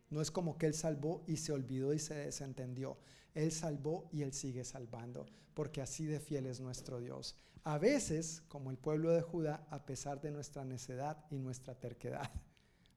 No 0.09 0.21
es 0.21 0.31
como 0.31 0.57
que 0.57 0.65
Él 0.65 0.73
salvó 0.73 1.23
y 1.27 1.37
se 1.37 1.51
olvidó 1.51 1.93
y 1.93 1.99
se 1.99 2.15
desentendió. 2.15 2.97
Él 3.33 3.51
salvó 3.51 4.09
y 4.11 4.23
Él 4.23 4.33
sigue 4.33 4.63
salvando, 4.63 5.25
porque 5.53 5.81
así 5.81 6.05
de 6.05 6.19
fiel 6.19 6.45
es 6.45 6.59
nuestro 6.59 6.99
Dios. 6.99 7.35
A 7.63 7.77
veces, 7.77 8.41
como 8.47 8.71
el 8.71 8.77
pueblo 8.77 9.11
de 9.11 9.21
Judá, 9.21 9.67
a 9.69 9.85
pesar 9.85 10.19
de 10.19 10.31
nuestra 10.31 10.65
necedad 10.65 11.25
y 11.29 11.37
nuestra 11.37 11.75
terquedad. 11.75 12.29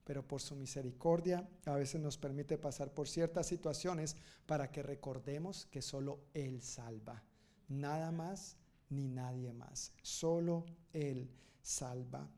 Pero 0.04 0.26
por 0.26 0.40
su 0.40 0.54
misericordia, 0.54 1.48
a 1.64 1.74
veces 1.74 2.00
nos 2.00 2.18
permite 2.18 2.58
pasar 2.58 2.92
por 2.92 3.08
ciertas 3.08 3.46
situaciones 3.46 4.16
para 4.46 4.70
que 4.70 4.82
recordemos 4.82 5.66
que 5.66 5.82
solo 5.82 6.24
Él 6.34 6.62
salva. 6.62 7.22
Nada 7.68 8.10
más 8.10 8.56
ni 8.90 9.08
nadie 9.08 9.52
más. 9.52 9.92
Solo 10.02 10.66
Él 10.92 11.30
salva. 11.62 12.28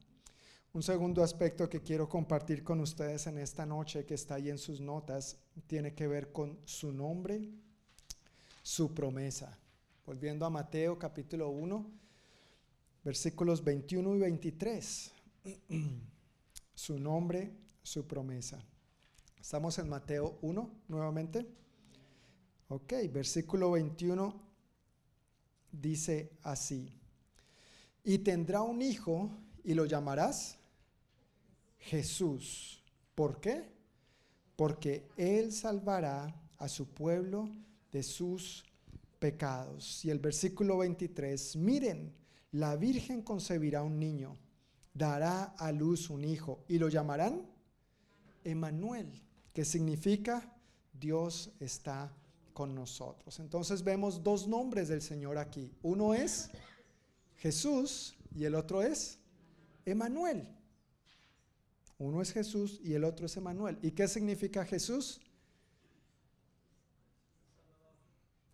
Un 0.76 0.82
segundo 0.82 1.22
aspecto 1.22 1.70
que 1.70 1.80
quiero 1.80 2.06
compartir 2.06 2.62
con 2.62 2.80
ustedes 2.80 3.26
en 3.28 3.38
esta 3.38 3.64
noche, 3.64 4.04
que 4.04 4.12
está 4.12 4.34
ahí 4.34 4.50
en 4.50 4.58
sus 4.58 4.78
notas, 4.78 5.38
tiene 5.66 5.94
que 5.94 6.06
ver 6.06 6.32
con 6.32 6.58
su 6.66 6.92
nombre, 6.92 7.48
su 8.62 8.92
promesa. 8.92 9.58
Volviendo 10.04 10.44
a 10.44 10.50
Mateo 10.50 10.98
capítulo 10.98 11.48
1, 11.48 11.90
versículos 13.02 13.64
21 13.64 14.16
y 14.16 14.18
23. 14.18 15.12
su 16.74 16.98
nombre, 16.98 17.56
su 17.82 18.06
promesa. 18.06 18.62
Estamos 19.40 19.78
en 19.78 19.88
Mateo 19.88 20.36
1 20.42 20.70
nuevamente. 20.88 21.46
Ok, 22.68 22.92
versículo 23.10 23.70
21 23.70 24.42
dice 25.72 26.32
así. 26.42 27.00
Y 28.04 28.18
tendrá 28.18 28.60
un 28.60 28.82
hijo 28.82 29.30
y 29.64 29.72
lo 29.72 29.86
llamarás 29.86 30.55
Jesús. 31.86 32.82
¿Por 33.14 33.40
qué? 33.40 33.64
Porque 34.56 35.08
Él 35.16 35.52
salvará 35.52 36.34
a 36.58 36.68
su 36.68 36.88
pueblo 36.88 37.48
de 37.92 38.02
sus 38.02 38.64
pecados. 39.18 40.04
Y 40.04 40.10
el 40.10 40.18
versículo 40.18 40.78
23, 40.78 41.56
miren, 41.56 42.12
la 42.52 42.76
Virgen 42.76 43.22
concebirá 43.22 43.82
un 43.82 43.98
niño, 43.98 44.36
dará 44.92 45.44
a 45.58 45.70
luz 45.72 46.10
un 46.10 46.24
hijo 46.24 46.64
y 46.68 46.78
lo 46.78 46.88
llamarán 46.88 47.46
Emanuel, 48.44 49.22
que 49.52 49.64
significa 49.64 50.52
Dios 50.92 51.52
está 51.60 52.12
con 52.52 52.74
nosotros. 52.74 53.38
Entonces 53.38 53.84
vemos 53.84 54.22
dos 54.22 54.48
nombres 54.48 54.88
del 54.88 55.02
Señor 55.02 55.38
aquí. 55.38 55.70
Uno 55.82 56.14
es 56.14 56.50
Jesús 57.36 58.16
y 58.34 58.44
el 58.44 58.54
otro 58.54 58.82
es 58.82 59.18
Emanuel. 59.84 60.55
Uno 61.98 62.20
es 62.20 62.32
Jesús 62.32 62.80
y 62.82 62.94
el 62.94 63.04
otro 63.04 63.26
es 63.26 63.36
Emanuel. 63.36 63.78
¿Y 63.82 63.92
qué 63.92 64.06
significa 64.06 64.64
Jesús? 64.64 65.20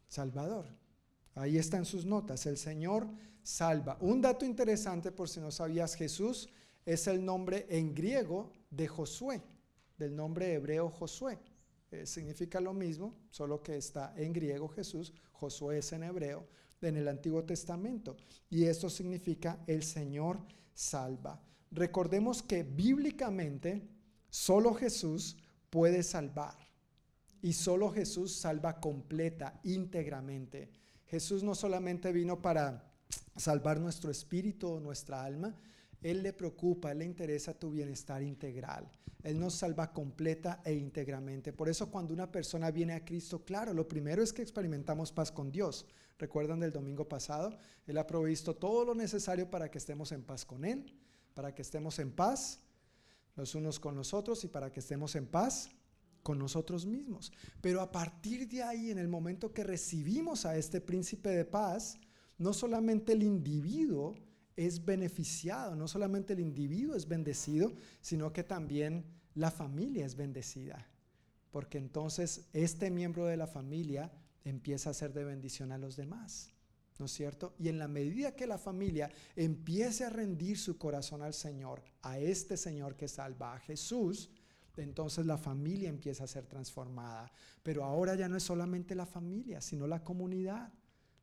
Salvador. 0.08 0.66
Ahí 1.34 1.56
están 1.56 1.84
sus 1.84 2.04
notas. 2.04 2.46
El 2.46 2.56
Señor 2.56 3.08
salva. 3.42 3.96
Un 4.00 4.20
dato 4.20 4.44
interesante 4.44 5.10
por 5.10 5.28
si 5.28 5.40
no 5.40 5.50
sabías, 5.50 5.94
Jesús 5.94 6.48
es 6.84 7.06
el 7.06 7.24
nombre 7.24 7.66
en 7.68 7.94
griego 7.94 8.52
de 8.70 8.88
Josué, 8.88 9.42
del 9.96 10.14
nombre 10.14 10.52
hebreo 10.54 10.90
Josué. 10.90 11.38
Eh, 11.90 12.06
significa 12.06 12.60
lo 12.60 12.72
mismo, 12.72 13.14
solo 13.30 13.62
que 13.62 13.76
está 13.76 14.14
en 14.16 14.32
griego 14.32 14.68
Jesús, 14.68 15.12
Josué 15.32 15.78
es 15.78 15.92
en 15.92 16.04
hebreo, 16.04 16.46
en 16.80 16.96
el 16.96 17.08
Antiguo 17.08 17.44
Testamento. 17.44 18.16
Y 18.50 18.64
esto 18.64 18.88
significa 18.88 19.62
el 19.66 19.82
Señor 19.82 20.38
salva. 20.74 21.40
Recordemos 21.72 22.42
que 22.42 22.64
bíblicamente 22.64 23.88
solo 24.28 24.74
Jesús 24.74 25.38
puede 25.70 26.02
salvar 26.02 26.56
y 27.40 27.54
solo 27.54 27.90
Jesús 27.90 28.36
salva 28.36 28.78
completa, 28.78 29.58
íntegramente. 29.64 30.70
Jesús 31.06 31.42
no 31.42 31.54
solamente 31.54 32.12
vino 32.12 32.42
para 32.42 32.92
salvar 33.36 33.80
nuestro 33.80 34.10
espíritu 34.10 34.68
o 34.68 34.80
nuestra 34.80 35.24
alma, 35.24 35.56
Él 36.02 36.22
le 36.22 36.34
preocupa, 36.34 36.92
Él 36.92 36.98
le 36.98 37.04
interesa 37.06 37.58
tu 37.58 37.70
bienestar 37.70 38.22
integral. 38.22 38.90
Él 39.22 39.40
nos 39.40 39.54
salva 39.54 39.92
completa 39.92 40.60
e 40.64 40.74
íntegramente. 40.74 41.54
Por 41.54 41.70
eso 41.70 41.90
cuando 41.90 42.12
una 42.12 42.30
persona 42.30 42.70
viene 42.70 42.92
a 42.92 43.04
Cristo, 43.04 43.44
claro, 43.44 43.72
lo 43.72 43.88
primero 43.88 44.22
es 44.22 44.32
que 44.32 44.42
experimentamos 44.42 45.10
paz 45.10 45.32
con 45.32 45.50
Dios. 45.50 45.86
Recuerdan 46.18 46.60
del 46.60 46.72
domingo 46.72 47.08
pasado, 47.08 47.56
Él 47.86 47.96
ha 47.96 48.06
provisto 48.06 48.56
todo 48.56 48.84
lo 48.84 48.94
necesario 48.94 49.48
para 49.48 49.70
que 49.70 49.78
estemos 49.78 50.12
en 50.12 50.22
paz 50.22 50.44
con 50.44 50.66
Él 50.66 50.92
para 51.34 51.54
que 51.54 51.62
estemos 51.62 51.98
en 51.98 52.12
paz 52.12 52.60
los 53.36 53.54
unos 53.54 53.80
con 53.80 53.96
los 53.96 54.12
otros 54.14 54.44
y 54.44 54.48
para 54.48 54.70
que 54.70 54.80
estemos 54.80 55.16
en 55.16 55.26
paz 55.26 55.70
con 56.22 56.38
nosotros 56.38 56.86
mismos. 56.86 57.32
Pero 57.60 57.80
a 57.80 57.90
partir 57.90 58.48
de 58.48 58.62
ahí, 58.62 58.90
en 58.90 58.98
el 58.98 59.08
momento 59.08 59.52
que 59.52 59.64
recibimos 59.64 60.46
a 60.46 60.56
este 60.56 60.80
príncipe 60.80 61.30
de 61.30 61.44
paz, 61.44 61.98
no 62.38 62.52
solamente 62.52 63.12
el 63.12 63.22
individuo 63.22 64.14
es 64.56 64.84
beneficiado, 64.84 65.74
no 65.74 65.88
solamente 65.88 66.34
el 66.34 66.40
individuo 66.40 66.94
es 66.94 67.08
bendecido, 67.08 67.72
sino 68.00 68.32
que 68.32 68.44
también 68.44 69.04
la 69.34 69.50
familia 69.50 70.04
es 70.04 70.14
bendecida. 70.14 70.86
Porque 71.50 71.78
entonces 71.78 72.48
este 72.52 72.90
miembro 72.90 73.26
de 73.26 73.36
la 73.36 73.46
familia 73.46 74.12
empieza 74.44 74.90
a 74.90 74.94
ser 74.94 75.12
de 75.12 75.24
bendición 75.24 75.72
a 75.72 75.78
los 75.78 75.96
demás. 75.96 76.51
¿No 76.98 77.06
es 77.06 77.12
cierto? 77.12 77.54
Y 77.58 77.68
en 77.68 77.78
la 77.78 77.88
medida 77.88 78.34
que 78.34 78.46
la 78.46 78.58
familia 78.58 79.10
empiece 79.36 80.04
a 80.04 80.10
rendir 80.10 80.58
su 80.58 80.78
corazón 80.78 81.22
al 81.22 81.34
Señor, 81.34 81.82
a 82.02 82.18
este 82.18 82.56
Señor 82.56 82.96
que 82.96 83.08
salva 83.08 83.54
a 83.54 83.58
Jesús, 83.60 84.30
entonces 84.76 85.26
la 85.26 85.36
familia 85.36 85.88
empieza 85.88 86.24
a 86.24 86.28
ser 86.28 86.46
transformada. 86.46 87.30
Pero 87.62 87.84
ahora 87.84 88.14
ya 88.14 88.28
no 88.28 88.36
es 88.36 88.42
solamente 88.42 88.94
la 88.94 89.06
familia, 89.06 89.60
sino 89.60 89.86
la 89.86 90.02
comunidad. 90.02 90.72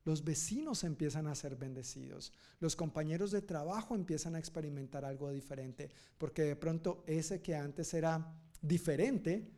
Los 0.06 0.24
vecinos 0.24 0.84
empiezan 0.84 1.28
a 1.28 1.36
ser 1.36 1.56
bendecidos. 1.56 2.32
Los 2.60 2.76
compañeros 2.76 3.32
de 3.32 3.42
trabajo 3.42 3.96
empiezan 3.96 4.36
a 4.36 4.40
experimentar 4.40 5.06
algo 5.06 5.32
diferente, 5.32 5.90
porque 6.18 6.44
de 6.44 6.56
pronto 6.56 7.04
ese 7.06 7.42
que 7.42 7.56
antes 7.56 7.94
era 7.94 8.34
diferente, 8.62 9.52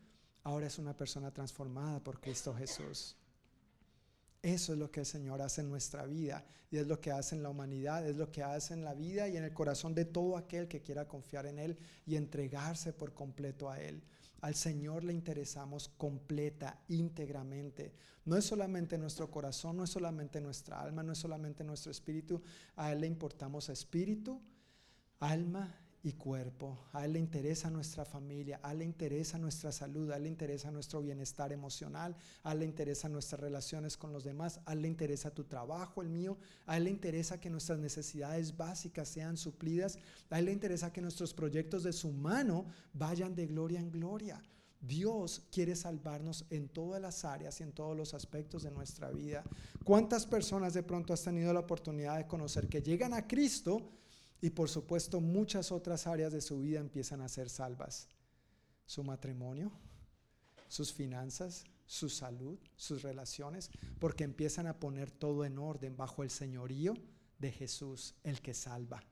ahora 0.44 0.68
es 0.68 0.78
una 0.78 0.96
persona 0.96 1.32
transformada 1.32 2.04
por 2.04 2.20
Cristo 2.20 2.54
Jesús. 2.54 3.16
Eso 4.42 4.74
es 4.74 4.80
lo 4.80 4.90
que 4.90 5.02
el 5.02 5.06
Señor 5.06 5.42
hace 5.42 5.62
en 5.62 5.70
nuestra 5.70 6.06
vida 6.06 6.44
y 6.72 6.78
es 6.78 6.88
lo 6.88 7.00
que 7.00 7.12
hace 7.12 7.36
en 7.36 7.44
la 7.44 7.50
humanidad, 7.50 8.08
es 8.08 8.16
lo 8.16 8.32
que 8.32 8.42
hace 8.42 8.74
en 8.74 8.84
la 8.84 8.96
vida 8.96 9.28
y 9.28 9.38
en 9.38 9.44
el 9.44 9.54
corazón 9.54 9.94
de 9.94 10.06
todo 10.06 10.36
aquel 10.36 10.68
que 10.68 10.82
quiera 10.82 11.08
confiar 11.08 11.46
en 11.46 11.60
Él 11.60 11.78
y 12.08 12.16
entregarse 12.16 12.92
por 12.92 13.14
completo 13.14 13.70
a 13.70 13.80
Él. 13.80 14.02
Al 14.42 14.56
Señor 14.56 15.04
le 15.04 15.14
interesamos 15.14 15.90
completa, 15.90 16.82
íntegramente. 16.88 17.94
No 18.26 18.36
es 18.36 18.46
solamente 18.46 18.98
nuestro 18.98 19.30
corazón, 19.30 19.78
no 19.78 19.84
es 19.84 19.92
solamente 19.92 20.42
nuestra 20.42 20.82
alma, 20.82 21.04
no 21.04 21.14
es 21.14 21.20
solamente 21.20 21.64
nuestro 21.64 21.92
espíritu. 21.92 22.42
A 22.76 22.92
Él 22.92 23.02
le 23.02 23.08
importamos 23.08 23.70
espíritu, 23.70 24.42
alma 25.20 25.78
y 26.04 26.14
cuerpo. 26.14 26.78
A 26.94 27.06
Él 27.06 27.14
le 27.14 27.20
interesa 27.20 27.70
nuestra 27.70 28.06
familia, 28.06 28.60
a 28.64 28.72
Él 28.72 28.80
le 28.80 28.86
interesa 28.86 29.38
nuestra 29.38 29.72
salud, 29.72 30.10
a 30.12 30.18
Él 30.18 30.24
le 30.24 30.30
interesa 30.30 30.72
nuestro 30.72 31.02
bienestar 31.02 31.52
emocional, 31.52 32.16
a 32.44 32.54
Él 32.54 32.60
le 32.60 32.66
interesa 32.66 33.08
nuestras 33.08 33.40
relaciones 33.40 33.98
con 33.98 34.12
los 34.12 34.24
demás, 34.24 34.60
a 34.66 34.74
Él 34.74 34.82
le 34.82 34.88
interesa 34.88 35.34
tu 35.34 35.44
trabajo, 35.44 36.02
el 36.02 36.10
mío, 36.10 36.38
a 36.66 36.78
Él 36.78 36.86
le 36.86 36.90
interesa 36.90 37.40
que 37.40 37.50
nuestras 37.50 37.80
necesidades 37.80 38.58
básicas 38.58 39.08
sean 39.08 39.38
suplidas, 39.38 40.00
a 40.30 40.40
Él 40.40 40.46
le 40.46 40.54
interesa 40.54 40.92
que 40.92 41.02
nuestros 41.02 41.34
proyectos 41.34 41.84
de 41.84 41.94
su 41.94 42.12
mano 42.12 42.66
vayan 42.94 43.36
de 43.36 43.48
gloria 43.48 43.80
en 43.80 43.92
gloria. 43.92 44.42
Dios 44.82 45.44
quiere 45.52 45.76
salvarnos 45.76 46.46
en 46.50 46.68
todas 46.68 47.00
las 47.00 47.24
áreas 47.24 47.60
y 47.60 47.64
en 47.64 47.72
todos 47.72 47.96
los 47.96 48.16
aspectos 48.16 48.64
de 48.64 48.72
nuestra 48.72 49.12
vida. 49.12 49.44
¿Cuántas 49.84 50.26
personas 50.26 50.74
de 50.74 50.82
pronto 50.82 51.14
has 51.14 51.22
tenido 51.22 51.54
la 51.54 51.60
oportunidad 51.60 52.18
de 52.18 52.26
conocer 52.26 52.68
que 52.68 52.82
llegan 52.82 53.14
a 53.14 53.28
Cristo? 53.28 54.01
Y 54.42 54.50
por 54.50 54.70
supuesto 54.70 55.22
muchas 55.22 55.72
otras 55.72 56.08
áreas 56.08 56.34
de 56.34 56.42
su 56.42 56.60
vida 56.60 56.80
empiezan 56.80 57.22
a 57.22 57.30
ser 57.30 57.50
salvas. 57.50 58.08
Su 58.86 59.04
matrimonio, 59.04 59.72
sus 60.68 60.92
finanzas, 60.92 61.64
su 61.86 62.10
salud, 62.10 62.58
sus 62.76 63.04
relaciones, 63.04 63.70
porque 64.00 64.24
empiezan 64.24 64.66
a 64.66 64.80
poner 64.80 65.12
todo 65.12 65.46
en 65.46 65.60
orden 65.60 65.96
bajo 65.96 66.24
el 66.24 66.30
señorío 66.30 66.96
de 67.38 67.52
Jesús, 67.52 68.16
el 68.24 68.42
que 68.42 68.54
salva. 68.54 69.04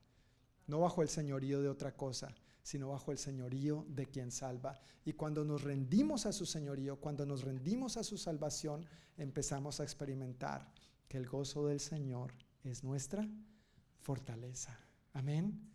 No 0.67 0.79
bajo 0.79 1.01
el 1.01 1.09
señorío 1.09 1.61
de 1.61 1.69
otra 1.69 1.95
cosa, 1.95 2.33
sino 2.63 2.89
bajo 2.89 3.11
el 3.11 3.17
señorío 3.17 3.85
de 3.89 4.05
quien 4.05 4.31
salva. 4.31 4.79
Y 5.03 5.13
cuando 5.13 5.43
nos 5.43 5.63
rendimos 5.63 6.25
a 6.25 6.31
su 6.31 6.45
señorío, 6.45 6.99
cuando 6.99 7.25
nos 7.25 7.43
rendimos 7.43 7.97
a 7.97 8.03
su 8.03 8.17
salvación, 8.17 8.85
empezamos 9.17 9.79
a 9.79 9.83
experimentar 9.83 10.71
que 11.07 11.17
el 11.17 11.27
gozo 11.27 11.67
del 11.67 11.79
Señor 11.79 12.33
es 12.63 12.83
nuestra 12.83 13.27
fortaleza. 13.99 14.88
Amén. 15.13 15.69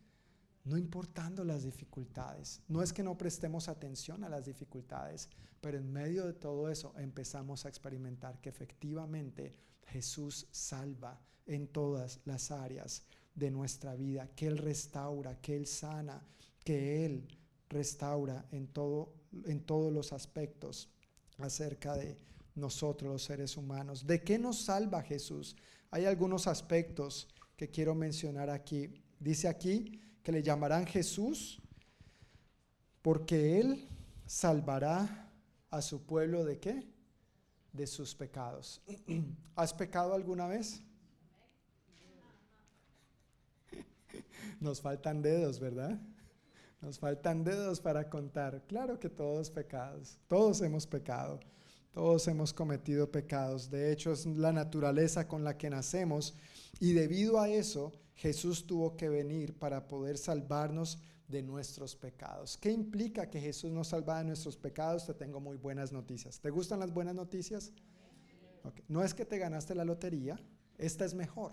No 0.64 0.78
importando 0.78 1.44
las 1.44 1.64
dificultades. 1.64 2.62
No 2.68 2.82
es 2.82 2.92
que 2.92 3.02
no 3.02 3.18
prestemos 3.18 3.68
atención 3.68 4.24
a 4.24 4.28
las 4.28 4.46
dificultades, 4.46 5.28
pero 5.60 5.78
en 5.78 5.92
medio 5.92 6.26
de 6.26 6.32
todo 6.32 6.70
eso 6.70 6.94
empezamos 6.98 7.64
a 7.64 7.68
experimentar 7.68 8.40
que 8.40 8.48
efectivamente 8.48 9.54
Jesús 9.86 10.46
salva 10.50 11.20
en 11.46 11.68
todas 11.68 12.20
las 12.24 12.50
áreas 12.50 13.04
de 13.34 13.50
nuestra 13.50 13.94
vida, 13.94 14.28
que 14.34 14.46
Él 14.46 14.58
restaura, 14.58 15.40
que 15.40 15.56
Él 15.56 15.66
sana, 15.66 16.22
que 16.64 17.04
Él 17.04 17.28
restaura 17.68 18.46
en, 18.52 18.68
todo, 18.68 19.12
en 19.44 19.60
todos 19.60 19.92
los 19.92 20.12
aspectos 20.12 20.88
acerca 21.38 21.96
de 21.96 22.18
nosotros 22.54 23.12
los 23.12 23.24
seres 23.24 23.56
humanos. 23.56 24.06
¿De 24.06 24.22
qué 24.22 24.38
nos 24.38 24.64
salva 24.64 25.02
Jesús? 25.02 25.56
Hay 25.90 26.06
algunos 26.06 26.46
aspectos 26.46 27.28
que 27.56 27.70
quiero 27.70 27.94
mencionar 27.94 28.50
aquí. 28.50 29.03
Dice 29.24 29.48
aquí 29.48 30.02
que 30.22 30.32
le 30.32 30.42
llamarán 30.42 30.86
Jesús 30.86 31.58
porque 33.00 33.58
Él 33.58 33.88
salvará 34.26 35.32
a 35.70 35.80
su 35.80 36.04
pueblo 36.04 36.44
de 36.44 36.58
qué? 36.58 36.86
De 37.72 37.86
sus 37.86 38.14
pecados. 38.14 38.82
¿Has 39.56 39.72
pecado 39.72 40.12
alguna 40.12 40.46
vez? 40.46 40.82
Nos 44.60 44.82
faltan 44.82 45.22
dedos, 45.22 45.58
¿verdad? 45.58 45.98
Nos 46.82 46.98
faltan 46.98 47.44
dedos 47.44 47.80
para 47.80 48.10
contar. 48.10 48.62
Claro 48.66 49.00
que 49.00 49.08
todos 49.08 49.50
pecados, 49.50 50.18
todos 50.28 50.60
hemos 50.60 50.86
pecado, 50.86 51.40
todos 51.94 52.28
hemos 52.28 52.52
cometido 52.52 53.10
pecados. 53.10 53.70
De 53.70 53.90
hecho, 53.90 54.12
es 54.12 54.26
la 54.26 54.52
naturaleza 54.52 55.26
con 55.26 55.44
la 55.44 55.56
que 55.56 55.70
nacemos 55.70 56.34
y 56.78 56.92
debido 56.92 57.40
a 57.40 57.48
eso, 57.48 57.90
Jesús 58.14 58.66
tuvo 58.66 58.96
que 58.96 59.08
venir 59.08 59.58
para 59.58 59.88
poder 59.88 60.18
salvarnos 60.18 60.98
de 61.28 61.42
nuestros 61.42 61.96
pecados. 61.96 62.56
¿Qué 62.56 62.70
implica 62.70 63.30
que 63.30 63.40
Jesús 63.40 63.72
nos 63.72 63.88
salva 63.88 64.18
de 64.18 64.24
nuestros 64.24 64.56
pecados? 64.56 65.06
Te 65.06 65.14
tengo 65.14 65.40
muy 65.40 65.56
buenas 65.56 65.92
noticias. 65.92 66.40
¿Te 66.40 66.50
gustan 66.50 66.80
las 66.80 66.92
buenas 66.92 67.14
noticias? 67.14 67.72
No 68.88 69.02
es 69.02 69.14
que 69.14 69.24
te 69.24 69.38
ganaste 69.38 69.74
la 69.74 69.84
lotería, 69.84 70.40
esta 70.78 71.04
es 71.04 71.14
mejor. 71.14 71.52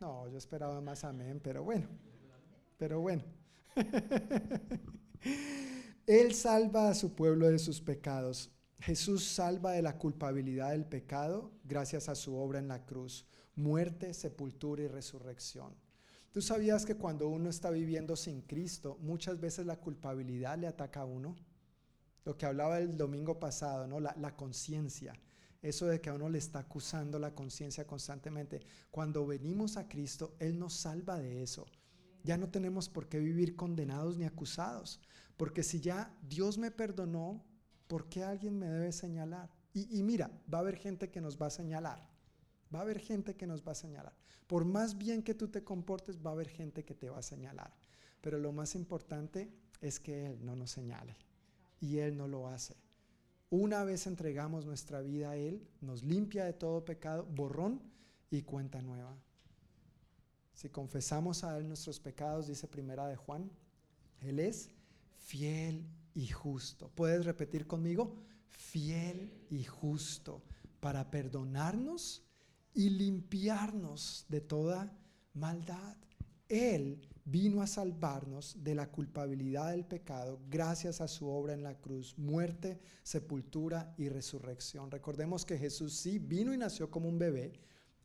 No, 0.00 0.28
yo 0.28 0.36
esperaba 0.36 0.80
más 0.80 1.04
amén, 1.04 1.40
pero 1.42 1.62
bueno, 1.62 1.86
pero 2.76 3.00
bueno. 3.00 3.22
Él 6.06 6.34
salva 6.34 6.90
a 6.90 6.94
su 6.94 7.14
pueblo 7.14 7.48
de 7.48 7.58
sus 7.58 7.80
pecados. 7.80 8.50
Jesús 8.80 9.24
salva 9.24 9.72
de 9.72 9.82
la 9.82 9.96
culpabilidad 9.96 10.72
del 10.72 10.84
pecado 10.84 11.52
gracias 11.64 12.08
a 12.08 12.16
su 12.16 12.34
obra 12.34 12.58
en 12.58 12.66
la 12.66 12.84
cruz, 12.84 13.24
muerte, 13.56 14.14
sepultura 14.14 14.82
y 14.82 14.88
resurrección. 14.88 15.74
¿Tú 16.32 16.40
sabías 16.40 16.86
que 16.86 16.96
cuando 16.96 17.28
uno 17.28 17.50
está 17.50 17.70
viviendo 17.70 18.16
sin 18.16 18.40
Cristo, 18.40 18.96
muchas 19.02 19.38
veces 19.38 19.66
la 19.66 19.76
culpabilidad 19.76 20.56
le 20.56 20.66
ataca 20.66 21.00
a 21.00 21.04
uno? 21.04 21.36
Lo 22.24 22.38
que 22.38 22.46
hablaba 22.46 22.78
el 22.78 22.96
domingo 22.96 23.38
pasado, 23.38 23.86
¿no? 23.86 24.00
La, 24.00 24.36
conciencia. 24.36 25.12
Eso 25.60 25.86
de 25.86 26.00
que 26.00 26.08
a 26.08 26.14
uno 26.14 26.30
le 26.30 26.38
está 26.38 26.60
acusando 26.60 27.18
la 27.18 27.34
conciencia 27.34 27.86
constantemente. 27.86 28.62
Cuando 28.90 29.26
venimos 29.26 29.76
a 29.76 29.88
Cristo, 29.88 30.34
Él 30.38 30.58
nos 30.58 30.74
salva 30.74 31.18
de 31.18 31.42
eso. 31.42 31.66
Ya 32.24 32.38
no 32.38 32.48
tenemos 32.48 32.88
por 32.88 33.08
qué 33.08 33.18
vivir 33.18 33.54
condenados 33.54 34.16
ni 34.16 34.24
acusados. 34.24 35.00
Porque 35.36 35.62
si 35.62 35.80
ya 35.80 36.16
Dios 36.22 36.56
me 36.56 36.70
perdonó, 36.70 37.44
¿por 37.88 38.08
qué 38.08 38.24
alguien 38.24 38.58
me 38.58 38.68
debe 38.68 38.92
señalar? 38.92 39.50
Y, 39.74 40.02
mira, 40.02 40.30
va 40.52 40.58
a 40.58 40.60
haber 40.60 40.76
gente 40.76 41.10
que 41.10 41.20
nos 41.20 41.40
va 41.40 41.46
a 41.46 41.50
señalar. 41.50 42.11
Va 42.74 42.80
a 42.80 42.82
haber 42.82 42.98
gente 42.98 43.34
que 43.34 43.46
nos 43.46 43.66
va 43.66 43.72
a 43.72 43.76
señalar. 43.76 44.14
Por 44.46 44.64
más 44.64 44.96
bien 44.96 45.22
que 45.22 45.34
tú 45.34 45.48
te 45.48 45.64
comportes, 45.64 46.18
va 46.24 46.30
a 46.30 46.34
haber 46.34 46.48
gente 46.48 46.84
que 46.84 46.94
te 46.94 47.10
va 47.10 47.18
a 47.18 47.22
señalar. 47.22 47.72
Pero 48.20 48.38
lo 48.38 48.52
más 48.52 48.74
importante 48.74 49.52
es 49.80 49.98
que 50.00 50.26
Él 50.26 50.44
no 50.44 50.56
nos 50.56 50.70
señale. 50.70 51.16
Y 51.80 51.98
Él 51.98 52.16
no 52.16 52.28
lo 52.28 52.48
hace. 52.48 52.76
Una 53.50 53.84
vez 53.84 54.06
entregamos 54.06 54.64
nuestra 54.64 55.02
vida 55.02 55.30
a 55.30 55.36
Él, 55.36 55.68
nos 55.80 56.02
limpia 56.02 56.44
de 56.44 56.54
todo 56.54 56.84
pecado, 56.84 57.26
borrón 57.26 57.82
y 58.30 58.42
cuenta 58.42 58.80
nueva. 58.80 59.14
Si 60.54 60.70
confesamos 60.70 61.44
a 61.44 61.58
Él 61.58 61.68
nuestros 61.68 62.00
pecados, 62.00 62.46
dice 62.46 62.66
primera 62.68 63.06
de 63.08 63.16
Juan, 63.16 63.50
Él 64.20 64.38
es 64.38 64.70
fiel 65.18 65.84
y 66.14 66.28
justo. 66.28 66.90
¿Puedes 66.94 67.26
repetir 67.26 67.66
conmigo? 67.66 68.14
Fiel 68.48 69.32
y 69.50 69.64
justo 69.64 70.42
para 70.80 71.10
perdonarnos 71.10 72.22
y 72.74 72.90
limpiarnos 72.90 74.26
de 74.28 74.40
toda 74.40 74.92
maldad. 75.34 75.96
Él 76.48 77.08
vino 77.24 77.62
a 77.62 77.66
salvarnos 77.66 78.62
de 78.62 78.74
la 78.74 78.90
culpabilidad 78.90 79.70
del 79.70 79.84
pecado 79.84 80.40
gracias 80.50 81.00
a 81.00 81.08
su 81.08 81.28
obra 81.28 81.54
en 81.54 81.62
la 81.62 81.80
cruz, 81.80 82.18
muerte, 82.18 82.80
sepultura 83.02 83.94
y 83.96 84.08
resurrección. 84.08 84.90
Recordemos 84.90 85.44
que 85.44 85.58
Jesús 85.58 85.94
sí 85.94 86.18
vino 86.18 86.52
y 86.52 86.58
nació 86.58 86.90
como 86.90 87.08
un 87.08 87.18
bebé, 87.18 87.52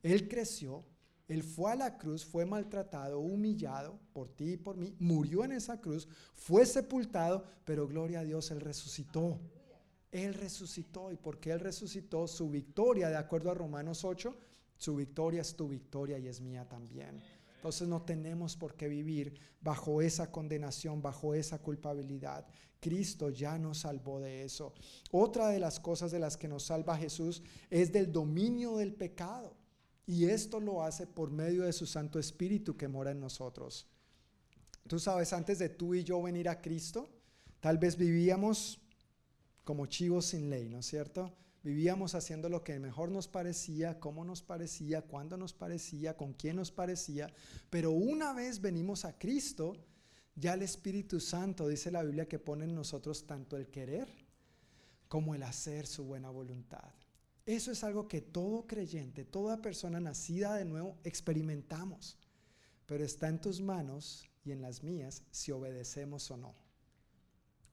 Él 0.04 0.28
creció, 0.28 0.86
él 1.28 1.44
fue 1.44 1.74
a 1.74 1.76
la 1.76 1.98
cruz, 1.98 2.24
fue 2.24 2.46
maltratado, 2.46 3.20
humillado 3.20 4.00
por 4.14 4.30
ti 4.30 4.54
y 4.54 4.58
por 4.58 4.78
mí, 4.78 4.96
murió 5.00 5.44
en 5.44 5.52
esa 5.52 5.82
cruz, 5.82 6.08
fue 6.34 6.66
sepultado, 6.66 7.44
pero 7.66 7.86
gloria 7.86 8.22
a 8.22 8.24
Dios, 8.24 8.50
Él 8.52 8.62
resucitó. 8.62 9.38
Él 10.10 10.34
resucitó 10.34 11.12
y 11.12 11.18
porque 11.18 11.52
Él 11.52 11.60
resucitó, 11.60 12.28
su 12.28 12.50
victoria, 12.50 13.10
de 13.10 13.18
acuerdo 13.18 13.52
a 13.52 13.56
Romanos 13.56 14.06
8, 14.06 14.38
su 14.78 14.96
victoria 14.96 15.42
es 15.42 15.56
tu 15.56 15.68
victoria 15.68 16.18
y 16.20 16.28
es 16.28 16.42
mía 16.42 16.68
también. 16.68 17.22
Entonces 17.56 17.88
no 17.88 18.04
tenemos 18.04 18.56
por 18.56 18.76
qué 18.76 18.88
vivir 18.88 19.40
bajo 19.62 20.02
esa 20.02 20.32
condenación, 20.32 21.02
bajo 21.02 21.34
esa 21.34 21.60
culpabilidad. 21.60 22.46
Cristo 22.80 23.30
ya 23.30 23.58
nos 23.58 23.80
salvó 23.80 24.20
de 24.20 24.44
eso. 24.44 24.74
Otra 25.12 25.50
de 25.50 25.60
las 25.60 25.80
cosas 25.80 26.12
de 26.12 26.20
las 26.20 26.38
que 26.38 26.48
nos 26.48 26.64
salva 26.64 26.98
Jesús 26.98 27.42
es 27.70 27.92
del 27.92 28.12
dominio 28.12 28.78
del 28.78 28.94
pecado. 28.94 29.56
Y 30.06 30.26
esto 30.26 30.60
lo 30.60 30.84
hace 30.84 31.08
por 31.08 31.32
medio 31.32 31.64
de 31.64 31.74
su 31.74 31.86
Santo 31.86 32.20
Espíritu 32.20 32.78
que 32.78 32.88
mora 32.88 33.12
en 33.12 33.20
nosotros. 33.20 33.88
Tú 34.88 35.00
sabes, 35.00 35.34
antes 35.34 35.60
de 35.60 35.70
tú 35.70 35.96
y 35.96 36.04
yo 36.04 36.22
venir 36.22 36.48
a 36.48 36.62
Cristo, 36.62 37.10
tal 37.60 37.78
vez 37.78 37.98
vivíamos 37.98 38.80
como 39.66 39.86
chivos 39.88 40.28
sin 40.28 40.50
ley, 40.50 40.70
¿no 40.70 40.80
es 40.80 40.86
cierto? 40.86 41.36
Vivíamos 41.68 42.16
haciendo 42.16 42.48
lo 42.48 42.64
que 42.64 42.80
mejor 42.80 43.12
nos 43.12 43.28
parecía, 43.28 44.00
cómo 44.00 44.24
nos 44.24 44.42
parecía, 44.42 45.02
cuándo 45.02 45.36
nos 45.36 45.52
parecía, 45.52 46.16
con 46.16 46.32
quién 46.32 46.56
nos 46.56 46.72
parecía. 46.72 47.30
Pero 47.70 47.92
una 47.92 48.32
vez 48.32 48.62
venimos 48.62 49.04
a 49.04 49.20
Cristo, 49.20 49.76
ya 50.34 50.54
el 50.54 50.62
Espíritu 50.62 51.20
Santo, 51.20 51.68
dice 51.68 51.92
la 51.92 52.04
Biblia, 52.04 52.30
que 52.30 52.40
pone 52.40 52.64
en 52.64 52.74
nosotros 52.74 53.28
tanto 53.28 53.58
el 53.58 53.68
querer 53.68 54.08
como 55.10 55.36
el 55.36 55.44
hacer 55.44 55.88
su 55.88 56.06
buena 56.06 56.30
voluntad. 56.30 56.90
Eso 57.46 57.74
es 57.74 57.84
algo 57.84 58.08
que 58.08 58.22
todo 58.22 58.66
creyente, 58.66 59.26
toda 59.26 59.62
persona 59.62 60.00
nacida 60.00 60.56
de 60.56 60.64
nuevo 60.64 60.96
experimentamos, 61.04 62.18
pero 62.86 63.04
está 63.04 63.28
en 63.28 63.42
tus 63.42 63.60
manos 63.60 64.26
y 64.46 64.54
en 64.54 64.62
las 64.62 64.84
mías 64.84 65.22
si 65.32 65.52
obedecemos 65.52 66.32
o 66.32 66.38
no. 66.38 66.67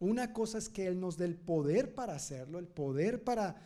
Una 0.01 0.33
cosa 0.33 0.59
es 0.59 0.69
que 0.69 0.87
Él 0.87 1.01
nos 1.01 1.17
dé 1.17 1.25
el 1.25 1.37
poder 1.37 1.95
para 1.95 2.15
hacerlo, 2.15 2.59
el 2.59 2.67
poder 2.67 3.23
para 3.23 3.57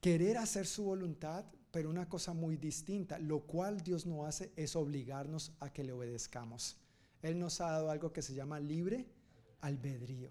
querer 0.00 0.38
hacer 0.38 0.66
su 0.66 0.84
voluntad, 0.84 1.44
pero 1.70 1.90
una 1.90 2.08
cosa 2.08 2.32
muy 2.32 2.56
distinta, 2.56 3.18
lo 3.18 3.40
cual 3.40 3.82
Dios 3.82 4.06
no 4.06 4.26
hace 4.26 4.52
es 4.56 4.74
obligarnos 4.74 5.52
a 5.60 5.72
que 5.72 5.84
le 5.84 5.92
obedezcamos. 5.92 6.76
Él 7.22 7.38
nos 7.38 7.60
ha 7.60 7.70
dado 7.70 7.90
algo 7.90 8.12
que 8.12 8.22
se 8.22 8.34
llama 8.34 8.58
libre 8.58 9.06
albedrío. 9.60 10.30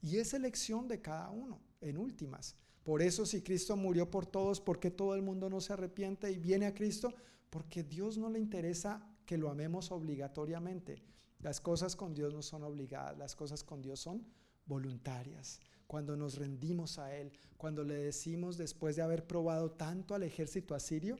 Y 0.00 0.16
es 0.16 0.34
elección 0.34 0.88
de 0.88 1.00
cada 1.00 1.30
uno, 1.30 1.60
en 1.80 1.98
últimas. 1.98 2.56
Por 2.82 3.02
eso 3.02 3.24
si 3.24 3.42
Cristo 3.42 3.76
murió 3.76 4.10
por 4.10 4.26
todos, 4.26 4.60
¿por 4.60 4.80
qué 4.80 4.90
todo 4.90 5.14
el 5.14 5.22
mundo 5.22 5.48
no 5.48 5.60
se 5.60 5.74
arrepiente 5.74 6.30
y 6.32 6.38
viene 6.38 6.66
a 6.66 6.74
Cristo? 6.74 7.14
Porque 7.50 7.84
Dios 7.84 8.18
no 8.18 8.28
le 8.28 8.40
interesa 8.40 9.06
que 9.24 9.38
lo 9.38 9.50
amemos 9.50 9.92
obligatoriamente. 9.92 11.02
Las 11.40 11.60
cosas 11.60 11.94
con 11.94 12.14
Dios 12.14 12.34
no 12.34 12.42
son 12.42 12.64
obligadas, 12.64 13.16
las 13.18 13.36
cosas 13.36 13.62
con 13.62 13.82
Dios 13.82 14.00
son 14.00 14.24
voluntarias. 14.66 15.60
Cuando 15.86 16.16
nos 16.16 16.36
rendimos 16.36 16.98
a 16.98 17.14
Él, 17.14 17.32
cuando 17.56 17.84
le 17.84 17.94
decimos 17.94 18.56
después 18.56 18.96
de 18.96 19.02
haber 19.02 19.26
probado 19.26 19.70
tanto 19.70 20.14
al 20.14 20.22
ejército 20.22 20.74
asirio, 20.74 21.18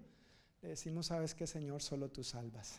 le 0.63 0.71
decimos, 0.71 1.07
sabes 1.07 1.35
que 1.35 1.47
Señor, 1.47 1.83
solo 1.83 2.11
tú 2.11 2.25
salvas. 2.25 2.79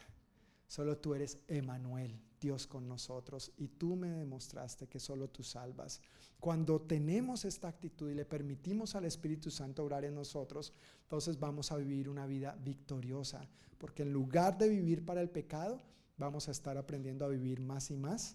Solo 0.68 0.98
tú 0.98 1.14
eres 1.14 1.38
Emanuel, 1.48 2.20
Dios 2.42 2.66
con 2.66 2.88
nosotros, 2.88 3.52
y 3.58 3.68
tú 3.68 3.96
me 3.96 4.10
demostraste 4.10 4.88
que 4.88 5.00
solo 5.00 5.30
tú 5.30 5.44
salvas. 5.44 6.02
Cuando 6.40 6.82
tenemos 6.82 7.46
esta 7.46 7.68
actitud 7.68 8.10
y 8.10 8.16
le 8.16 8.26
permitimos 8.26 8.96
al 8.96 9.06
Espíritu 9.06 9.52
Santo 9.52 9.84
orar 9.84 10.04
en 10.04 10.16
nosotros, 10.16 10.74
entonces 11.04 11.40
vamos 11.40 11.72
a 11.72 11.78
vivir 11.78 12.10
una 12.10 12.26
vida 12.26 12.58
victoriosa, 12.64 13.48
porque 13.78 14.02
en 14.02 14.12
lugar 14.12 14.58
de 14.58 14.68
vivir 14.68 15.06
para 15.06 15.22
el 15.22 15.30
pecado, 15.30 15.80
vamos 16.18 16.48
a 16.48 16.52
estar 16.52 16.76
aprendiendo 16.76 17.24
a 17.24 17.30
vivir 17.30 17.60
más 17.62 17.92
y 17.92 17.96
más 17.96 18.34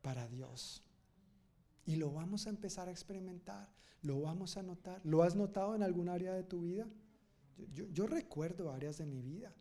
para 0.00 0.28
Dios. 0.28 0.83
Y 1.86 1.96
lo 1.96 2.10
vamos 2.12 2.46
a 2.46 2.50
empezar 2.50 2.88
a 2.88 2.92
experimentar, 2.92 3.68
lo 4.02 4.20
vamos 4.20 4.56
a 4.56 4.62
notar. 4.62 5.00
¿Lo 5.04 5.22
has 5.22 5.36
notado 5.36 5.74
en 5.74 5.82
algún 5.82 6.08
área 6.08 6.32
de 6.32 6.42
tu 6.42 6.62
vida? 6.62 6.86
Yo, 7.72 7.86
yo 7.88 8.06
recuerdo 8.06 8.72
áreas 8.72 8.98
de 8.98 9.06
mi 9.06 9.22
vida 9.22 9.54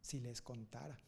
si 0.00 0.20
les 0.20 0.40
contara. 0.40 0.98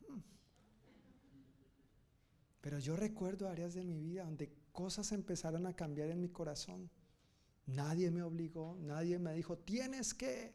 Pero 2.61 2.79
yo 2.79 2.97
recuerdo 2.97 3.49
áreas 3.49 3.75
de 3.75 3.85
mi 3.85 3.99
vida 4.01 4.25
donde 4.25 4.53
cosas 4.73 5.13
empezaron 5.13 5.67
a 5.67 5.75
cambiar 5.75 6.11
en 6.11 6.21
mi 6.21 6.29
corazón. 6.29 6.91
Nadie 7.67 8.11
me 8.11 8.23
obligó, 8.23 8.77
nadie 8.81 9.19
me 9.19 9.33
dijo, 9.35 9.57
tienes 9.57 10.13
que, 10.13 10.55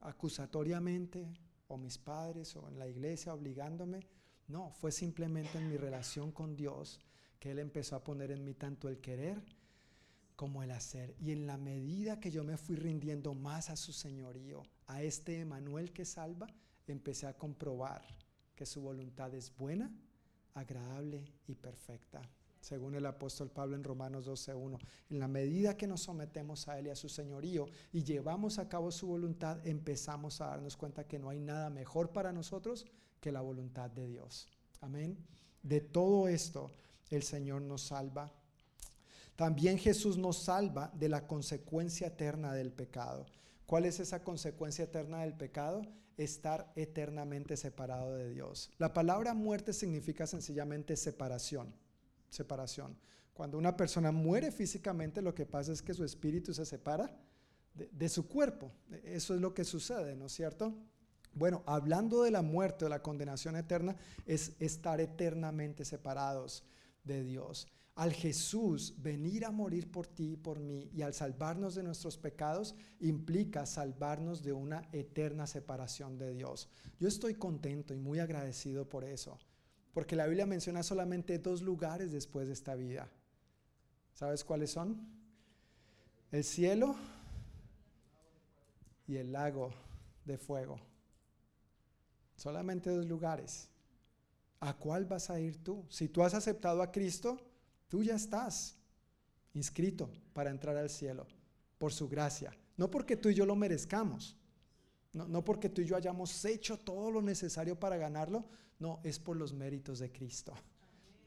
acusatoriamente, 0.00 1.26
o 1.68 1.78
mis 1.78 1.98
padres, 1.98 2.54
o 2.56 2.68
en 2.68 2.78
la 2.78 2.88
iglesia 2.88 3.34
obligándome. 3.34 4.06
No, 4.48 4.72
fue 4.72 4.92
simplemente 4.92 5.58
en 5.58 5.68
mi 5.68 5.76
relación 5.76 6.32
con 6.32 6.56
Dios 6.56 7.00
Él 7.46 7.58
empezó 7.58 7.96
a 7.96 8.04
poner 8.04 8.30
en 8.30 8.44
mí 8.44 8.54
tanto 8.54 8.88
el 8.88 8.98
querer 8.98 9.42
como 10.36 10.62
el 10.62 10.70
hacer. 10.70 11.14
Y 11.18 11.32
en 11.32 11.46
la 11.46 11.56
medida 11.56 12.20
que 12.20 12.30
yo 12.30 12.44
me 12.44 12.56
fui 12.56 12.76
rindiendo 12.76 13.34
más 13.34 13.70
a 13.70 13.76
su 13.76 13.92
señorío, 13.92 14.62
a 14.86 15.02
este 15.02 15.40
Emanuel 15.40 15.92
que 15.92 16.04
salva, 16.04 16.46
empecé 16.86 17.26
a 17.26 17.36
comprobar 17.36 18.02
que 18.54 18.66
su 18.66 18.80
voluntad 18.80 19.34
es 19.34 19.54
buena, 19.56 19.90
agradable 20.54 21.24
y 21.46 21.54
perfecta. 21.54 22.22
Según 22.60 22.94
el 22.96 23.06
apóstol 23.06 23.50
Pablo 23.50 23.76
en 23.76 23.84
Romanos 23.84 24.26
12.1, 24.26 24.78
en 25.10 25.18
la 25.18 25.28
medida 25.28 25.76
que 25.76 25.86
nos 25.86 26.02
sometemos 26.02 26.66
a 26.66 26.78
Él 26.78 26.86
y 26.86 26.90
a 26.90 26.96
su 26.96 27.08
señorío 27.08 27.66
y 27.92 28.02
llevamos 28.02 28.58
a 28.58 28.68
cabo 28.68 28.90
su 28.90 29.06
voluntad, 29.06 29.64
empezamos 29.66 30.40
a 30.40 30.48
darnos 30.48 30.76
cuenta 30.76 31.06
que 31.06 31.18
no 31.18 31.30
hay 31.30 31.38
nada 31.38 31.70
mejor 31.70 32.10
para 32.10 32.32
nosotros 32.32 32.86
que 33.20 33.30
la 33.30 33.40
voluntad 33.40 33.90
de 33.90 34.08
Dios. 34.08 34.48
Amén. 34.80 35.16
De 35.62 35.80
todo 35.80 36.28
esto, 36.28 36.72
el 37.10 37.22
Señor 37.22 37.62
nos 37.62 37.82
salva. 37.82 38.32
También 39.36 39.78
Jesús 39.78 40.16
nos 40.16 40.38
salva 40.44 40.90
de 40.94 41.08
la 41.08 41.26
consecuencia 41.26 42.08
eterna 42.08 42.54
del 42.54 42.72
pecado. 42.72 43.26
¿Cuál 43.66 43.84
es 43.84 44.00
esa 44.00 44.22
consecuencia 44.22 44.84
eterna 44.84 45.22
del 45.22 45.34
pecado? 45.34 45.82
Estar 46.16 46.72
eternamente 46.76 47.56
separado 47.56 48.14
de 48.14 48.30
Dios. 48.30 48.70
La 48.78 48.94
palabra 48.94 49.34
muerte 49.34 49.72
significa 49.72 50.26
sencillamente 50.26 50.96
separación. 50.96 51.74
Separación. 52.30 52.96
Cuando 53.34 53.58
una 53.58 53.76
persona 53.76 54.12
muere 54.12 54.50
físicamente, 54.50 55.20
lo 55.20 55.34
que 55.34 55.44
pasa 55.44 55.72
es 55.72 55.82
que 55.82 55.92
su 55.92 56.04
espíritu 56.04 56.54
se 56.54 56.64
separa 56.64 57.14
de, 57.74 58.08
su 58.08 58.26
cuerpo. 58.26 58.72
Eso 59.04 59.34
es 59.34 59.40
lo 59.42 59.52
que 59.52 59.64
sucede, 59.64 60.16
¿no 60.16 60.26
es 60.26 60.32
cierto? 60.32 60.74
Bueno, 61.34 61.62
hablando 61.66 62.22
de 62.22 62.30
la 62.30 62.40
muerte 62.40 62.86
o 62.86 62.88
la 62.88 63.02
condenación 63.02 63.56
eterna, 63.56 63.94
es 64.24 64.52
estar 64.58 65.02
eternamente 65.02 65.84
separados 65.84 66.64
de 67.06 67.24
Dios 67.24 67.66
al 67.96 68.12
Jesús 68.12 68.94
venir 68.98 69.46
a 69.46 69.50
morir 69.50 69.90
por 69.90 70.06
ti 70.06 70.32
y 70.32 70.36
por 70.36 70.60
mí 70.60 70.90
y 70.92 71.00
al 71.00 71.14
salvarnos 71.14 71.74
de 71.74 71.82
nuestros 71.82 72.18
pecados 72.18 72.74
implica 73.00 73.64
salvarnos 73.64 74.42
de 74.42 74.52
una 74.52 74.86
eterna 74.92 75.46
separación 75.46 76.18
de 76.18 76.34
Dios. 76.34 76.68
Yo 77.00 77.08
estoy 77.08 77.34
contento 77.34 77.94
y 77.94 77.98
muy 77.98 78.18
agradecido 78.18 78.86
por 78.86 79.04
eso, 79.04 79.38
porque 79.94 80.14
la 80.14 80.26
Biblia 80.26 80.44
menciona 80.44 80.82
solamente 80.82 81.38
dos 81.38 81.62
lugares 81.62 82.12
después 82.12 82.48
de 82.48 82.52
esta 82.52 82.74
vida. 82.74 83.10
¿Sabes 84.12 84.44
cuáles 84.44 84.70
son? 84.70 85.00
El 86.30 86.44
cielo 86.44 86.96
y 89.06 89.16
el 89.16 89.32
lago 89.32 89.72
de 90.26 90.36
fuego. 90.36 90.78
Solamente 92.36 92.90
dos 92.90 93.06
lugares. 93.06 93.70
¿A 94.66 94.74
cuál 94.74 95.04
vas 95.04 95.30
a 95.30 95.38
ir 95.40 95.62
tú? 95.62 95.84
Si 95.88 96.08
tú 96.08 96.22
has 96.22 96.34
aceptado 96.34 96.82
a 96.82 96.90
Cristo, 96.90 97.38
Tú 97.88 98.02
ya 98.02 98.16
estás 98.16 98.76
inscrito 99.54 100.10
para 100.32 100.50
entrar 100.50 100.76
al 100.76 100.90
cielo 100.90 101.26
por 101.78 101.92
su 101.92 102.08
gracia. 102.08 102.52
No 102.76 102.90
porque 102.90 103.16
tú 103.16 103.28
y 103.28 103.34
yo 103.34 103.46
lo 103.46 103.56
merezcamos. 103.56 104.36
No, 105.12 105.42
porque 105.42 105.70
tú 105.70 105.80
y 105.80 105.86
yo 105.86 105.96
hayamos 105.96 106.44
hecho 106.44 106.78
todo 106.78 107.10
lo 107.10 107.22
necesario 107.22 107.78
para 107.78 107.96
ganarlo. 107.96 108.44
No, 108.78 109.00
es 109.02 109.18
por 109.18 109.36
los 109.36 109.54
méritos 109.54 109.98
de 109.98 110.12
Cristo. 110.12 110.52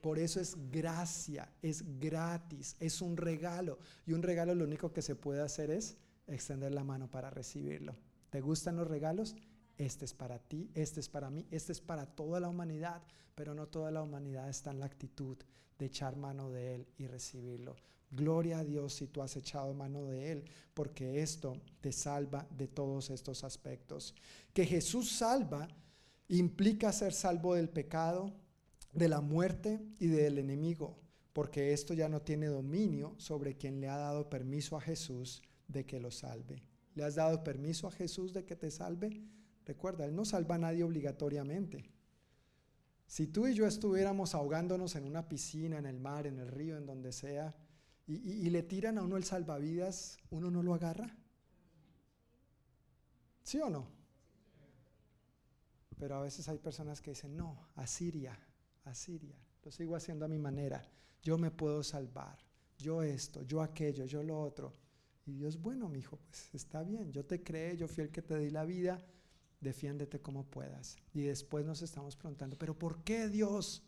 Por 0.02 0.20
eso 0.20 0.40
es 0.40 0.56
gracia, 0.70 1.52
es 1.62 1.84
gratis, 2.00 2.76
es 2.80 3.02
un 3.02 3.18
regalo. 3.18 3.80
Y 4.06 4.14
un 4.14 4.22
regalo 4.22 4.54
lo 4.54 4.66
único 4.66 4.94
que 4.94 5.02
se 5.02 5.16
puede 5.16 5.42
hacer 5.42 5.72
es 5.72 5.98
extender 6.28 6.74
la 6.74 6.84
mano 6.84 7.10
para 7.10 7.32
recibirlo. 7.32 7.96
¿Te 8.30 8.42
gustan 8.42 8.76
los 8.76 8.88
regalos? 8.88 9.36
Este 9.80 10.04
es 10.04 10.14
para 10.14 10.40
ti, 10.40 10.70
este 10.76 11.00
es 11.00 11.08
para 11.08 11.30
mí, 11.30 11.48
este 11.52 11.72
es 11.72 11.80
para 11.80 12.06
toda 12.06 12.42
la 12.42 12.50
humanidad, 12.50 13.02
pero 13.34 13.54
no 13.54 13.70
toda 13.70 13.92
la 13.92 14.04
humanidad 14.04 14.50
está 14.50 14.72
en 14.72 14.82
la 14.82 14.86
actitud 14.86 15.38
de 15.78 15.86
echar 15.86 16.18
mano 16.18 16.52
de 16.52 16.76
Él 16.76 16.88
y 16.98 17.08
recibirlo. 17.08 17.78
Gloria 18.12 18.60
a 18.60 18.66
Dios 18.66 18.96
si 18.96 19.08
tú 19.08 19.22
has 19.22 19.38
echado 19.38 19.74
mano 19.74 20.06
de 20.06 20.34
Él, 20.34 20.44
porque 20.74 21.22
esto 21.22 21.62
te 21.80 21.94
salva 21.94 22.46
de 22.58 22.68
todos 22.68 23.10
estos 23.10 23.46
aspectos. 23.46 24.14
Que 24.54 24.66
Jesús 24.66 25.14
salva 25.14 25.66
implica 26.28 26.92
ser 26.92 27.14
salvo 27.14 27.56
del 27.56 27.70
pecado, 27.70 28.34
de 28.92 29.08
la 29.08 29.22
muerte 29.22 29.80
y 29.98 30.08
del 30.08 30.40
enemigo, 30.40 31.00
porque 31.32 31.72
esto 31.72 31.94
ya 31.94 32.10
no 32.10 32.22
tiene 32.22 32.48
dominio 32.48 33.16
sobre 33.18 33.56
quien 33.56 33.80
le 33.80 33.88
ha 33.88 33.96
dado 33.96 34.30
permiso 34.30 34.76
a 34.76 34.82
Jesús 34.82 35.42
de 35.70 35.86
que 35.86 36.02
lo 36.02 36.12
salve. 36.12 36.66
¿Le 36.96 37.06
has 37.06 37.16
dado 37.16 37.46
permiso 37.46 37.88
a 37.88 37.92
Jesús 37.92 38.34
de 38.34 38.44
que 38.44 38.58
te 38.58 38.70
salve? 38.72 39.39
Recuerda, 39.70 40.04
Él 40.04 40.16
no 40.16 40.26
salva 40.26 40.56
a 40.56 40.58
nadie 40.58 40.84
obligatoriamente. 40.84 41.86
Si 43.06 43.28
tú 43.28 43.46
y 43.46 43.54
yo 43.54 43.68
estuviéramos 43.68 44.34
ahogándonos 44.34 44.96
en 44.96 45.04
una 45.04 45.30
piscina, 45.30 45.78
en 45.78 45.86
el 45.86 46.00
mar, 46.00 46.26
en 46.26 46.40
el 46.40 46.48
río, 46.48 46.76
en 46.76 46.88
donde 46.88 47.12
sea, 47.12 47.56
y, 48.08 48.50
le 48.50 48.64
tiran 48.64 48.98
a 48.98 49.04
uno 49.04 49.16
el 49.16 49.26
salvavidas, 49.26 50.18
¿uno 50.32 50.50
no 50.50 50.64
lo 50.64 50.74
agarra? 50.74 51.16
¿Sí 53.44 53.60
o 53.60 53.70
no? 53.70 53.86
Pero 56.00 56.16
a 56.16 56.22
veces 56.24 56.50
hay 56.50 56.58
personas 56.58 57.00
que 57.00 57.12
dicen, 57.12 57.38
no, 57.38 57.68
a 57.76 57.86
Siria, 57.86 58.40
a 58.86 58.96
Siria, 58.96 59.38
lo 59.64 59.70
sigo 59.70 59.96
haciendo 59.96 60.26
a 60.26 60.28
mi 60.30 60.40
manera, 60.40 60.84
yo 61.22 61.38
me 61.38 61.52
puedo 61.52 61.84
salvar, 61.84 62.40
yo 62.80 63.04
esto, 63.04 63.44
yo 63.44 63.62
aquello, 63.62 64.06
yo 64.06 64.24
lo 64.24 64.42
otro. 64.42 64.74
Y 65.28 65.34
Dios, 65.34 65.62
bueno, 65.62 65.88
mi 65.90 66.00
hijo, 66.00 66.18
pues 66.18 66.56
está 66.56 66.82
bien, 66.82 67.12
yo 67.12 67.24
te 67.24 67.44
creé, 67.44 67.78
yo 67.78 67.88
fui 67.88 68.06
el 68.06 68.10
que 68.10 68.24
te 68.24 68.36
di 68.40 68.50
la 68.50 68.66
vida, 68.66 69.06
defiéndete 69.62 70.22
como 70.22 70.46
puedas. 70.46 70.98
Y 71.14 71.22
después 71.22 71.66
nos 71.66 71.82
estamos 71.82 72.16
preguntando, 72.16 72.58
pero 72.58 72.78
¿por 72.78 73.04
qué 73.04 73.28
Dios? 73.28 73.84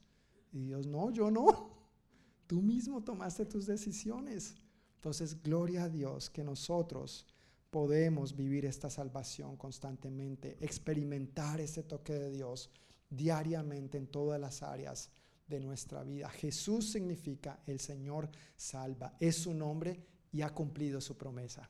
Y 0.52 0.66
Dios, 0.66 0.88
no, 0.88 1.12
yo 1.12 1.32
no. 1.32 1.82
Tú 2.48 2.62
mismo 2.62 3.04
tomaste 3.04 3.46
tus 3.46 3.66
decisiones. 3.66 4.56
Entonces, 4.96 5.42
gloria 5.42 5.86
a 5.86 5.90
Dios 5.90 6.30
que 6.30 6.44
nosotros 6.44 7.26
podemos 7.70 8.36
vivir 8.36 8.66
esta 8.66 8.90
salvación 8.90 9.56
constantemente, 9.56 10.58
experimentar 10.60 11.62
ese 11.62 11.84
toque 11.84 12.14
de 12.14 12.30
Dios 12.30 12.70
diariamente 13.10 13.98
en 13.98 14.08
todas 14.08 14.40
las 14.40 14.62
áreas 14.62 15.10
de 15.48 15.60
nuestra 15.60 16.04
vida. 16.04 16.30
Jesús 16.30 16.92
significa 16.92 17.62
el 17.66 17.80
Señor 17.80 18.30
salva, 18.56 19.16
es 19.20 19.38
su 19.38 19.54
nombre 19.54 20.06
y 20.32 20.42
ha 20.42 20.50
cumplido 20.50 21.00
su 21.00 21.18
promesa. 21.18 21.70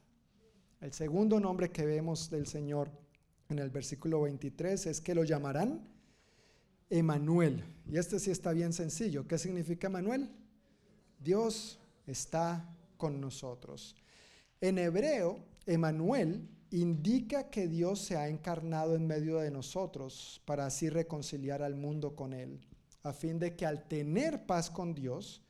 El 0.80 0.94
segundo 0.94 1.40
nombre 1.40 1.72
que 1.72 1.86
vemos 1.86 2.30
del 2.30 2.48
Señor 2.48 2.92
en 3.52 3.60
el 3.60 3.70
versículo 3.70 4.22
23 4.22 4.88
es 4.88 5.02
que 5.02 5.16
lo 5.16 5.24
llamarán 5.24 5.88
Emanuel. 6.90 7.64
Y 7.90 7.98
este 7.98 8.20
sí 8.20 8.32
está 8.32 8.52
bien 8.52 8.74
sencillo. 8.74 9.28
¿Qué 9.28 9.38
significa 9.38 9.88
Emanuel? 9.88 10.30
Dios 11.20 11.80
está 12.08 12.76
con 12.98 13.20
nosotros. 13.22 13.96
En 14.60 14.78
hebreo, 14.78 15.40
Emanuel 15.66 16.48
indica 16.72 17.50
que 17.50 17.68
Dios 17.68 18.00
se 18.00 18.16
ha 18.18 18.30
encarnado 18.30 18.96
en 18.96 19.06
medio 19.06 19.38
de 19.40 19.52
nosotros 19.52 20.42
para 20.46 20.66
así 20.66 20.90
reconciliar 20.90 21.62
al 21.62 21.76
mundo 21.76 22.16
con 22.16 22.34
Él, 22.34 22.62
a 23.04 23.14
fin 23.14 23.40
de 23.40 23.56
que 23.56 23.66
al 23.66 23.88
tener 23.88 24.46
paz 24.46 24.70
con 24.70 24.94
Dios, 24.94 25.42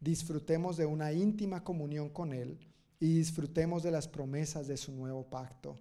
disfrutemos 0.00 0.76
de 0.76 0.86
una 0.86 1.12
íntima 1.12 1.64
comunión 1.64 2.08
con 2.10 2.32
Él 2.32 2.58
y 3.00 3.18
disfrutemos 3.18 3.82
de 3.82 3.90
las 3.90 4.06
promesas 4.06 4.68
de 4.68 4.76
su 4.76 4.92
nuevo 4.92 5.24
pacto. 5.24 5.76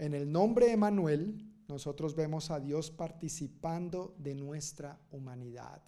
En 0.00 0.14
el 0.14 0.32
nombre 0.32 0.68
de 0.68 0.78
Manuel, 0.78 1.46
nosotros 1.68 2.14
vemos 2.14 2.50
a 2.50 2.58
Dios 2.58 2.90
participando 2.90 4.14
de 4.16 4.34
nuestra 4.34 4.98
humanidad. 5.10 5.82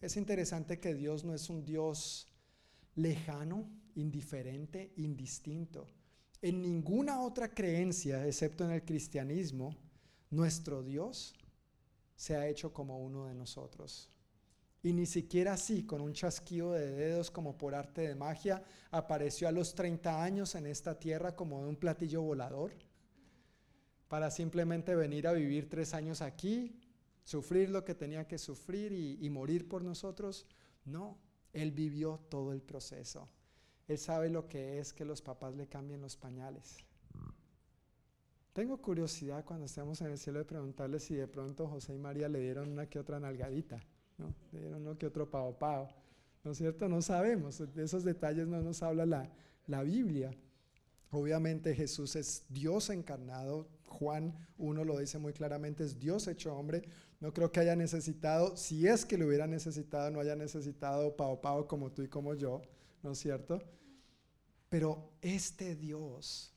Es 0.00 0.16
interesante 0.16 0.80
que 0.80 0.94
Dios 0.94 1.22
no 1.22 1.34
es 1.34 1.50
un 1.50 1.62
Dios 1.62 2.26
lejano, 2.94 3.68
indiferente, 3.94 4.94
indistinto. 4.96 5.86
En 6.40 6.62
ninguna 6.62 7.20
otra 7.20 7.52
creencia, 7.52 8.26
excepto 8.26 8.64
en 8.64 8.70
el 8.70 8.86
cristianismo, 8.86 9.76
nuestro 10.30 10.82
Dios 10.82 11.34
se 12.16 12.36
ha 12.36 12.48
hecho 12.48 12.72
como 12.72 13.04
uno 13.04 13.26
de 13.26 13.34
nosotros. 13.34 14.10
Y 14.82 14.94
ni 14.94 15.04
siquiera 15.04 15.52
así, 15.52 15.84
con 15.84 16.00
un 16.00 16.14
chasquido 16.14 16.72
de 16.72 16.90
dedos 16.90 17.30
como 17.30 17.58
por 17.58 17.74
arte 17.74 18.00
de 18.00 18.14
magia, 18.14 18.64
apareció 18.90 19.46
a 19.46 19.52
los 19.52 19.74
30 19.74 20.24
años 20.24 20.54
en 20.54 20.64
esta 20.64 20.98
tierra 20.98 21.36
como 21.36 21.62
de 21.62 21.68
un 21.68 21.76
platillo 21.76 22.22
volador, 22.22 22.72
para 24.10 24.32
simplemente 24.32 24.96
venir 24.96 25.28
a 25.28 25.32
vivir 25.32 25.70
tres 25.70 25.94
años 25.94 26.20
aquí, 26.20 26.76
sufrir 27.22 27.70
lo 27.70 27.84
que 27.84 27.94
tenía 27.94 28.26
que 28.26 28.38
sufrir 28.38 28.90
y, 28.92 29.30
morir 29.30 29.68
por 29.68 29.84
nosotros. 29.84 30.48
No, 30.84 31.16
Él 31.52 31.70
vivió 31.70 32.18
todo 32.28 32.52
el 32.52 32.60
proceso. 32.60 33.28
Él 33.86 33.98
sabe 33.98 34.28
lo 34.28 34.48
que 34.48 34.80
es 34.80 34.92
que 34.92 35.04
los 35.04 35.22
papás 35.22 35.54
le 35.54 35.68
cambien 35.68 36.00
los 36.00 36.16
pañales. 36.16 36.78
Tengo 38.52 38.82
curiosidad 38.82 39.44
cuando 39.44 39.66
estemos 39.66 40.00
en 40.00 40.08
el 40.08 40.18
cielo 40.18 40.40
de 40.40 40.44
preguntarle 40.44 40.98
si 40.98 41.14
de 41.14 41.28
pronto 41.28 41.68
José 41.68 41.94
y 41.94 41.98
María 41.98 42.28
le 42.28 42.40
dieron 42.40 42.68
una 42.68 42.86
que 42.86 42.98
otra 42.98 43.20
nalgadita. 43.20 43.80
¿no? 44.18 44.34
Le 44.50 44.60
dieron 44.62 44.82
uno 44.82 44.98
que 44.98 45.06
otro 45.06 45.30
pavo 45.30 45.56
pavo. 45.56 45.88
¿No 46.42 46.50
es 46.50 46.58
cierto? 46.58 46.88
No 46.88 47.00
sabemos. 47.00 47.62
De 47.76 47.84
esos 47.84 48.02
detalles 48.02 48.48
no 48.48 48.60
nos 48.60 48.82
habla 48.82 49.06
la, 49.06 49.30
la 49.68 49.84
Biblia. 49.84 50.32
Obviamente 51.12 51.76
Jesús 51.76 52.16
es 52.16 52.44
Dios 52.48 52.90
encarnado. 52.90 53.68
Juan 53.90 54.34
1 54.58 54.84
lo 54.84 54.98
dice 54.98 55.18
muy 55.18 55.32
claramente, 55.32 55.84
es 55.84 55.98
Dios 55.98 56.26
hecho 56.28 56.56
hombre. 56.56 56.82
No 57.20 57.34
creo 57.34 57.52
que 57.52 57.60
haya 57.60 57.76
necesitado, 57.76 58.56
si 58.56 58.86
es 58.86 59.04
que 59.04 59.18
lo 59.18 59.26
hubiera 59.26 59.46
necesitado, 59.46 60.10
no 60.10 60.20
haya 60.20 60.36
necesitado 60.36 61.16
pavo 61.16 61.40
pavo 61.40 61.66
como 61.66 61.92
tú 61.92 62.02
y 62.02 62.08
como 62.08 62.34
yo, 62.34 62.62
¿no 63.02 63.12
es 63.12 63.18
cierto? 63.18 63.60
Pero 64.70 65.12
este 65.20 65.76
Dios 65.76 66.54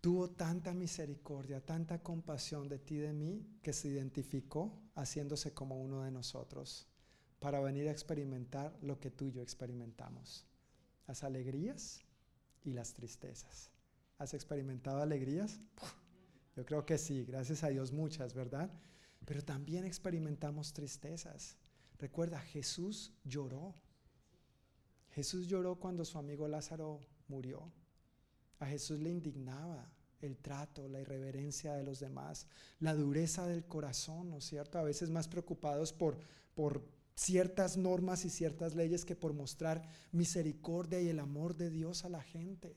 tuvo 0.00 0.30
tanta 0.30 0.74
misericordia, 0.74 1.64
tanta 1.64 2.02
compasión 2.02 2.68
de 2.68 2.78
ti 2.78 2.96
y 2.96 2.98
de 2.98 3.12
mí, 3.12 3.46
que 3.62 3.72
se 3.72 3.88
identificó 3.88 4.78
haciéndose 4.94 5.54
como 5.54 5.80
uno 5.80 6.02
de 6.02 6.10
nosotros 6.10 6.86
para 7.38 7.60
venir 7.60 7.88
a 7.88 7.92
experimentar 7.92 8.76
lo 8.82 8.98
que 8.98 9.10
tú 9.10 9.24
y 9.24 9.32
yo 9.32 9.42
experimentamos. 9.42 10.44
Las 11.06 11.22
alegrías 11.22 12.00
y 12.64 12.72
las 12.72 12.92
tristezas. 12.92 13.70
¿Has 14.18 14.34
experimentado 14.34 15.00
alegrías? 15.00 15.60
Yo 16.56 16.64
creo 16.64 16.86
que 16.86 16.96
sí, 16.96 17.24
gracias 17.24 17.62
a 17.62 17.68
Dios 17.68 17.92
muchas, 17.92 18.32
¿verdad? 18.32 18.70
Pero 19.26 19.44
también 19.44 19.84
experimentamos 19.84 20.72
tristezas. 20.72 21.56
Recuerda, 21.98 22.40
Jesús 22.40 23.12
lloró. 23.24 23.74
Jesús 25.10 25.46
lloró 25.46 25.76
cuando 25.76 26.04
su 26.04 26.18
amigo 26.18 26.48
Lázaro 26.48 27.00
murió. 27.28 27.70
A 28.58 28.66
Jesús 28.66 29.00
le 29.00 29.10
indignaba 29.10 29.90
el 30.22 30.38
trato, 30.38 30.88
la 30.88 31.00
irreverencia 31.00 31.74
de 31.74 31.84
los 31.84 32.00
demás, 32.00 32.46
la 32.80 32.94
dureza 32.94 33.46
del 33.46 33.66
corazón, 33.66 34.30
¿no 34.30 34.38
es 34.38 34.44
cierto? 34.44 34.78
A 34.78 34.82
veces 34.82 35.10
más 35.10 35.28
preocupados 35.28 35.92
por, 35.92 36.18
por 36.54 36.88
ciertas 37.14 37.76
normas 37.76 38.24
y 38.24 38.30
ciertas 38.30 38.74
leyes 38.74 39.04
que 39.04 39.16
por 39.16 39.34
mostrar 39.34 39.82
misericordia 40.12 41.00
y 41.00 41.08
el 41.08 41.18
amor 41.18 41.56
de 41.56 41.70
Dios 41.70 42.04
a 42.04 42.08
la 42.08 42.22
gente. 42.22 42.76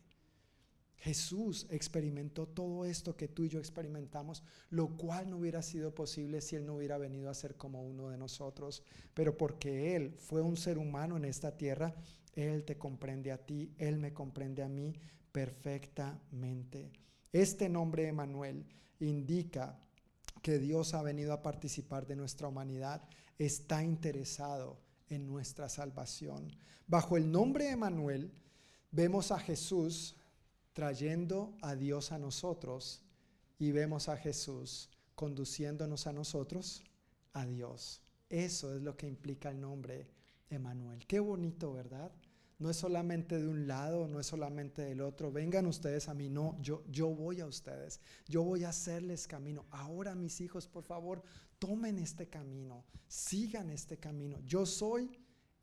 Jesús 0.99 1.65
experimentó 1.69 2.45
todo 2.45 2.83
esto 2.83 3.15
que 3.15 3.29
tú 3.29 3.45
y 3.45 3.49
yo 3.49 3.59
experimentamos, 3.59 4.43
lo 4.69 4.97
cual 4.97 5.29
no 5.29 5.37
hubiera 5.37 5.61
sido 5.61 5.95
posible 5.95 6.41
si 6.41 6.57
Él 6.57 6.65
no 6.65 6.75
hubiera 6.75 6.97
venido 6.97 7.29
a 7.29 7.33
ser 7.33 7.55
como 7.55 7.81
uno 7.83 8.09
de 8.09 8.17
nosotros. 8.17 8.83
Pero 9.13 9.37
porque 9.37 9.95
Él 9.95 10.13
fue 10.17 10.41
un 10.41 10.57
ser 10.57 10.77
humano 10.77 11.15
en 11.15 11.23
esta 11.23 11.55
tierra, 11.55 11.95
Él 12.33 12.65
te 12.65 12.77
comprende 12.77 13.31
a 13.31 13.37
ti, 13.37 13.73
Él 13.77 13.97
me 13.97 14.13
comprende 14.13 14.61
a 14.61 14.67
mí 14.67 14.93
perfectamente. 15.31 16.91
Este 17.31 17.69
nombre 17.69 18.07
Emanuel 18.07 18.65
indica 18.99 19.79
que 20.41 20.59
Dios 20.59 20.93
ha 20.93 21.01
venido 21.01 21.31
a 21.31 21.41
participar 21.41 22.07
de 22.07 22.17
nuestra 22.17 22.49
humanidad, 22.49 23.07
está 23.37 23.83
interesado 23.83 24.81
en 25.07 25.27
nuestra 25.27 25.69
salvación. 25.69 26.51
Bajo 26.87 27.15
el 27.15 27.31
nombre 27.31 27.69
Emanuel 27.69 28.33
vemos 28.91 29.31
a 29.31 29.39
Jesús 29.39 30.15
trayendo 30.79 31.57
a 31.61 31.75
Dios 31.75 32.13
a 32.13 32.17
nosotros 32.17 33.01
y 33.57 33.73
vemos 33.73 34.07
a 34.07 34.15
Jesús 34.15 34.89
conduciéndonos 35.13 36.07
a 36.07 36.13
nosotros 36.13 36.85
a 37.33 37.45
Dios. 37.45 38.01
Eso 38.29 38.73
es 38.73 38.81
lo 38.81 38.95
que 38.95 39.05
implica 39.05 39.49
el 39.49 39.59
nombre 39.59 40.07
Emanuel. 40.49 41.05
Qué 41.05 41.19
bonito, 41.19 41.73
¿verdad? 41.73 42.13
no 42.59 42.69
es 42.69 42.77
solamente 42.77 43.37
de 43.37 43.47
un 43.47 43.67
lado, 43.67 44.07
no 44.07 44.21
es 44.21 44.27
solamente 44.27 44.81
del 44.83 45.01
otro. 45.01 45.33
Vengan 45.33 45.65
ustedes 45.65 46.07
a 46.07 46.13
mí, 46.13 46.29
no, 46.29 46.57
yo, 46.61 46.83
yo 46.89 47.07
voy 47.07 47.41
a 47.41 47.45
ustedes, 47.45 47.99
yo 48.25 48.43
voy 48.43 48.63
a 48.63 48.69
hacerles 48.69 49.27
camino. 49.27 49.65
Ahora 49.71 50.15
mis 50.15 50.39
hijos, 50.39 50.65
por 50.65 50.85
favor, 50.85 51.21
tomen 51.57 51.99
este 51.99 52.29
camino, 52.29 52.85
sigan 53.09 53.69
este 53.69 53.97
camino. 53.97 54.39
Yo 54.45 54.65
soy 54.65 55.11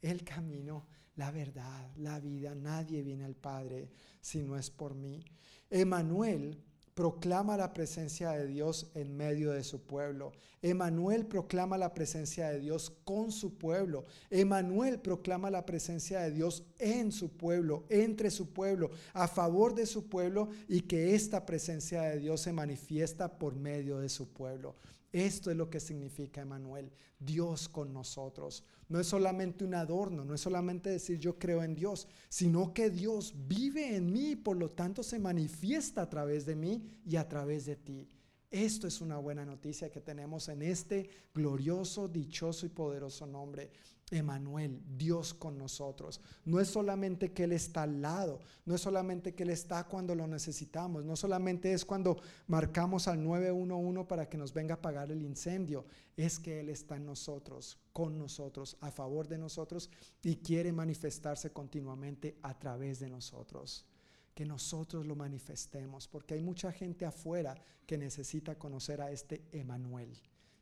el 0.02 0.24
camino, 0.24 0.86
la 1.16 1.30
verdad, 1.30 1.90
la 1.97 2.20
vida. 2.20 2.55
Nadie 2.55 3.02
viene 3.02 3.24
al 3.24 3.34
Padre 3.34 3.90
si 4.20 4.43
no 4.43 4.56
es 4.56 4.70
por 4.70 4.94
mí. 4.94 5.24
Emanuel 5.70 6.62
proclama 6.97 7.59
la 7.59 7.74
presencia 7.74 8.30
de 8.30 8.47
Dios 8.47 8.90
en 8.94 9.14
medio 9.14 9.52
de 9.52 9.62
su 9.64 9.82
pueblo. 9.82 10.32
Emanuel 10.62 11.26
proclama 11.26 11.76
la 11.76 11.93
presencia 11.93 12.48
de 12.48 12.59
Dios 12.59 12.90
con 13.05 13.30
su 13.30 13.59
pueblo. 13.59 14.06
Emanuel 14.30 14.98
proclama 14.98 15.51
la 15.51 15.66
presencia 15.66 16.22
de 16.22 16.30
Dios 16.30 16.64
en 16.78 17.12
su 17.12 17.36
pueblo, 17.36 17.84
entre 17.90 18.30
su 18.30 18.51
pueblo, 18.51 18.90
a 19.12 19.28
favor 19.28 19.74
de 19.74 19.84
su 19.84 20.09
pueblo 20.09 20.48
y 20.68 20.80
que 20.80 21.14
esta 21.14 21.44
presencia 21.44 22.01
de 22.01 22.18
Dios 22.18 22.40
se 22.40 22.55
manifiesta 22.55 23.38
por 23.38 23.56
medio 23.56 23.98
de 23.98 24.09
su 24.09 24.32
pueblo. 24.32 24.74
Esto 25.12 25.51
es 25.51 25.57
lo 25.57 25.70
que 25.70 25.81
significa 25.81 26.43
Emanuel, 26.43 26.93
Dios 27.19 27.69
con 27.69 27.93
nosotros. 27.93 28.65
No 28.89 29.01
es 29.01 29.07
solamente 29.07 29.65
un 29.65 29.74
adorno, 29.74 30.24
no 30.24 30.35
es 30.35 30.41
solamente 30.41 30.91
decir 30.91 31.19
yo 31.19 31.39
creo 31.39 31.62
en 31.62 31.74
Dios, 31.74 32.07
sino 32.28 32.74
que 32.74 32.91
Dios 32.91 33.35
vive 33.47 33.97
en 33.97 34.12
mí 34.12 34.31
y 34.33 34.37
por 34.37 34.57
lo 34.57 34.70
tanto 34.70 35.03
se 35.03 35.19
manifiesta 35.19 36.03
a 36.03 36.11
través 36.11 36.45
de 36.47 36.57
mí 36.57 37.01
y 37.05 37.16
a 37.16 37.28
través 37.28 37.66
de 37.66 37.77
ti. 37.77 38.09
Esto 38.51 38.87
es 38.87 39.01
una 39.01 39.19
buena 39.19 39.45
noticia 39.45 39.91
que 39.91 40.01
tenemos 40.01 40.49
en 40.49 40.62
este 40.62 41.09
glorioso, 41.35 42.09
dichoso 42.09 42.65
y 42.65 42.69
poderoso 42.69 43.27
nombre. 43.27 43.70
Emanuel, 44.12 44.81
Dios 44.97 45.35
con 45.35 45.59
nosotros. 45.59 46.20
No 46.45 46.61
es 46.61 46.69
solamente 46.69 47.33
que 47.33 47.45
Él 47.45 47.53
está 47.53 47.83
al 47.83 48.01
lado, 48.01 48.41
no 48.65 48.77
es 48.77 48.81
solamente 48.81 49.35
que 49.35 49.43
Él 49.43 49.51
está 49.51 49.85
cuando 49.85 50.15
lo 50.15 50.28
necesitamos, 50.28 51.05
no 51.05 51.16
solamente 51.16 51.73
es 51.73 51.85
cuando 51.85 52.16
marcamos 52.47 53.09
al 53.09 53.23
911 53.24 54.05
para 54.05 54.28
que 54.28 54.39
nos 54.39 54.53
venga 54.53 54.74
a 54.74 54.78
apagar 54.78 55.11
el 55.11 55.23
incendio, 55.23 55.87
es 56.16 56.39
que 56.39 56.61
Él 56.61 56.69
está 56.69 56.97
en 56.97 57.07
nosotros, 57.07 57.78
con 57.93 58.16
nosotros, 58.16 58.77
a 58.81 58.93
favor 58.93 59.27
de 59.27 59.39
nosotros 59.39 59.91
y 60.23 60.37
quiere 60.37 60.70
manifestarse 60.73 61.51
continuamente 61.51 62.39
a 62.43 62.57
través 62.57 63.01
de 63.01 63.09
nosotros. 63.09 63.87
Que 64.35 64.45
nosotros 64.45 65.05
lo 65.05 65.16
manifestemos, 65.16 66.07
porque 66.07 66.35
hay 66.35 66.43
mucha 66.43 66.70
gente 66.70 67.07
afuera 67.07 67.57
que 67.87 67.99
necesita 67.99 68.57
conocer 68.57 69.01
a 69.01 69.11
este 69.11 69.43
Emanuel, 69.51 70.12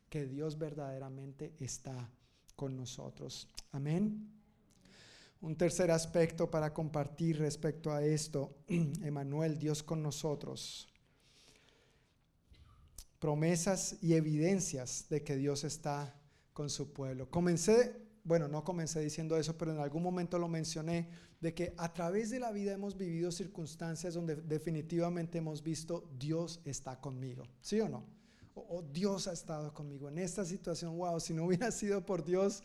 que 0.09 0.25
Dios 0.25 0.57
verdaderamente 0.57 1.53
está 1.59 2.09
con 2.55 2.75
nosotros. 2.75 3.47
Amén. 3.71 4.31
Un 5.41 5.55
tercer 5.55 5.91
aspecto 5.91 6.49
para 6.49 6.73
compartir 6.73 7.39
respecto 7.39 7.91
a 7.91 8.03
esto, 8.03 8.55
Emanuel, 9.03 9.59
Dios 9.59 9.83
con 9.83 10.01
nosotros. 10.01 10.87
Promesas 13.19 13.97
y 14.01 14.13
evidencias 14.13 15.07
de 15.09 15.23
que 15.23 15.35
Dios 15.35 15.63
está 15.63 16.19
con 16.53 16.69
su 16.69 16.93
pueblo. 16.93 17.29
Comencé, 17.29 18.01
bueno, 18.23 18.47
no 18.47 18.63
comencé 18.63 19.01
diciendo 19.01 19.37
eso, 19.37 19.57
pero 19.57 19.71
en 19.71 19.79
algún 19.79 20.01
momento 20.01 20.39
lo 20.39 20.47
mencioné, 20.47 21.09
de 21.41 21.53
que 21.53 21.73
a 21.77 21.93
través 21.93 22.31
de 22.31 22.39
la 22.39 22.51
vida 22.51 22.73
hemos 22.73 22.97
vivido 22.97 23.31
circunstancias 23.31 24.15
donde 24.15 24.37
definitivamente 24.37 25.37
hemos 25.37 25.61
visto 25.61 26.09
Dios 26.17 26.61
está 26.65 26.99
conmigo. 26.99 27.43
¿Sí 27.61 27.79
o 27.81 27.89
no? 27.89 28.03
Oh, 28.55 28.81
Dios 28.81 29.27
ha 29.27 29.33
estado 29.33 29.73
conmigo 29.73 30.09
en 30.09 30.17
esta 30.17 30.43
situación, 30.43 30.97
wow, 30.97 31.19
si 31.19 31.33
no 31.33 31.45
hubiera 31.45 31.71
sido 31.71 32.05
por 32.05 32.23
Dios, 32.23 32.63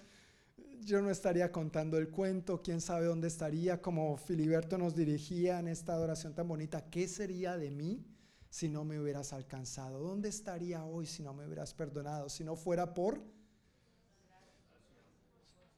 yo 0.82 1.02
no 1.02 1.10
estaría 1.10 1.52
contando 1.52 1.98
el 1.98 2.08
cuento, 2.08 2.62
quién 2.62 2.80
sabe 2.80 3.06
dónde 3.06 3.28
estaría, 3.28 3.82
como 3.82 4.16
Filiberto 4.16 4.78
nos 4.78 4.94
dirigía 4.94 5.58
en 5.58 5.68
esta 5.68 5.92
adoración 5.92 6.34
tan 6.34 6.48
bonita, 6.48 6.88
¿qué 6.88 7.06
sería 7.06 7.56
de 7.56 7.70
mí 7.70 8.06
si 8.48 8.68
no 8.68 8.84
me 8.84 8.98
hubieras 8.98 9.32
alcanzado? 9.32 10.00
¿Dónde 10.00 10.28
estaría 10.28 10.84
hoy 10.84 11.06
si 11.06 11.22
no 11.22 11.34
me 11.34 11.46
hubieras 11.46 11.74
perdonado? 11.74 12.28
Si 12.28 12.44
no 12.44 12.56
fuera 12.56 12.94
por 12.94 13.20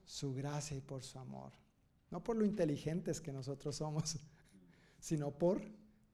su 0.04 0.34
gracia 0.34 0.76
y 0.76 0.80
por 0.80 1.02
su 1.02 1.18
amor. 1.18 1.52
No 2.10 2.22
por 2.22 2.36
lo 2.36 2.44
inteligentes 2.44 3.20
que 3.20 3.32
nosotros 3.32 3.76
somos, 3.76 4.18
sino 5.00 5.30
por 5.30 5.62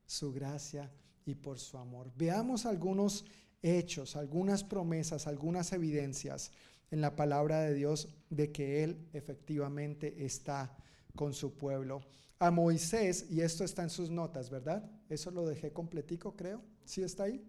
su 0.06 0.32
gracia 0.32 0.90
y 1.26 1.34
por 1.34 1.58
su 1.58 1.76
amor. 1.76 2.10
Veamos 2.16 2.64
algunos 2.64 3.24
hechos, 3.62 4.16
algunas 4.16 4.64
promesas, 4.64 5.26
algunas 5.26 5.72
evidencias 5.72 6.52
en 6.90 7.00
la 7.00 7.16
palabra 7.16 7.60
de 7.60 7.74
Dios 7.74 8.08
de 8.30 8.50
que 8.52 8.84
Él 8.84 9.08
efectivamente 9.12 10.24
está 10.24 10.76
con 11.14 11.34
su 11.34 11.56
pueblo. 11.56 12.00
A 12.38 12.50
Moisés, 12.50 13.26
y 13.30 13.40
esto 13.40 13.64
está 13.64 13.82
en 13.82 13.90
sus 13.90 14.10
notas, 14.10 14.48
¿verdad? 14.50 14.88
Eso 15.08 15.30
lo 15.30 15.46
dejé 15.46 15.72
completico, 15.72 16.36
creo. 16.36 16.62
¿Sí 16.84 17.02
está 17.02 17.24
ahí? 17.24 17.44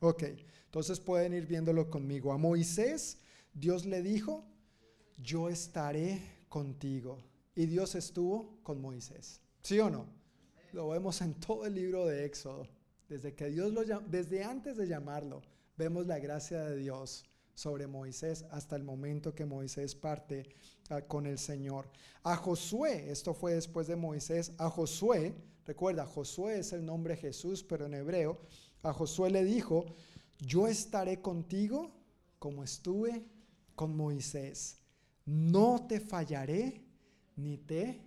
Ok, 0.00 0.24
entonces 0.66 1.00
pueden 1.00 1.32
ir 1.32 1.46
viéndolo 1.46 1.88
conmigo. 1.88 2.32
A 2.32 2.38
Moisés, 2.38 3.18
Dios 3.54 3.86
le 3.86 4.02
dijo, 4.02 4.44
yo 5.16 5.48
estaré 5.48 6.20
contigo. 6.48 7.18
Y 7.54 7.66
Dios 7.66 7.94
estuvo 7.94 8.58
con 8.62 8.80
Moisés. 8.80 9.40
¿Sí 9.62 9.78
o 9.78 9.90
no? 9.90 10.06
Lo 10.72 10.88
vemos 10.88 11.20
en 11.20 11.34
todo 11.34 11.66
el 11.66 11.74
libro 11.74 12.06
de 12.06 12.24
Éxodo. 12.24 12.66
Desde 13.12 13.34
que 13.34 13.50
Dios 13.50 13.74
lo 13.74 13.84
desde 14.08 14.42
antes 14.42 14.78
de 14.78 14.88
llamarlo, 14.88 15.42
vemos 15.76 16.06
la 16.06 16.18
gracia 16.18 16.62
de 16.62 16.78
Dios 16.78 17.26
sobre 17.54 17.86
Moisés 17.86 18.46
hasta 18.50 18.74
el 18.74 18.84
momento 18.84 19.34
que 19.34 19.44
Moisés 19.44 19.94
parte 19.94 20.48
ah, 20.88 21.02
con 21.02 21.26
el 21.26 21.38
Señor. 21.38 21.90
A 22.22 22.36
Josué, 22.36 23.10
esto 23.10 23.34
fue 23.34 23.52
después 23.52 23.86
de 23.86 23.96
Moisés, 23.96 24.52
a 24.56 24.70
Josué, 24.70 25.34
recuerda, 25.66 26.06
Josué 26.06 26.60
es 26.60 26.72
el 26.72 26.86
nombre 26.86 27.14
Jesús, 27.18 27.62
pero 27.62 27.84
en 27.84 27.92
hebreo, 27.92 28.38
a 28.82 28.94
Josué 28.94 29.28
le 29.28 29.44
dijo, 29.44 29.84
yo 30.38 30.66
estaré 30.66 31.20
contigo 31.20 31.90
como 32.38 32.64
estuve 32.64 33.26
con 33.74 33.94
Moisés. 33.94 34.78
No 35.26 35.86
te 35.86 36.00
fallaré 36.00 36.80
ni 37.36 37.58
te 37.58 38.00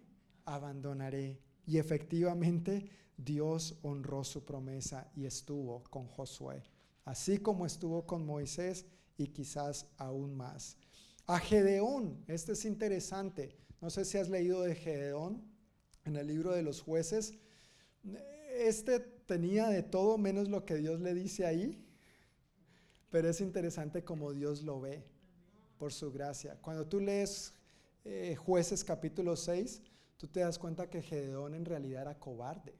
abandonaré. 0.45 1.39
Y 1.67 1.77
efectivamente 1.77 2.89
Dios 3.17 3.77
honró 3.81 4.23
su 4.23 4.43
promesa 4.43 5.09
y 5.15 5.25
estuvo 5.25 5.83
con 5.83 6.07
Josué, 6.07 6.63
así 7.05 7.37
como 7.37 7.65
estuvo 7.65 8.05
con 8.05 8.25
Moisés 8.25 8.85
y 9.17 9.27
quizás 9.27 9.87
aún 9.97 10.35
más. 10.35 10.77
A 11.27 11.39
Gedeón, 11.39 12.23
este 12.27 12.51
es 12.51 12.65
interesante. 12.65 13.55
No 13.81 13.89
sé 13.89 14.05
si 14.05 14.17
has 14.17 14.29
leído 14.29 14.61
de 14.61 14.75
Gedeón 14.75 15.43
en 16.03 16.15
el 16.15 16.27
libro 16.27 16.51
de 16.51 16.61
los 16.61 16.81
jueces. 16.81 17.33
Este 18.57 18.99
tenía 18.99 19.67
de 19.67 19.83
todo 19.83 20.17
menos 20.17 20.49
lo 20.49 20.65
que 20.65 20.75
Dios 20.75 21.01
le 21.01 21.13
dice 21.13 21.45
ahí, 21.45 21.83
pero 23.09 23.29
es 23.29 23.41
interesante 23.41 24.03
como 24.03 24.33
Dios 24.33 24.61
lo 24.61 24.79
ve 24.81 25.03
por 25.77 25.93
su 25.93 26.11
gracia. 26.11 26.57
Cuando 26.61 26.87
tú 26.87 26.99
lees 26.99 27.53
eh, 28.03 28.35
jueces 28.35 28.83
capítulo 28.83 29.35
6, 29.35 29.81
tú 30.17 30.27
te 30.27 30.41
das 30.41 30.59
cuenta 30.59 30.89
que 30.89 31.01
Gedeón 31.01 31.55
en 31.55 31.65
realidad 31.65 32.03
era 32.03 32.19
cobarde, 32.19 32.75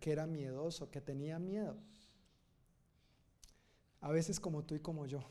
que 0.00 0.12
era 0.12 0.26
miedoso, 0.26 0.90
que 0.90 1.00
tenía 1.00 1.38
miedo. 1.38 1.76
A 4.00 4.10
veces 4.10 4.38
como 4.38 4.64
tú 4.64 4.74
y 4.74 4.80
como 4.80 5.06
yo. 5.06 5.18
Un 5.18 5.24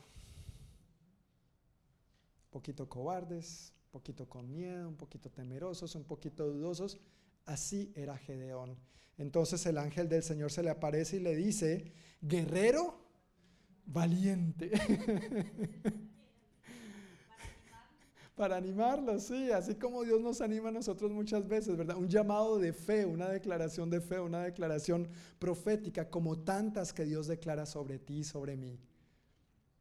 poquito 2.50 2.88
cobardes, 2.88 3.72
un 3.86 3.90
poquito 3.90 4.28
con 4.28 4.50
miedo, 4.50 4.88
un 4.88 4.96
poquito 4.96 5.30
temerosos, 5.30 5.94
un 5.94 6.04
poquito 6.04 6.46
dudosos. 6.46 6.98
Así 7.44 7.92
era 7.94 8.16
Gedeón. 8.18 8.76
Entonces 9.18 9.64
el 9.66 9.78
ángel 9.78 10.08
del 10.08 10.22
Señor 10.22 10.52
se 10.52 10.62
le 10.62 10.70
aparece 10.70 11.16
y 11.16 11.20
le 11.20 11.34
dice, 11.34 11.92
guerrero 12.20 12.98
valiente. 13.86 14.72
Para 18.36 18.58
animarlos, 18.58 19.22
sí, 19.24 19.50
así 19.50 19.76
como 19.76 20.04
Dios 20.04 20.20
nos 20.20 20.42
anima 20.42 20.68
a 20.68 20.72
nosotros 20.72 21.10
muchas 21.10 21.48
veces, 21.48 21.74
¿verdad? 21.74 21.96
Un 21.96 22.08
llamado 22.08 22.58
de 22.58 22.74
fe, 22.74 23.06
una 23.06 23.30
declaración 23.30 23.88
de 23.88 24.02
fe, 24.02 24.20
una 24.20 24.44
declaración 24.44 25.08
profética, 25.38 26.10
como 26.10 26.38
tantas 26.38 26.92
que 26.92 27.06
Dios 27.06 27.28
declara 27.28 27.64
sobre 27.64 27.98
ti 27.98 28.18
y 28.18 28.24
sobre 28.24 28.54
mí. 28.54 28.78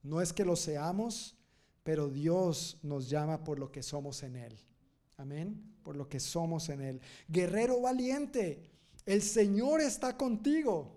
No 0.03 0.21
es 0.21 0.31
que 0.31 0.45
lo 0.45 0.55
seamos, 0.55 1.35
pero 1.83 2.07
Dios 2.07 2.79
nos 2.81 3.09
llama 3.09 3.43
por 3.43 3.59
lo 3.59 3.73
que 3.73 3.83
somos 3.83 4.23
en 4.23 4.37
Él. 4.37 4.57
Amén, 5.17 5.75
por 5.83 5.97
lo 5.97 6.07
que 6.07 6.21
somos 6.21 6.69
en 6.69 6.79
Él. 6.79 7.01
Guerrero 7.27 7.81
valiente, 7.81 8.71
el 9.05 9.21
Señor 9.21 9.81
está 9.81 10.15
contigo. 10.15 10.94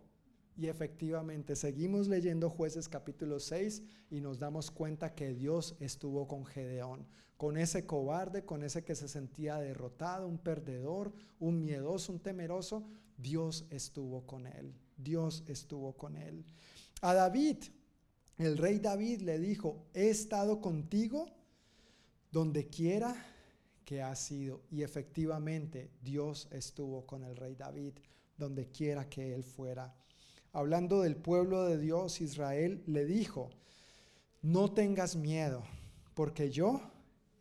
Y 0.59 0.67
efectivamente, 0.67 1.55
seguimos 1.55 2.09
leyendo 2.09 2.51
jueces 2.51 2.89
capítulo 2.89 3.39
6 3.39 3.81
y 4.11 4.21
nos 4.21 4.41
damos 4.41 4.73
cuenta 4.73 5.15
que 5.15 5.33
Dios 5.33 5.77
estuvo 5.79 6.27
con 6.27 6.45
Gedeón, 6.45 7.07
con 7.37 7.57
ese 7.57 7.87
cobarde, 7.87 8.45
con 8.45 8.65
ese 8.65 8.83
que 8.83 8.97
se 8.97 9.07
sentía 9.07 9.59
derrotado, 9.59 10.27
un 10.27 10.39
perdedor, 10.39 11.13
un 11.39 11.61
miedoso, 11.65 12.13
un 12.13 12.19
temeroso. 12.19 12.85
Dios 13.17 13.67
estuvo 13.71 14.27
con 14.27 14.49
él, 14.49 14.75
Dios 14.97 15.45
estuvo 15.47 15.97
con 15.97 16.17
él. 16.17 16.45
A 17.03 17.15
David, 17.15 17.59
el 18.37 18.59
rey 18.59 18.81
David 18.81 19.21
le 19.21 19.39
dijo, 19.39 19.87
he 19.95 20.11
estado 20.11 20.61
contigo 20.61 21.27
donde 22.33 22.67
quiera 22.67 23.15
que 23.85 24.03
has 24.03 24.19
sido. 24.19 24.63
Y 24.73 24.83
efectivamente 24.83 25.93
Dios 26.03 26.49
estuvo 26.51 27.07
con 27.07 27.23
el 27.23 27.37
rey 27.37 27.55
David 27.55 27.93
donde 28.37 28.73
quiera 28.73 29.09
que 29.09 29.33
él 29.33 29.45
fuera 29.45 29.95
hablando 30.53 31.03
del 31.03 31.17
pueblo 31.17 31.65
de 31.65 31.79
Dios, 31.79 32.21
Israel, 32.21 32.83
le 32.87 33.05
dijo, 33.05 33.51
no 34.43 34.73
tengas 34.73 35.17
miedo, 35.17 35.65
porque 36.15 36.51
yo 36.51 36.81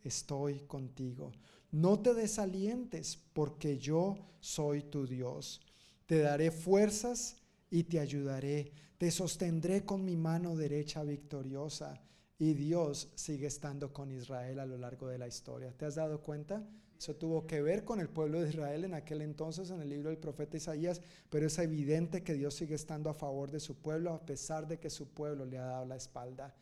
estoy 0.04 0.60
contigo. 0.60 1.32
No 1.70 2.00
te 2.00 2.14
desalientes, 2.14 3.18
porque 3.32 3.78
yo 3.78 4.16
soy 4.40 4.82
tu 4.82 5.06
Dios. 5.06 5.60
Te 6.06 6.20
daré 6.20 6.50
fuerzas 6.50 7.36
y 7.70 7.84
te 7.84 8.00
ayudaré. 8.00 8.72
Te 8.96 9.10
sostendré 9.10 9.84
con 9.84 10.04
mi 10.04 10.16
mano 10.16 10.56
derecha 10.56 11.02
victoriosa. 11.02 12.00
Y 12.38 12.54
Dios 12.54 13.10
sigue 13.14 13.48
estando 13.48 13.92
con 13.92 14.10
Israel 14.12 14.60
a 14.60 14.66
lo 14.66 14.78
largo 14.78 15.08
de 15.08 15.18
la 15.18 15.28
historia. 15.28 15.72
¿Te 15.76 15.84
has 15.84 15.96
dado 15.96 16.22
cuenta? 16.22 16.66
Eso 16.98 17.14
tuvo 17.14 17.46
que 17.46 17.62
ver 17.62 17.84
con 17.84 18.00
el 18.00 18.08
pueblo 18.08 18.40
de 18.40 18.48
Israel 18.48 18.84
en 18.84 18.94
aquel 18.94 19.22
entonces, 19.22 19.70
en 19.70 19.80
el 19.80 19.88
libro 19.88 20.08
del 20.08 20.18
profeta 20.18 20.56
Isaías, 20.56 21.00
pero 21.30 21.46
es 21.46 21.58
evidente 21.58 22.24
que 22.24 22.34
Dios 22.34 22.54
sigue 22.54 22.74
estando 22.74 23.08
a 23.08 23.14
favor 23.14 23.52
de 23.52 23.60
su 23.60 23.76
pueblo 23.76 24.12
a 24.12 24.26
pesar 24.26 24.66
de 24.66 24.78
que 24.78 24.90
su 24.90 25.08
pueblo 25.08 25.44
le 25.44 25.58
ha 25.58 25.64
dado 25.64 25.86
la 25.86 25.96
espalda. 25.96 26.54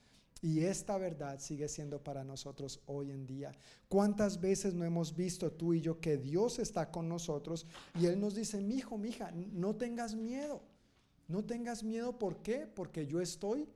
Y 0.43 0.61
esta 0.61 0.99
verdad 0.99 1.41
sigue 1.41 1.67
siendo 1.69 2.05
para 2.05 2.23
nosotros 2.23 2.83
hoy 2.85 3.11
en 3.11 3.27
día. 3.27 3.53
¿Cuántas 3.89 4.39
veces 4.39 4.75
no 4.75 4.85
hemos 4.85 5.17
visto 5.17 5.51
tú 5.51 5.73
y 5.73 5.81
yo 5.81 5.99
que 5.99 6.19
Dios 6.19 6.59
está 6.59 6.91
con 6.91 7.09
nosotros 7.09 7.67
y 7.99 8.05
Él 8.05 8.21
nos 8.21 8.35
dice, 8.35 8.61
mi 8.61 8.77
hijo, 8.77 8.99
mi 8.99 9.09
hija, 9.09 9.33
no 9.33 9.75
tengas 9.77 10.15
miedo. 10.15 10.63
No 11.29 11.45
tengas 11.45 11.83
miedo, 11.83 12.19
¿por 12.19 12.43
qué? 12.43 12.69
Porque 12.73 13.07
yo 13.07 13.21
estoy 13.21 13.67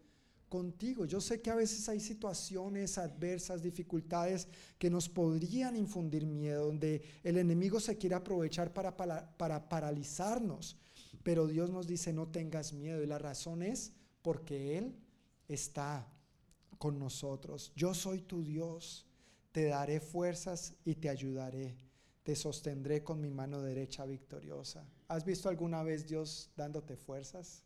contigo. 0.51 1.07
Yo 1.07 1.21
sé 1.21 1.41
que 1.41 1.49
a 1.49 1.55
veces 1.55 1.89
hay 1.89 2.01
situaciones 2.01 2.99
adversas, 2.99 3.63
dificultades 3.63 4.49
que 4.79 4.91
nos 4.91 5.09
podrían 5.09 5.77
infundir 5.77 6.27
miedo, 6.27 6.67
donde 6.67 7.03
el 7.23 7.39
enemigo 7.39 7.81
se 7.81 7.97
quiere 7.97 8.17
aprovechar 8.17 8.75
para, 8.75 8.97
para, 8.97 9.69
paralizarnos. 9.69 10.77
Pero 11.23 11.47
Dios 11.47 11.71
nos 11.71 11.87
dice, 11.87 12.13
no 12.13 12.29
tengas 12.29 12.73
miedo. 12.73 13.03
Y 13.03 13.07
la 13.07 13.19
razón 13.19 13.63
es 13.63 13.93
porque 14.21 14.77
Él 14.77 14.99
está 15.49 16.07
con 16.77 16.99
nosotros. 16.99 17.73
Yo 17.77 17.95
soy 17.95 18.21
tu 18.21 18.43
Dios. 18.43 19.07
Te 19.53 19.65
daré 19.65 20.01
fuerzas 20.01 20.75
y 20.85 20.97
te 20.97 21.09
ayudaré. 21.09 21.77
Te 22.25 22.35
sostendré 22.37 23.03
con 23.03 23.21
mi 23.21 23.31
mano 23.31 23.63
derecha 23.63 24.05
victoriosa. 24.05 24.85
¿Has 25.09 25.25
visto 25.25 25.49
alguna 25.49 25.83
vez 25.83 26.07
Dios 26.07 26.51
dándote 26.57 26.97
fuerzas? 26.97 27.65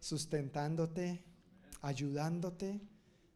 Sustentándote, 0.00 1.24
ayudándote 1.82 2.80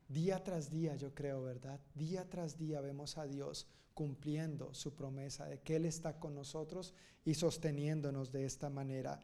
día 0.08 0.42
tras 0.42 0.70
día, 0.70 0.96
yo 0.96 1.14
creo, 1.14 1.42
¿verdad? 1.42 1.80
Día 1.94 2.28
tras 2.28 2.56
día 2.56 2.80
vemos 2.80 3.18
a 3.18 3.26
Dios 3.26 3.66
cumpliendo 3.92 4.72
su 4.72 4.94
promesa 4.94 5.46
de 5.46 5.60
que 5.60 5.76
Él 5.76 5.84
está 5.84 6.18
con 6.18 6.34
nosotros 6.34 6.94
y 7.24 7.34
sosteniéndonos 7.34 8.30
de 8.30 8.44
esta 8.44 8.70
manera. 8.70 9.20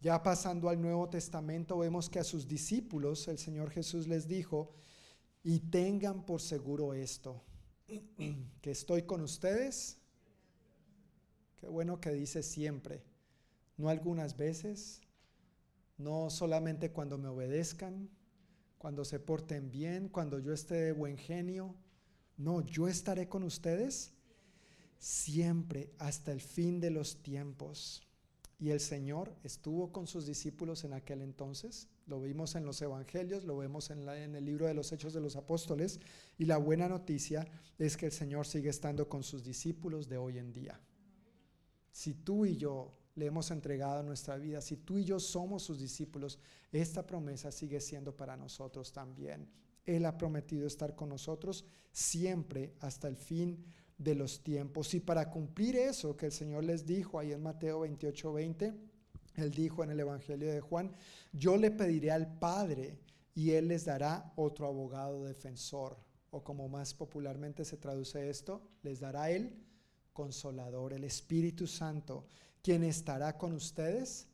Ya 0.00 0.22
pasando 0.22 0.68
al 0.68 0.80
Nuevo 0.80 1.08
Testamento, 1.08 1.78
vemos 1.78 2.08
que 2.08 2.18
a 2.18 2.24
sus 2.24 2.46
discípulos 2.46 3.28
el 3.28 3.38
Señor 3.38 3.70
Jesús 3.70 4.06
les 4.06 4.26
dijo, 4.26 4.74
y 5.42 5.60
tengan 5.60 6.24
por 6.24 6.40
seguro 6.40 6.94
esto, 6.94 7.42
que 8.62 8.70
estoy 8.70 9.02
con 9.02 9.20
ustedes. 9.20 9.98
Qué 11.56 11.68
bueno 11.68 12.00
que 12.00 12.12
dice 12.12 12.42
siempre, 12.42 13.02
no 13.76 13.88
algunas 13.88 14.36
veces, 14.36 15.00
no 15.98 16.30
solamente 16.30 16.92
cuando 16.92 17.18
me 17.18 17.28
obedezcan, 17.28 18.08
cuando 18.84 19.06
se 19.06 19.18
porten 19.18 19.70
bien, 19.70 20.10
cuando 20.10 20.38
yo 20.38 20.52
esté 20.52 20.74
de 20.74 20.92
buen 20.92 21.16
genio. 21.16 21.74
No, 22.36 22.60
yo 22.60 22.86
estaré 22.86 23.30
con 23.30 23.42
ustedes 23.42 24.12
siempre 24.98 25.94
hasta 25.98 26.32
el 26.32 26.42
fin 26.42 26.80
de 26.80 26.90
los 26.90 27.22
tiempos. 27.22 28.02
Y 28.58 28.72
el 28.72 28.80
Señor 28.80 29.34
estuvo 29.42 29.90
con 29.90 30.06
sus 30.06 30.26
discípulos 30.26 30.84
en 30.84 30.92
aquel 30.92 31.22
entonces. 31.22 31.88
Lo 32.06 32.20
vimos 32.20 32.56
en 32.56 32.66
los 32.66 32.82
evangelios, 32.82 33.44
lo 33.44 33.56
vemos 33.56 33.88
en, 33.88 34.06
en, 34.06 34.34
el 34.34 34.44
libro 34.44 34.66
de 34.66 34.74
los 34.74 34.92
Hechos 34.92 35.14
de 35.14 35.22
los 35.22 35.36
Apóstoles. 35.36 35.98
Y 36.36 36.44
la 36.44 36.58
buena 36.58 36.86
noticia 36.86 37.48
es 37.78 37.96
que 37.96 38.04
el 38.04 38.12
Señor 38.12 38.46
sigue 38.46 38.68
estando 38.68 39.08
con 39.08 39.22
sus 39.22 39.44
discípulos 39.44 40.10
de 40.10 40.18
hoy 40.18 40.36
en 40.36 40.52
día. 40.52 40.78
Si 41.90 42.12
tú 42.12 42.44
y 42.44 42.58
yo 42.58 42.92
le 43.14 43.26
hemos 43.26 43.50
entregado 43.50 44.02
nuestra 44.02 44.36
vida, 44.36 44.60
si 44.60 44.76
tú 44.76 44.98
y 44.98 45.04
yo 45.04 45.20
somos 45.20 45.62
sus 45.62 45.78
discípulos, 45.78 46.38
esta 46.72 47.06
promesa 47.06 47.52
sigue 47.52 47.80
siendo 47.80 48.16
para 48.16 48.36
nosotros 48.36 48.92
también. 48.92 49.48
Él 49.84 50.04
ha 50.06 50.16
prometido 50.16 50.66
estar 50.66 50.94
con 50.94 51.10
nosotros 51.10 51.64
siempre 51.92 52.74
hasta 52.80 53.06
el 53.06 53.16
fin 53.16 53.64
de 53.98 54.14
los 54.14 54.42
tiempos. 54.42 54.94
Y 54.94 55.00
para 55.00 55.30
cumplir 55.30 55.76
eso 55.76 56.16
que 56.16 56.26
el 56.26 56.32
Señor 56.32 56.64
les 56.64 56.84
dijo 56.86 57.18
ahí 57.18 57.32
en 57.32 57.42
Mateo 57.42 57.80
28, 57.80 58.32
20, 58.32 58.74
Él 59.36 59.50
dijo 59.50 59.84
en 59.84 59.90
el 59.90 60.00
Evangelio 60.00 60.50
de 60.50 60.60
Juan, 60.60 60.92
yo 61.32 61.56
le 61.56 61.70
pediré 61.70 62.10
al 62.10 62.38
Padre 62.38 62.98
y 63.34 63.50
Él 63.50 63.68
les 63.68 63.84
dará 63.84 64.32
otro 64.36 64.66
abogado 64.66 65.24
defensor, 65.24 65.98
o 66.30 66.42
como 66.42 66.68
más 66.68 66.94
popularmente 66.94 67.64
se 67.64 67.76
traduce 67.76 68.28
esto, 68.28 68.62
les 68.82 69.00
dará 69.00 69.30
el 69.30 69.54
consolador, 70.12 70.92
el 70.92 71.04
Espíritu 71.04 71.66
Santo, 71.66 72.26
quien 72.64 72.82
estará 72.82 73.36
con 73.36 73.52
ustedes 73.52 74.26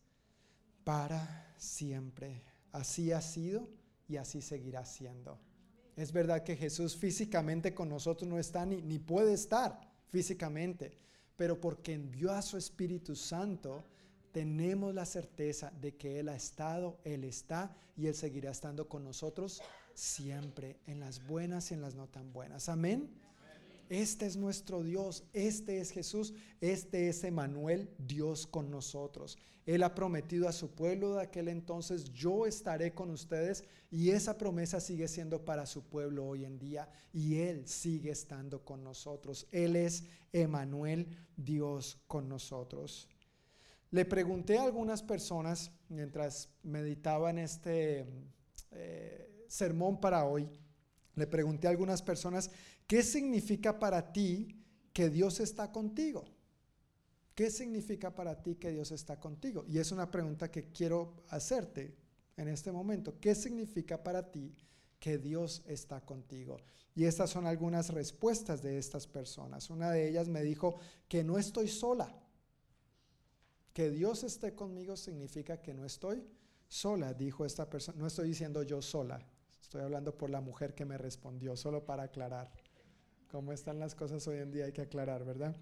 para 0.85 1.53
siempre. 1.59 2.45
Así 2.71 3.11
ha 3.11 3.21
sido 3.21 3.69
y 4.07 4.19
así 4.19 4.41
seguirá 4.41 4.85
siendo. 4.85 5.37
Es 5.97 6.13
verdad 6.13 6.45
que 6.45 6.57
Jesús 6.57 6.97
físicamente 6.97 7.75
con 7.75 7.89
nosotros 7.89 8.31
no 8.31 8.39
está 8.39 8.65
ni, 8.65 8.83
ni 8.83 9.01
puede 9.01 9.35
estar 9.35 9.81
físicamente, 10.11 10.93
pero 11.37 11.61
porque 11.61 11.93
envió 11.93 12.31
a 12.31 12.41
su 12.41 12.57
Espíritu 12.57 13.17
Santo, 13.17 13.85
tenemos 14.31 14.95
la 14.95 15.07
certeza 15.07 15.73
de 15.81 15.97
que 15.97 16.21
Él 16.21 16.29
ha 16.29 16.37
estado, 16.37 17.01
Él 17.03 17.25
está 17.25 17.77
y 17.97 18.07
Él 18.07 18.15
seguirá 18.15 18.53
estando 18.53 18.89
con 18.89 19.03
nosotros 19.03 19.61
siempre, 19.93 20.79
en 20.87 21.01
las 21.01 21.27
buenas 21.27 21.73
y 21.73 21.75
en 21.75 21.83
las 21.83 21.97
no 21.97 22.07
tan 22.07 22.33
buenas. 22.33 22.69
Amén. 22.69 23.11
Este 23.91 24.25
es 24.25 24.37
nuestro 24.37 24.85
Dios, 24.85 25.25
este 25.33 25.81
es 25.81 25.91
Jesús, 25.91 26.33
este 26.61 27.09
es 27.09 27.25
Emanuel, 27.25 27.91
Dios 27.99 28.47
con 28.47 28.71
nosotros. 28.71 29.37
Él 29.67 29.83
ha 29.83 29.97
prometido 29.97 30.49
a 30.49 30.53
su 30.53 30.71
pueblo 30.71 31.15
de 31.15 31.23
aquel 31.23 31.49
entonces, 31.49 32.05
yo 32.13 32.47
estaré 32.47 32.95
con 32.95 33.11
ustedes 33.11 33.65
y 33.91 34.11
esa 34.11 34.39
promesa 34.39 34.79
sigue 34.79 35.09
siendo 35.09 35.45
para 35.45 35.67
su 35.67 35.83
pueblo 35.83 36.25
hoy 36.25 36.45
en 36.45 36.61
día 36.61 36.89
y 37.13 37.41
Él 37.41 37.67
sigue 37.67 38.13
estando 38.13 38.65
con 38.65 38.85
nosotros. 38.85 39.49
Él 39.51 39.75
es 39.75 40.05
Emanuel, 40.33 41.09
Dios 41.37 41.99
con 42.07 42.29
nosotros. 42.29 43.09
Le 43.91 44.05
pregunté 44.05 44.57
a 44.57 44.63
algunas 44.63 45.03
personas 45.03 45.73
mientras 45.89 46.49
meditaba 46.63 47.31
en 47.31 47.41
este 47.41 48.07
eh, 48.71 49.47
sermón 49.49 50.01
para 50.01 50.25
hoy, 50.27 50.49
le 51.17 51.27
pregunté 51.27 51.67
a 51.67 51.71
algunas 51.71 52.03
personas, 52.03 52.51
¿qué 52.91 53.05
significa 53.05 53.79
para 53.79 54.13
ti 54.13 54.49
que 54.93 55.11
Dios 55.11 55.39
está 55.39 55.71
contigo? 55.71 56.25
¿Qué 57.37 57.49
significa 57.49 58.13
para 58.13 58.43
ti 58.43 58.57
que 58.57 58.73
Dios 58.73 58.91
está 58.91 59.21
contigo? 59.21 59.65
Y 59.69 59.79
es 59.79 59.93
una 59.93 60.11
pregunta 60.11 60.51
que 60.51 60.73
quiero 60.73 61.23
hacerte 61.29 61.95
en 62.37 62.49
este 62.49 62.73
momento. 62.73 63.15
¿Qué 63.21 63.37
significa 63.37 64.03
para 64.03 64.33
ti 64.33 64.57
que 64.99 65.19
Dios 65.19 65.63
está 65.69 66.01
contigo? 66.01 66.57
Y 66.97 67.05
estas 67.05 67.31
son 67.31 67.47
algunas 67.47 67.91
respuestas 67.91 68.61
de 68.61 68.77
estas 68.77 69.07
personas. 69.07 69.71
Una 69.71 69.93
de 69.93 70.09
ellas 70.09 70.27
me 70.27 70.43
dijo 70.43 70.75
que 71.07 71.23
no 71.23 71.39
estoy 71.39 71.69
sola. 71.69 72.13
Que 73.73 73.91
Dios 73.91 74.25
esté 74.25 74.57
conmigo 74.57 74.97
significa 74.97 75.63
que 75.63 75.75
no 75.75 75.85
estoy 75.85 76.27
sola, 76.67 77.15
dijo 77.15 77.45
esta 77.45 77.71
persona. 77.71 77.99
No 77.99 78.09
estoy 78.09 78.27
diciendo 78.27 78.65
yo 78.65 78.83
sola, 78.83 79.25
estoy 79.63 79.83
hablando 79.83 80.19
por 80.19 80.29
la 80.29 80.41
mujer 80.41 80.75
que 80.75 80.85
me 80.85 80.99
respondió, 80.99 81.57
solo 81.57 81.87
para 81.87 82.03
aclarar. 82.03 82.51
Cómo 83.31 83.53
están 83.53 83.79
las 83.79 83.95
cosas 83.95 84.27
hoy 84.27 84.39
en 84.39 84.51
día 84.51 84.67
hay 84.67 84.73
que 84.73 84.83
aclarar, 84.83 85.25
¿verdad? 85.25 85.57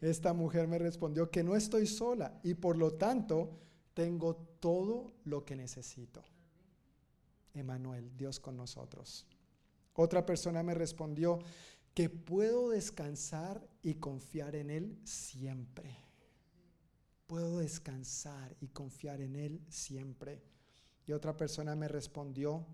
Esta 0.00 0.32
mujer 0.32 0.68
me 0.68 0.78
respondió 0.78 1.30
que 1.30 1.42
no 1.42 1.56
estoy 1.56 1.86
sola 1.86 2.38
y 2.42 2.54
por 2.54 2.76
lo 2.76 2.94
tanto 2.94 3.58
tengo 3.94 4.36
todo 4.60 5.12
lo 5.24 5.44
que 5.44 5.56
necesito. 5.56 6.22
Emanuel, 7.54 8.16
Dios 8.16 8.40
con 8.40 8.56
nosotros. 8.56 9.26
Otra 9.94 10.26
persona 10.26 10.62
me 10.62 10.74
respondió 10.74 11.38
que 11.94 12.10
puedo 12.10 12.68
descansar 12.68 13.66
y 13.82 13.94
confiar 13.94 14.54
en 14.56 14.70
Él 14.70 14.98
siempre 15.04 16.06
puedo 17.26 17.58
descansar 17.58 18.56
y 18.60 18.68
confiar 18.68 19.20
en 19.20 19.36
Él 19.36 19.60
siempre. 19.68 20.42
Y 21.06 21.12
otra 21.12 21.36
persona 21.36 21.76
me 21.76 21.88
respondió, 21.88 22.66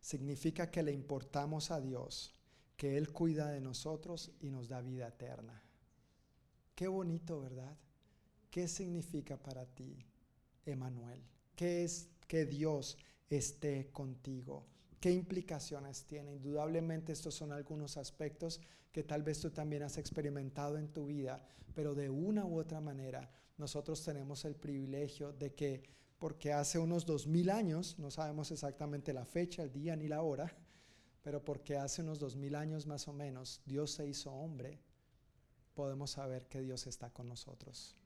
significa 0.00 0.70
que 0.70 0.82
le 0.82 0.92
importamos 0.92 1.70
a 1.70 1.80
Dios, 1.80 2.34
que 2.80 2.96
Él 2.96 3.12
cuida 3.12 3.50
de 3.50 3.60
nosotros 3.60 4.30
y 4.40 4.48
nos 4.48 4.70
da 4.70 4.80
vida 4.80 5.06
eterna. 5.06 5.62
Qué 6.74 6.88
bonito, 6.88 7.38
¿verdad? 7.38 7.76
¿Qué 8.50 8.68
significa 8.68 9.36
para 9.36 9.66
ti, 9.66 9.98
Emanuel? 10.64 11.22
¿Qué 11.54 11.84
es 11.84 12.08
que 12.26 12.46
Dios 12.46 12.96
esté 13.28 13.90
contigo? 13.92 14.64
¿Qué 14.98 15.12
implicaciones 15.12 16.06
tiene? 16.06 16.32
Indudablemente 16.32 17.12
estos 17.12 17.34
son 17.34 17.52
algunos 17.52 17.98
aspectos 17.98 18.62
que 18.90 19.02
tal 19.02 19.24
vez 19.24 19.40
tú 19.40 19.50
también 19.50 19.82
has 19.82 19.98
experimentado 19.98 20.78
en 20.78 20.88
tu 20.88 21.04
vida, 21.04 21.44
pero 21.74 21.94
de 21.94 22.08
una 22.08 22.46
u 22.46 22.58
otra 22.58 22.80
manera 22.80 23.30
nosotros 23.58 24.02
tenemos 24.02 24.46
el 24.46 24.56
privilegio 24.56 25.34
de 25.34 25.52
que, 25.52 25.82
porque 26.18 26.54
hace 26.54 26.78
unos 26.78 27.04
dos 27.04 27.26
mil 27.26 27.50
años, 27.50 27.98
no 27.98 28.10
sabemos 28.10 28.50
exactamente 28.50 29.12
la 29.12 29.26
fecha, 29.26 29.64
el 29.64 29.70
día 29.70 29.96
ni 29.96 30.08
la 30.08 30.22
hora, 30.22 30.50
pero 31.22 31.44
porque 31.44 31.76
hace 31.76 32.02
unos 32.02 32.18
dos 32.18 32.36
mil 32.36 32.54
años 32.54 32.86
más 32.86 33.08
o 33.08 33.12
menos 33.12 33.60
Dios 33.66 33.92
se 33.92 34.06
hizo 34.06 34.32
hombre, 34.32 34.80
podemos 35.74 36.12
saber 36.12 36.46
que 36.46 36.60
Dios 36.60 36.86
está 36.86 37.10
con 37.10 37.28
nosotros. 37.28 37.96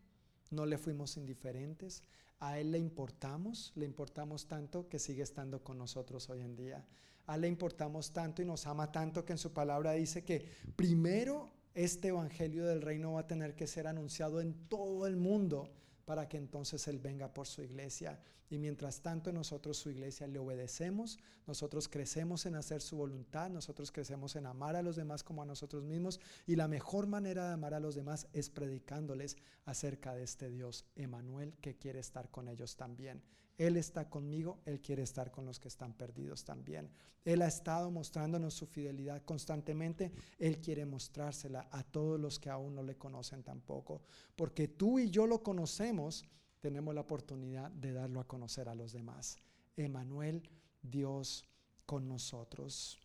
No 0.51 0.67
le 0.67 0.79
fuimos 0.79 1.17
indiferentes, 1.17 2.03
a 2.41 2.59
Él 2.59 2.73
le 2.73 2.79
importamos, 2.79 3.73
le 3.75 3.87
importamos 3.87 4.47
tanto 4.47 4.89
que 4.89 4.99
sigue 4.99 5.23
estando 5.23 5.63
con 5.63 5.79
nosotros 5.79 6.29
hoy 6.29 6.43
en 6.43 6.57
día. 6.57 6.87
A 7.27 7.37
Él 7.37 7.43
le 7.43 7.49
importamos 7.49 8.13
tanto 8.13 8.43
y 8.43 8.45
nos 8.45 8.67
ama 8.67 8.93
tanto 8.93 9.25
que 9.25 9.33
en 9.33 9.39
su 9.39 9.53
palabra 9.53 9.93
dice 9.93 10.25
que 10.25 10.47
primero 10.77 11.51
este 11.75 12.09
Evangelio 12.09 12.67
del 12.67 12.83
Reino 12.83 13.15
va 13.15 13.21
a 13.21 13.27
tener 13.27 13.57
que 13.57 13.67
ser 13.67 13.87
anunciado 13.87 14.41
en 14.41 14.55
todo 14.69 15.07
el 15.07 15.17
mundo 15.17 15.73
para 16.05 16.29
que 16.29 16.37
entonces 16.37 16.87
Él 16.89 16.99
venga 16.99 17.33
por 17.33 17.47
su 17.47 17.63
iglesia. 17.63 18.21
Y 18.51 18.59
mientras 18.59 19.01
tanto 19.01 19.33
nosotros 19.33 19.79
su 19.79 19.91
iglesia 19.91 20.27
le 20.27 20.39
obedecemos, 20.39 21.19
nosotros 21.47 21.89
crecemos 21.89 22.47
en 22.47 22.55
hacer 22.55 22.83
su 22.83 22.97
voluntad, 22.97 23.51
nosotros 23.51 23.91
crecemos 23.91 24.37
en 24.37 24.47
amar 24.47 24.77
a 24.77 24.83
los 24.83 24.97
demás 24.97 25.25
como 25.25 25.43
a 25.43 25.47
nosotros 25.47 25.85
mismos. 25.85 26.21
Y 26.47 26.57
la 26.57 26.69
mejor 26.69 27.07
manera 27.07 27.49
de 27.49 27.55
amar 27.55 27.75
a 27.75 27.81
los 27.81 27.95
demás 27.95 28.29
es 28.33 28.51
predicándoles 28.51 29.37
acerca 29.65 30.15
de 30.15 30.25
este 30.25 30.51
Dios, 30.51 30.85
Emanuel, 30.95 31.55
que 31.61 31.77
quiere 31.77 32.01
estar 32.01 32.31
con 32.31 32.49
ellos 32.49 32.77
también. 32.77 33.23
Él 33.57 33.77
está 33.77 34.09
conmigo, 34.09 34.59
Él 34.65 34.81
quiere 34.81 35.03
estar 35.03 35.31
con 35.31 35.47
los 35.47 35.61
que 35.61 35.69
están 35.69 35.93
perdidos 35.93 36.45
también. 36.45 36.91
Él 37.25 37.43
ha 37.43 37.47
estado 37.47 37.91
mostrándonos 37.91 38.55
su 38.55 38.67
fidelidad 38.67 39.23
constantemente, 39.25 40.13
Él 40.39 40.61
quiere 40.61 40.85
mostrársela 40.85 41.69
a 41.71 41.83
todos 41.83 42.19
los 42.19 42.39
que 42.39 42.51
aún 42.51 42.75
no 42.75 42.83
le 42.83 42.97
conocen 42.97 43.43
tampoco. 43.43 44.03
Porque 44.35 44.69
tú 44.69 44.99
y 44.99 45.11
yo 45.11 45.27
lo 45.27 45.43
conocemos, 45.43 46.25
tenemos 46.61 46.95
la 46.95 47.03
oportunidad 47.03 47.71
de 47.71 47.93
darlo 47.93 48.21
a 48.21 48.27
conocer 48.27 48.69
a 48.69 48.75
los 48.75 48.93
demás. 48.93 49.37
Emanuel, 49.77 50.49
Dios 50.83 51.45
con 51.87 52.09
nosotros. 52.09 52.99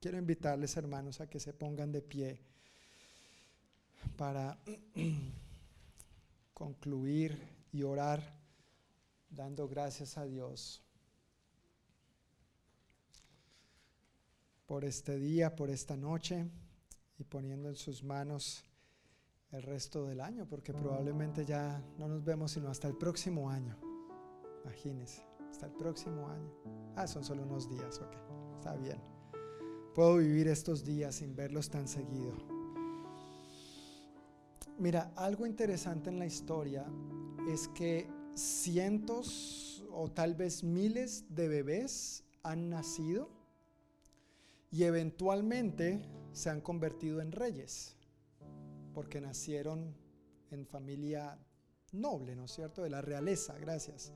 Quiero 0.00 0.18
invitarles, 0.18 0.76
hermanos, 0.76 1.20
a 1.20 1.28
que 1.28 1.38
se 1.38 1.52
pongan 1.52 1.92
de 1.92 2.02
pie 2.02 2.40
para 4.16 4.58
concluir 6.54 7.38
y 7.72 7.82
orar 7.82 8.39
dando 9.30 9.68
gracias 9.68 10.18
a 10.18 10.24
Dios 10.24 10.82
por 14.66 14.84
este 14.84 15.18
día, 15.18 15.56
por 15.56 15.70
esta 15.70 15.96
noche 15.96 16.48
y 17.18 17.24
poniendo 17.24 17.68
en 17.68 17.76
sus 17.76 18.02
manos 18.02 18.64
el 19.50 19.62
resto 19.62 20.06
del 20.06 20.20
año, 20.20 20.46
porque 20.46 20.72
probablemente 20.72 21.44
ya 21.44 21.82
no 21.98 22.06
nos 22.06 22.22
vemos 22.24 22.52
sino 22.52 22.68
hasta 22.68 22.86
el 22.86 22.96
próximo 22.96 23.50
año. 23.50 23.76
Imagínense, 24.64 25.22
hasta 25.50 25.66
el 25.66 25.72
próximo 25.72 26.28
año. 26.28 26.52
Ah, 26.94 27.06
son 27.06 27.24
solo 27.24 27.42
unos 27.42 27.68
días, 27.68 27.98
ok, 27.98 28.14
está 28.54 28.76
bien. 28.76 29.00
Puedo 29.94 30.18
vivir 30.18 30.46
estos 30.46 30.84
días 30.84 31.16
sin 31.16 31.34
verlos 31.34 31.68
tan 31.68 31.88
seguido. 31.88 32.32
Mira, 34.78 35.12
algo 35.16 35.46
interesante 35.46 36.10
en 36.10 36.18
la 36.18 36.26
historia 36.26 36.86
es 37.50 37.68
que 37.68 38.08
cientos 38.34 39.84
o 39.92 40.10
tal 40.10 40.34
vez 40.34 40.62
miles 40.62 41.24
de 41.34 41.48
bebés 41.48 42.24
han 42.42 42.70
nacido 42.70 43.28
y 44.70 44.84
eventualmente 44.84 46.00
se 46.32 46.50
han 46.50 46.60
convertido 46.60 47.20
en 47.20 47.32
reyes, 47.32 47.96
porque 48.94 49.20
nacieron 49.20 49.94
en 50.50 50.66
familia 50.66 51.38
noble, 51.92 52.36
¿no 52.36 52.44
es 52.44 52.52
cierto? 52.52 52.82
De 52.82 52.90
la 52.90 53.02
realeza, 53.02 53.58
gracias. 53.58 54.12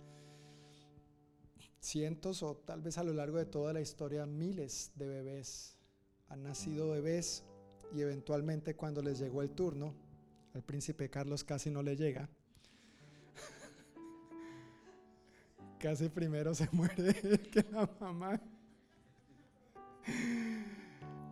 Cientos 1.81 2.43
o 2.43 2.57
tal 2.57 2.81
vez 2.81 2.97
a 2.99 3.05
lo 3.05 3.13
largo 3.13 3.39
de 3.39 3.47
toda 3.47 3.73
la 3.73 3.81
historia 3.81 4.27
miles 4.27 4.93
de 4.95 5.07
bebés 5.07 5.77
han 6.29 6.43
nacido 6.43 6.91
bebés 6.91 7.45
y 7.93 8.01
eventualmente 8.01 8.75
cuando 8.75 9.03
les 9.03 9.19
llegó 9.19 9.43
el 9.43 9.51
turno, 9.51 9.95
al 10.55 10.63
príncipe 10.63 11.11
Carlos 11.11 11.45
casi 11.45 11.71
no 11.71 11.83
le 11.83 11.97
llega, 11.97 12.31
casi 15.85 16.09
primero 16.09 16.55
se 16.55 16.67
muere 16.73 17.13
que 17.53 17.63
la 17.71 17.87
mamá. 18.01 18.41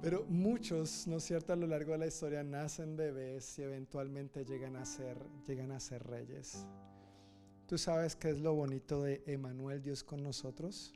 Pero 0.02 0.26
muchos, 0.28 1.06
¿no 1.06 1.16
es 1.16 1.24
cierto?, 1.24 1.54
a 1.54 1.56
lo 1.56 1.66
largo 1.66 1.92
de 1.92 1.98
la 1.98 2.06
historia 2.06 2.44
nacen 2.44 2.94
bebés 2.94 3.58
y 3.58 3.62
eventualmente 3.62 4.44
llegan 4.44 4.76
a 4.76 4.84
ser, 4.84 5.16
llegan 5.46 5.72
a 5.72 5.80
ser 5.80 6.02
reyes. 6.02 6.66
¿Tú 7.66 7.78
sabes 7.78 8.14
qué 8.14 8.28
es 8.28 8.40
lo 8.40 8.52
bonito 8.52 9.02
de 9.02 9.22
Emanuel, 9.26 9.80
Dios 9.80 10.04
con 10.04 10.22
nosotros? 10.22 10.92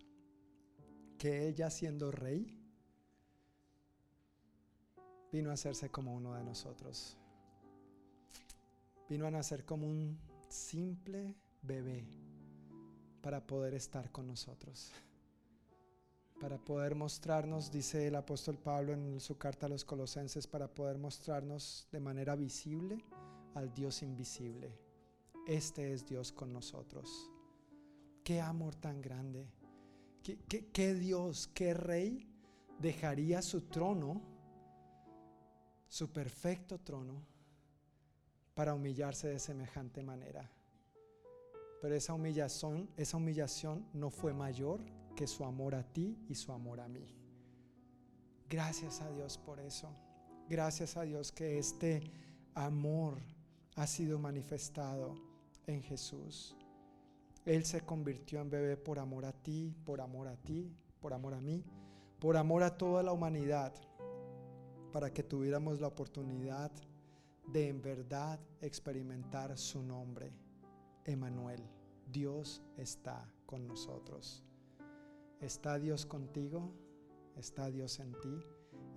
que 1.16 1.48
Él 1.48 1.54
ya 1.54 1.70
siendo 1.70 2.10
rey, 2.10 2.62
vino 5.32 5.48
a 5.48 5.54
hacerse 5.54 5.88
como 5.88 6.14
uno 6.14 6.34
de 6.34 6.44
nosotros. 6.44 7.16
Vino 9.08 9.26
a 9.26 9.30
nacer 9.30 9.64
como 9.64 9.86
un 9.86 10.18
simple 10.50 11.34
bebé 11.62 12.06
para 13.26 13.44
poder 13.44 13.74
estar 13.74 14.12
con 14.12 14.28
nosotros. 14.28 14.92
Para 16.40 16.58
poder 16.58 16.94
mostrarnos, 16.94 17.72
dice 17.72 18.06
el 18.06 18.14
apóstol 18.14 18.56
Pablo 18.56 18.92
en 18.92 19.18
su 19.18 19.36
carta 19.36 19.66
a 19.66 19.68
los 19.68 19.84
colosenses, 19.84 20.46
para 20.46 20.72
poder 20.72 20.96
mostrarnos 20.96 21.88
de 21.90 21.98
manera 21.98 22.36
visible 22.36 23.04
al 23.56 23.74
Dios 23.74 24.04
invisible. 24.04 24.78
Este 25.44 25.92
es 25.92 26.06
Dios 26.06 26.30
con 26.30 26.52
nosotros. 26.52 27.28
Qué 28.22 28.40
amor 28.40 28.76
tan 28.76 29.02
grande. 29.02 29.50
¿Qué, 30.22 30.94
Dios, 30.94 31.48
qué 31.52 31.74
rey 31.74 32.32
dejaría 32.78 33.42
su 33.42 33.62
trono, 33.62 34.22
su 35.88 36.12
perfecto 36.12 36.78
trono, 36.78 37.26
para 38.54 38.72
humillarse 38.72 39.26
de 39.26 39.40
semejante 39.40 40.00
manera? 40.04 40.48
Pero 41.80 41.94
esa 41.94 42.14
humillación, 42.14 42.88
esa 42.96 43.16
humillación 43.16 43.86
no 43.92 44.10
fue 44.10 44.32
mayor 44.32 44.80
que 45.14 45.26
su 45.26 45.44
amor 45.44 45.74
a 45.74 45.82
ti 45.82 46.18
y 46.28 46.34
su 46.34 46.52
amor 46.52 46.80
a 46.80 46.88
mí. 46.88 47.06
Gracias 48.48 49.00
a 49.00 49.10
Dios 49.10 49.38
por 49.38 49.60
eso. 49.60 49.90
Gracias 50.48 50.96
a 50.96 51.02
Dios 51.02 51.32
que 51.32 51.58
este 51.58 52.02
amor 52.54 53.18
ha 53.74 53.86
sido 53.86 54.18
manifestado 54.18 55.14
en 55.66 55.82
Jesús. 55.82 56.56
Él 57.44 57.64
se 57.64 57.80
convirtió 57.80 58.40
en 58.40 58.50
bebé 58.50 58.76
por 58.76 58.98
amor 58.98 59.24
a 59.24 59.32
ti, 59.32 59.74
por 59.84 60.00
amor 60.00 60.28
a 60.28 60.36
ti, 60.36 60.72
por 61.00 61.12
amor 61.12 61.34
a 61.34 61.40
mí, 61.40 61.64
por 62.18 62.36
amor 62.36 62.62
a 62.62 62.76
toda 62.76 63.02
la 63.02 63.12
humanidad, 63.12 63.72
para 64.92 65.12
que 65.12 65.22
tuviéramos 65.22 65.80
la 65.80 65.88
oportunidad 65.88 66.72
de 67.46 67.68
en 67.68 67.82
verdad 67.82 68.40
experimentar 68.60 69.56
su 69.56 69.82
nombre, 69.82 70.32
Emanuel. 71.06 71.62
Dios 72.12 72.62
está 72.76 73.32
con 73.46 73.66
nosotros. 73.66 74.44
¿Está 75.40 75.78
Dios 75.78 76.06
contigo? 76.06 76.72
¿Está 77.36 77.70
Dios 77.70 78.00
en 78.00 78.12
ti? 78.20 78.40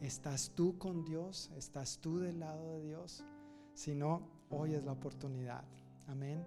¿Estás 0.02 0.52
tú 0.56 0.78
con 0.78 1.04
Dios? 1.04 1.52
¿Estás 1.56 2.00
tú 2.00 2.20
del 2.20 2.40
lado 2.40 2.72
de 2.72 2.82
Dios? 2.82 3.26
Si 3.74 3.96
no, 3.96 4.30
hoy 4.50 4.74
es 4.74 4.84
la 4.84 4.94
oportunidad. 4.94 5.64
Amén. 6.08 6.46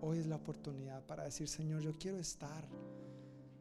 Hoy 0.00 0.18
es 0.18 0.26
la 0.26 0.36
oportunidad 0.36 1.04
para 1.06 1.24
decir, 1.24 1.48
Señor, 1.48 1.80
yo 1.80 1.92
quiero 1.98 2.18
estar 2.18 2.68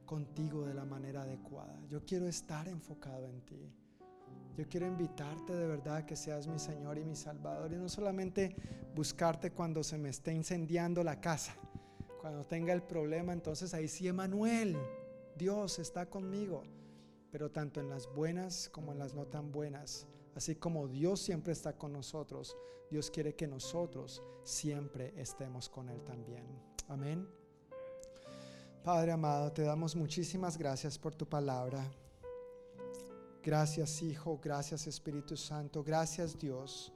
contigo 0.06 0.66
de 0.66 0.74
la 0.74 0.86
manera 0.86 1.24
adecuada. 1.24 1.80
Yo 1.88 2.06
quiero 2.06 2.28
estar 2.28 2.68
enfocado 2.68 3.28
en 3.28 3.42
ti. 3.42 3.74
Yo 4.58 4.68
quiero 4.68 4.86
invitarte 4.86 5.56
de 5.56 5.68
verdad 5.68 5.98
a 5.98 6.06
que 6.06 6.16
seas 6.16 6.48
mi 6.48 6.60
Señor 6.60 6.98
y 6.98 7.06
mi 7.06 7.16
Salvador. 7.16 7.72
Y 7.72 7.78
no 7.78 7.88
solamente 7.88 8.56
buscarte 8.94 9.52
cuando 9.52 9.84
se 9.84 9.98
me 9.98 10.10
esté 10.10 10.34
incendiando 10.34 11.04
la 11.04 11.22
casa, 11.22 11.56
cuando 12.20 12.44
tenga 12.44 12.74
el 12.74 12.84
problema, 12.84 13.34
entonces 13.34 13.74
ahí 13.74 13.88
sí, 13.88 14.08
Emanuel, 14.08 14.78
Dios 15.38 15.80
está 15.80 16.10
conmigo. 16.10 16.64
Pero 17.32 17.50
tanto 17.50 17.80
en 17.80 17.90
las 17.90 18.14
buenas 18.14 18.70
como 18.70 18.92
en 18.92 19.00
las 19.00 19.14
no 19.14 19.26
tan 19.26 19.52
buenas, 19.52 20.06
así 20.36 20.56
como 20.56 20.88
Dios 20.88 21.22
siempre 21.22 21.54
está 21.54 21.78
con 21.78 21.94
nosotros, 21.94 22.58
Dios 22.90 23.10
quiere 23.10 23.36
que 23.36 23.48
nosotros 23.48 24.22
siempre 24.44 25.14
estemos 25.16 25.70
con 25.70 25.88
Él 25.88 26.04
también. 26.04 26.46
Amén. 26.90 27.26
Padre 28.84 29.14
amado, 29.14 29.52
te 29.54 29.62
damos 29.62 29.96
muchísimas 29.96 30.58
gracias 30.58 30.98
por 30.98 31.16
tu 31.16 31.26
palabra. 31.26 31.90
Gracias 33.44 34.04
Hijo, 34.04 34.40
gracias 34.42 34.86
Espíritu 34.86 35.36
Santo, 35.36 35.84
gracias 35.84 36.38
Dios 36.38 36.94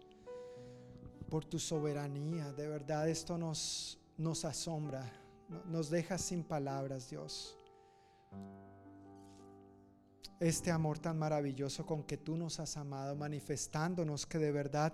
por 1.28 1.44
tu 1.44 1.58
soberanía. 1.58 2.54
De 2.54 2.68
verdad 2.68 3.10
esto 3.10 3.36
nos, 3.36 3.98
nos 4.18 4.46
asombra, 4.46 5.12
nos 5.66 5.90
deja 5.90 6.20
sin 6.20 6.44
palabras 6.44 7.10
Dios. 7.10 7.58
Este 10.40 10.70
amor 10.70 11.00
tan 11.00 11.18
maravilloso 11.18 11.84
con 11.84 12.04
que 12.04 12.18
tú 12.18 12.38
nos 12.38 12.60
has 12.60 12.78
amado, 12.78 13.16
manifestándonos 13.16 14.28
que 14.28 14.38
de 14.38 14.52
verdad 14.52 14.94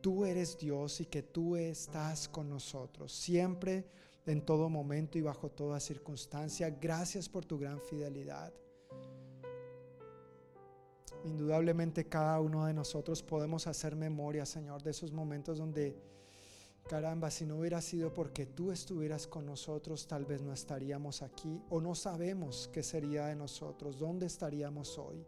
tú 0.00 0.24
eres 0.24 0.56
Dios 0.56 1.00
y 1.00 1.06
que 1.06 1.22
tú 1.22 1.56
estás 1.56 2.28
con 2.28 2.48
nosotros, 2.48 3.12
siempre, 3.12 3.88
en 4.24 4.44
todo 4.44 4.68
momento 4.68 5.18
y 5.18 5.22
bajo 5.22 5.50
toda 5.50 5.80
circunstancia. 5.80 6.70
Gracias 6.70 7.28
por 7.28 7.44
tu 7.44 7.58
gran 7.58 7.80
fidelidad. 7.80 8.52
Indudablemente 11.24 12.08
cada 12.08 12.40
uno 12.40 12.66
de 12.66 12.74
nosotros 12.74 13.22
podemos 13.22 13.66
hacer 13.66 13.94
memoria, 13.94 14.44
Señor, 14.44 14.82
de 14.82 14.90
esos 14.90 15.12
momentos 15.12 15.58
donde, 15.58 15.96
caramba, 16.88 17.30
si 17.30 17.46
no 17.46 17.58
hubiera 17.58 17.80
sido 17.80 18.12
porque 18.12 18.46
tú 18.46 18.72
estuvieras 18.72 19.26
con 19.26 19.46
nosotros, 19.46 20.06
tal 20.06 20.24
vez 20.24 20.42
no 20.42 20.52
estaríamos 20.52 21.22
aquí 21.22 21.62
o 21.70 21.80
no 21.80 21.94
sabemos 21.94 22.68
qué 22.72 22.82
sería 22.82 23.26
de 23.26 23.36
nosotros, 23.36 23.98
dónde 23.98 24.26
estaríamos 24.26 24.98
hoy. 24.98 25.24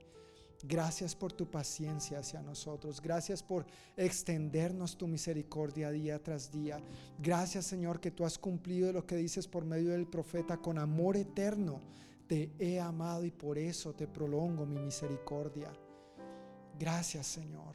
Gracias 0.66 1.15
por 1.15 1.31
tu 1.31 1.51
paciencia 1.51 2.20
hacia 2.20 2.40
nosotros. 2.40 3.02
Gracias 3.02 3.43
por 3.43 3.66
extendernos 3.98 4.97
tu 4.97 5.06
misericordia 5.06 5.90
día 5.90 6.23
tras 6.23 6.51
día. 6.51 6.81
Gracias 7.19 7.66
Señor 7.66 8.01
que 8.01 8.11
tú 8.11 8.24
has 8.24 8.39
cumplido 8.39 8.90
lo 8.90 9.06
que 9.06 9.16
dices 9.16 9.47
por 9.47 9.66
medio 9.66 9.90
del 9.90 10.06
profeta 10.06 10.56
con 10.56 10.78
amor 10.78 11.19
eterno. 11.19 11.82
Te 12.27 12.53
he 12.59 12.81
amado 12.81 13.25
y 13.25 13.31
por 13.31 13.59
eso 13.59 13.95
te 13.95 14.07
prolongo 14.07 14.67
mi 14.67 14.79
misericordia. 14.79 15.73
Gracias 16.79 17.27
Señor. 17.27 17.75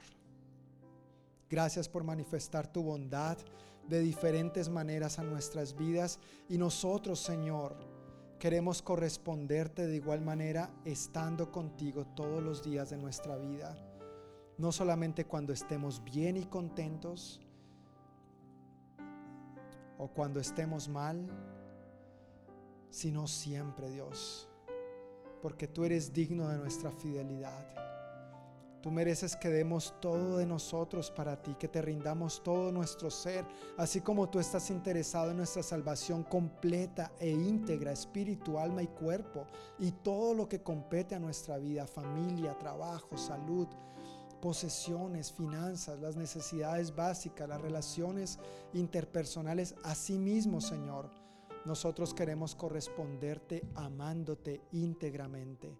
Gracias 1.50 1.90
por 1.90 2.04
manifestar 2.04 2.72
tu 2.72 2.84
bondad 2.84 3.38
de 3.88 4.00
diferentes 4.02 4.70
maneras 4.70 5.20
a 5.20 5.24
nuestras 5.24 5.76
vidas 5.76 6.20
y 6.48 6.58
nosotros 6.58 7.20
Señor 7.20 7.76
Queremos 8.40 8.82
corresponderte 8.82 9.86
de 9.86 9.98
igual 9.98 10.22
manera 10.22 10.72
estando 10.86 11.52
contigo 11.52 12.06
todos 12.16 12.42
los 12.42 12.64
días 12.64 12.90
de 12.90 12.96
nuestra 12.96 13.36
vida. 13.36 13.76
No 14.58 14.72
solamente 14.72 15.26
cuando 15.26 15.52
estemos 15.52 16.02
bien 16.06 16.38
y 16.38 16.46
contentos 16.46 17.42
o 19.98 20.08
cuando 20.08 20.40
estemos 20.40 20.88
mal, 20.88 21.28
sino 22.90 23.28
siempre 23.28 23.90
Dios, 23.90 24.48
porque 25.41 25.68
tú 25.68 25.86
eres 25.86 26.14
digno 26.14 26.49
de 26.49 26.57
nuestra 26.57 26.91
fidelidad. 26.91 27.80
Tú 28.82 28.91
mereces 28.91 29.36
que 29.36 29.49
demos 29.49 29.94
todo 29.99 30.38
de 30.38 30.45
nosotros 30.45 31.11
para 31.11 31.41
ti, 31.41 31.53
que 31.60 31.68
te 31.68 31.82
rindamos 31.82 32.41
todo 32.41 32.72
nuestro 32.72 33.11
ser, 33.11 33.45
así 33.78 33.99
como 33.99 34.30
tú 34.30 34.40
estás 34.40 34.70
interesado 34.70 35.32
en 35.32 35.38
nuestra 35.38 35.64
salvación 35.64 36.24
completa 36.24 37.11
e 37.20 37.30
íntegra, 37.30 37.91
espíritu, 37.91 38.57
alma 38.57 38.82
y 38.82 38.88
cuerpo, 38.88 39.48
y 39.80 39.91
todo 39.91 40.34
lo 40.34 40.48
que 40.48 40.64
compete 40.64 41.14
a 41.14 41.20
nuestra 41.20 41.57
vida, 41.57 41.86
familia, 41.86 42.57
trabajo, 42.57 43.18
salud, 43.18 43.68
posesiones, 44.41 45.34
finanzas, 45.34 45.99
las 45.99 46.16
necesidades 46.16 46.95
básicas, 46.95 47.49
las 47.49 47.60
relaciones 47.60 48.40
interpersonales, 48.74 49.76
así 49.84 50.18
mismo, 50.18 50.61
Señor. 50.61 51.19
Nosotros 51.65 52.14
queremos 52.14 52.56
corresponderte 52.56 53.64
amándote 53.76 54.61
íntegramente 54.72 55.77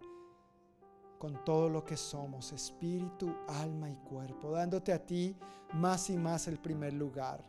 con 1.18 1.44
todo 1.44 1.68
lo 1.68 1.84
que 1.84 1.96
somos, 1.96 2.52
espíritu, 2.52 3.34
alma 3.46 3.90
y 3.90 3.96
cuerpo, 3.96 4.52
dándote 4.52 4.92
a 4.92 5.04
ti 5.04 5.36
más 5.74 6.08
y 6.08 6.16
más 6.16 6.48
el 6.48 6.58
primer 6.58 6.94
lugar, 6.94 7.44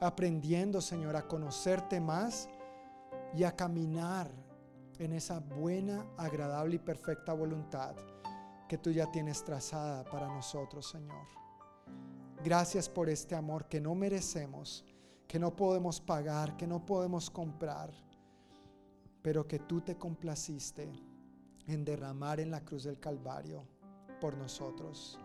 aprendiendo, 0.00 0.80
Señor, 0.80 1.16
a 1.16 1.26
conocerte 1.26 1.98
más 1.98 2.48
y 3.34 3.44
a 3.44 3.56
caminar 3.56 4.30
en 4.98 5.12
esa 5.12 5.40
buena, 5.40 6.06
agradable 6.16 6.76
y 6.76 6.78
perfecta 6.78 7.32
voluntad 7.32 7.94
que 8.68 8.78
tú 8.78 8.90
ya 8.90 9.10
tienes 9.10 9.44
trazada 9.44 10.04
para 10.04 10.26
nosotros, 10.28 10.88
Señor. 10.90 11.26
Gracias 12.44 12.88
por 12.88 13.08
este 13.08 13.34
amor 13.34 13.66
que 13.66 13.80
no 13.80 13.94
merecemos, 13.94 14.84
que 15.26 15.38
no 15.38 15.54
podemos 15.54 16.00
pagar, 16.00 16.56
que 16.56 16.66
no 16.66 16.84
podemos 16.84 17.30
comprar, 17.30 17.90
pero 19.22 19.46
que 19.46 19.58
tú 19.58 19.80
te 19.80 19.96
complaciste 19.96 20.88
en 21.66 21.84
derramar 21.84 22.40
en 22.40 22.50
la 22.50 22.64
cruz 22.64 22.84
del 22.84 23.00
Calvario 23.00 23.64
por 24.20 24.36
nosotros. 24.36 25.18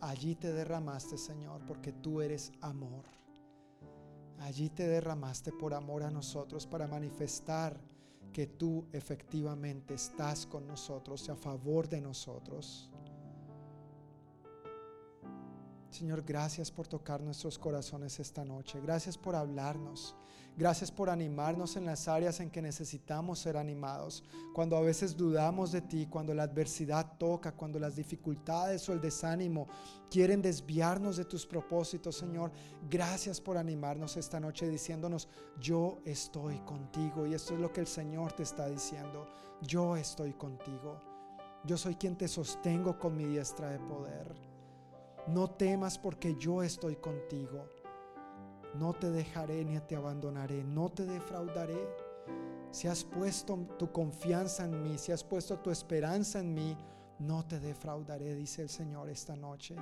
Allí 0.00 0.36
te 0.36 0.52
derramaste, 0.52 1.18
Señor, 1.18 1.64
porque 1.66 1.92
tú 1.92 2.20
eres 2.20 2.52
amor. 2.60 3.04
Allí 4.38 4.70
te 4.70 4.86
derramaste 4.86 5.50
por 5.52 5.74
amor 5.74 6.04
a 6.04 6.10
nosotros 6.10 6.66
para 6.66 6.86
manifestar 6.86 7.80
que 8.32 8.46
tú 8.46 8.86
efectivamente 8.92 9.94
estás 9.94 10.46
con 10.46 10.66
nosotros 10.68 11.26
y 11.26 11.32
a 11.32 11.36
favor 11.36 11.88
de 11.88 12.00
nosotros. 12.00 12.90
Señor, 15.90 16.22
gracias 16.22 16.70
por 16.70 16.86
tocar 16.86 17.20
nuestros 17.20 17.58
corazones 17.58 18.20
esta 18.20 18.44
noche. 18.44 18.80
Gracias 18.80 19.16
por 19.16 19.34
hablarnos. 19.34 20.14
Gracias 20.58 20.90
por 20.90 21.08
animarnos 21.08 21.76
en 21.76 21.86
las 21.86 22.08
áreas 22.08 22.40
en 22.40 22.50
que 22.50 22.60
necesitamos 22.60 23.38
ser 23.38 23.56
animados. 23.56 24.24
Cuando 24.52 24.76
a 24.76 24.80
veces 24.80 25.16
dudamos 25.16 25.70
de 25.70 25.82
ti, 25.82 26.08
cuando 26.10 26.34
la 26.34 26.42
adversidad 26.42 27.16
toca, 27.16 27.52
cuando 27.52 27.78
las 27.78 27.94
dificultades 27.94 28.88
o 28.88 28.92
el 28.92 29.00
desánimo 29.00 29.68
quieren 30.10 30.42
desviarnos 30.42 31.16
de 31.16 31.24
tus 31.24 31.46
propósitos, 31.46 32.16
Señor. 32.16 32.50
Gracias 32.90 33.40
por 33.40 33.56
animarnos 33.56 34.16
esta 34.16 34.40
noche 34.40 34.68
diciéndonos, 34.68 35.28
yo 35.60 36.00
estoy 36.04 36.58
contigo. 36.60 37.24
Y 37.24 37.34
esto 37.34 37.54
es 37.54 37.60
lo 37.60 37.72
que 37.72 37.80
el 37.80 37.86
Señor 37.86 38.32
te 38.32 38.42
está 38.42 38.68
diciendo. 38.68 39.28
Yo 39.62 39.96
estoy 39.96 40.32
contigo. 40.34 41.00
Yo 41.64 41.76
soy 41.76 41.94
quien 41.94 42.16
te 42.16 42.26
sostengo 42.26 42.98
con 42.98 43.16
mi 43.16 43.26
diestra 43.26 43.70
de 43.70 43.78
poder. 43.78 44.47
No 45.28 45.50
temas 45.50 45.98
porque 45.98 46.34
yo 46.36 46.62
estoy 46.62 46.96
contigo. 46.96 47.66
No 48.74 48.94
te 48.94 49.10
dejaré 49.10 49.64
ni 49.64 49.78
te 49.80 49.96
abandonaré, 49.96 50.64
no 50.64 50.90
te 50.90 51.04
defraudaré. 51.04 51.88
Si 52.70 52.88
has 52.88 53.04
puesto 53.04 53.56
tu 53.78 53.90
confianza 53.92 54.64
en 54.64 54.82
mí, 54.82 54.96
si 54.98 55.12
has 55.12 55.24
puesto 55.24 55.58
tu 55.58 55.70
esperanza 55.70 56.40
en 56.40 56.54
mí, 56.54 56.76
no 57.18 57.44
te 57.44 57.60
defraudaré, 57.60 58.34
dice 58.34 58.62
el 58.62 58.68
Señor 58.68 59.10
esta 59.10 59.36
noche. 59.36 59.76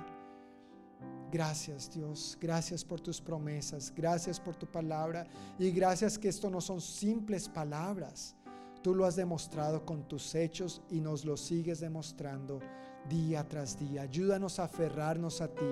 Gracias 1.31 1.91
Dios, 1.91 2.37
gracias 2.39 2.83
por 2.83 3.01
tus 3.01 3.21
promesas, 3.21 3.93
gracias 3.93 4.39
por 4.39 4.55
tu 4.55 4.65
palabra 4.65 5.27
y 5.59 5.71
gracias 5.71 6.17
que 6.17 6.29
esto 6.29 6.49
no 6.49 6.61
son 6.61 6.81
simples 6.81 7.47
palabras. 7.47 8.35
Tú 8.81 8.95
lo 8.95 9.05
has 9.05 9.15
demostrado 9.15 9.85
con 9.85 10.07
tus 10.07 10.33
hechos 10.35 10.81
y 10.89 11.01
nos 11.01 11.25
lo 11.25 11.35
sigues 11.35 11.81
demostrando 11.81 12.59
día 13.07 13.47
tras 13.47 13.77
día. 13.77 14.03
Ayúdanos 14.03 14.59
a 14.59 14.65
aferrarnos 14.65 15.41
a 15.41 15.47
ti, 15.47 15.65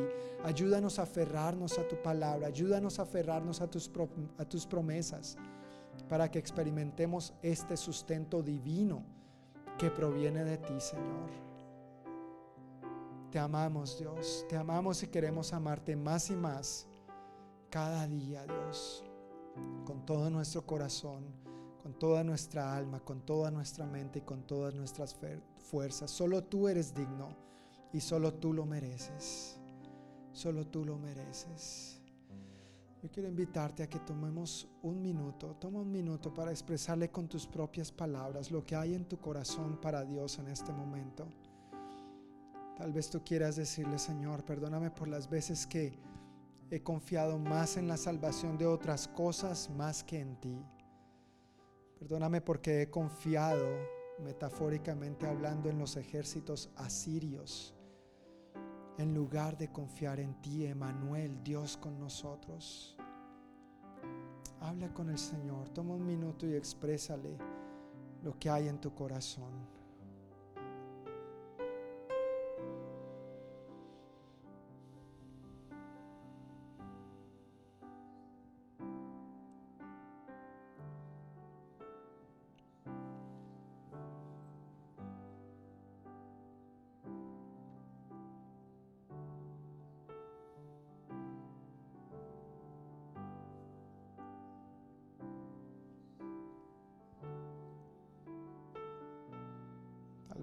ayúdanos 0.44 0.99
a 0.99 1.03
aferrarnos 1.03 1.78
a 1.78 1.88
tu 1.88 2.02
palabra, 2.02 2.48
ayúdanos 2.48 2.99
a 2.99 3.03
aferrarnos 3.03 3.62
a 3.62 3.70
tus, 3.70 4.68
promesas 4.68 5.38
para 6.10 6.30
que 6.30 6.40
experimentemos 6.40 7.34
este 7.41 7.78
sustento 7.78 8.41
divino 8.41 9.03
que 9.78 9.90
proviene 9.90 10.44
de 10.44 10.57
ti, 10.57 10.80
Señor. 10.80 11.30
Te 13.32 13.40
amamos, 13.40 13.99
Dios, 13.99 14.45
te 14.48 14.56
amamos 14.56 15.03
y 15.03 15.07
queremos 15.07 15.52
amarte 15.52 15.95
más 15.95 16.30
y 16.30 16.36
más 16.36 16.88
cada 17.70 18.07
día, 18.07 18.45
Dios, 18.45 19.03
con 19.86 20.06
todo 20.06 20.30
nuestro 20.30 20.66
corazón, 20.66 21.26
con 21.84 21.94
toda 21.99 22.24
nuestra 22.24 22.74
alma, 22.74 23.02
con 23.02 23.22
toda 23.22 23.52
nuestra 23.52 23.86
mente 23.86 24.20
y 24.20 24.22
con 24.22 24.44
todas 24.44 24.74
nuestras 24.74 25.14
fuerzas. 25.14 25.55
Solo 26.10 26.44
tú 26.44 26.68
eres 26.68 26.94
digno 26.94 27.30
y 27.92 28.00
solo 28.00 28.34
tú 28.34 28.54
lo 28.54 28.66
mereces. 28.66 29.60
Solo 30.32 30.68
tú 30.68 30.86
lo 30.86 30.98
mereces. 30.98 32.02
Yo 33.02 33.12
quiero 33.12 33.30
invitarte 33.30 33.84
a 33.84 33.88
que 33.88 34.00
tomemos 34.00 34.68
un 34.82 35.02
minuto, 35.02 35.56
toma 35.60 35.82
un 35.82 35.92
minuto 35.92 36.34
para 36.34 36.52
expresarle 36.52 37.10
con 37.10 37.28
tus 37.28 37.46
propias 37.46 37.92
palabras 37.92 38.50
lo 38.52 38.66
que 38.66 38.76
hay 38.76 38.96
en 38.96 39.06
tu 39.06 39.18
corazón 39.20 39.80
para 39.80 40.04
Dios 40.04 40.40
en 40.40 40.48
este 40.48 40.72
momento. 40.72 41.28
Tal 42.76 42.92
vez 42.92 43.10
tú 43.10 43.24
quieras 43.24 43.56
decirle, 43.56 44.00
Señor, 44.00 44.44
perdóname 44.44 44.92
por 44.92 45.08
las 45.08 45.30
veces 45.30 45.68
que 45.68 45.98
he 46.72 46.82
confiado 46.82 47.38
más 47.38 47.78
en 47.78 47.88
la 47.88 47.96
salvación 47.96 48.58
de 48.58 48.66
otras 48.66 49.08
cosas 49.08 49.70
más 49.70 50.04
que 50.04 50.20
en 50.20 50.36
ti. 50.38 50.66
Perdóname 52.00 52.42
porque 52.42 52.82
he 52.82 52.90
confiado, 52.90 53.68
metafóricamente 54.20 55.28
hablando, 55.28 55.70
en 55.70 55.78
los 55.78 55.98
ejércitos 55.98 56.70
asirios, 56.76 57.76
en 58.98 59.14
lugar 59.14 59.58
de 59.58 59.72
confiar 59.72 60.20
en 60.20 60.42
ti, 60.42 60.66
Emanuel, 60.66 61.44
Dios 61.44 61.78
con 61.78 62.00
nosotros. 62.00 62.96
Habla 64.62 64.94
con 64.94 65.10
el 65.10 65.18
Señor, 65.18 65.70
toma 65.70 65.96
un 65.96 66.06
minuto 66.06 66.48
y 66.48 66.56
exprésale 66.56 67.38
lo 68.24 68.38
que 68.40 68.50
hay 68.50 68.68
en 68.68 68.80
tu 68.80 68.94
corazón. 68.96 69.74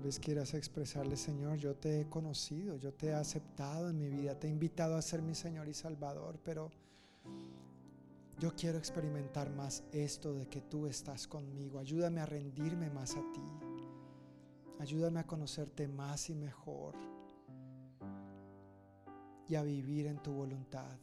Vez 0.02 0.18
quieras 0.18 0.54
expresarle, 0.54 1.16
Señor, 1.16 1.58
yo 1.58 1.74
te 1.74 2.00
he 2.00 2.08
conocido, 2.08 2.76
yo 2.76 2.92
te 2.92 3.08
he 3.08 3.14
aceptado 3.14 3.90
en 3.90 3.98
mi 3.98 4.08
vida, 4.08 4.38
te 4.38 4.48
he 4.48 4.50
invitado 4.50 4.96
a 4.96 5.02
ser 5.02 5.22
mi 5.22 5.34
Señor 5.34 5.68
y 5.68 5.74
Salvador, 5.74 6.38
pero 6.44 6.70
yo 8.38 8.54
quiero 8.54 8.78
experimentar 8.78 9.50
más 9.50 9.84
esto 9.92 10.34
de 10.34 10.48
que 10.48 10.60
tú 10.60 10.86
estás 10.86 11.28
conmigo. 11.28 11.78
Ayúdame 11.78 12.20
a 12.20 12.26
rendirme 12.26 12.90
más 12.90 13.14
a 13.16 13.22
ti. 13.32 13.42
Ayúdame 14.80 15.20
a 15.20 15.26
conocerte 15.26 15.86
más 15.86 16.28
y 16.28 16.34
mejor 16.34 16.96
y 19.48 19.54
a 19.54 19.62
vivir 19.62 20.06
en 20.06 20.20
tu 20.22 20.32
voluntad. 20.32 20.98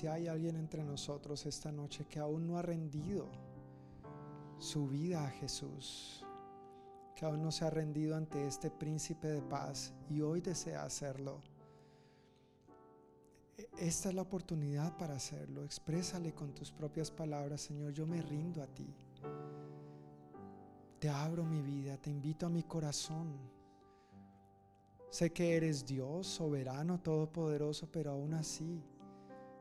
Si 0.00 0.06
hay 0.06 0.28
alguien 0.28 0.56
entre 0.56 0.82
nosotros 0.82 1.44
esta 1.44 1.70
noche 1.70 2.06
que 2.06 2.18
aún 2.18 2.46
no 2.46 2.56
ha 2.56 2.62
rendido 2.62 3.28
su 4.58 4.88
vida 4.88 5.26
a 5.26 5.28
Jesús, 5.28 6.24
que 7.14 7.26
aún 7.26 7.42
no 7.42 7.52
se 7.52 7.66
ha 7.66 7.70
rendido 7.70 8.16
ante 8.16 8.46
este 8.46 8.70
príncipe 8.70 9.28
de 9.28 9.42
paz 9.42 9.92
y 10.08 10.22
hoy 10.22 10.40
desea 10.40 10.84
hacerlo, 10.84 11.42
e-, 13.58 13.68
esta 13.76 14.08
es 14.08 14.14
la 14.14 14.22
oportunidad 14.22 14.96
para 14.96 15.16
hacerlo. 15.16 15.64
Exprésale 15.64 16.32
con 16.32 16.54
tus 16.54 16.72
propias 16.72 17.10
palabras, 17.10 17.60
Señor, 17.60 17.92
yo 17.92 18.06
me 18.06 18.22
rindo 18.22 18.62
a 18.62 18.66
ti. 18.68 18.88
Te 20.98 21.10
abro 21.10 21.44
mi 21.44 21.60
vida, 21.60 21.98
te 21.98 22.08
invito 22.08 22.46
a 22.46 22.48
mi 22.48 22.62
corazón. 22.62 23.36
Sé 25.10 25.30
que 25.30 25.58
eres 25.58 25.84
Dios, 25.84 26.26
soberano, 26.26 27.02
todopoderoso, 27.02 27.86
pero 27.92 28.12
aún 28.12 28.32
así 28.32 28.82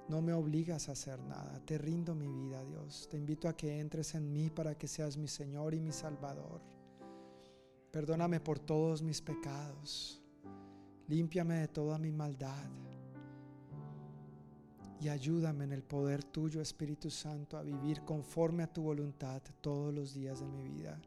no 0.10 0.22
me 0.22 0.34
obligas 0.34 0.90
a 0.90 0.94
hacer 0.94 1.20
nada. 1.22 1.62
Te 1.66 1.78
rindo 1.78 2.16
mi 2.16 2.28
vida, 2.28 2.64
Dios. 2.66 3.08
Te 3.10 3.18
invito 3.18 3.48
a 3.48 3.56
que 3.56 3.80
entres 3.80 4.16
en 4.16 4.34
mí 4.34 4.50
para 4.50 4.76
que 4.76 4.88
seas 4.88 5.16
mi 5.16 5.28
Señor 5.28 5.76
y 5.76 5.80
mi 5.80 5.92
Salvador. 5.92 6.62
Perdóname 7.92 8.40
por 8.40 8.58
todos 8.58 9.04
mis 9.04 9.22
pecados. 9.22 10.22
Límpiame 11.08 11.60
de 11.60 11.68
toda 11.68 12.00
mi 12.00 12.12
maldad. 12.12 12.70
Y 15.00 15.10
ayúdame 15.10 15.64
en 15.64 15.74
el 15.74 15.84
poder 15.84 16.24
tuyo, 16.24 16.60
Espíritu 16.60 17.12
Santo, 17.12 17.56
a 17.56 17.62
vivir 17.62 18.02
conforme 18.02 18.64
a 18.64 18.74
tu 18.74 18.82
voluntad 18.82 19.42
todos 19.62 19.94
los 19.94 20.14
días 20.14 20.40
de 20.40 20.48
mi 20.48 20.64
vida. 20.64 21.00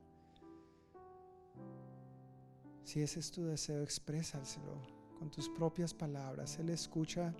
Si 2.84 3.02
ese 3.02 3.20
es 3.20 3.30
tu 3.32 3.44
deseo, 3.44 3.82
exprésaselo 3.82 4.80
con 5.18 5.30
tus 5.30 5.48
propias 5.48 5.92
palabras. 5.92 6.58
Él 6.58 6.70
escucha 6.70 7.34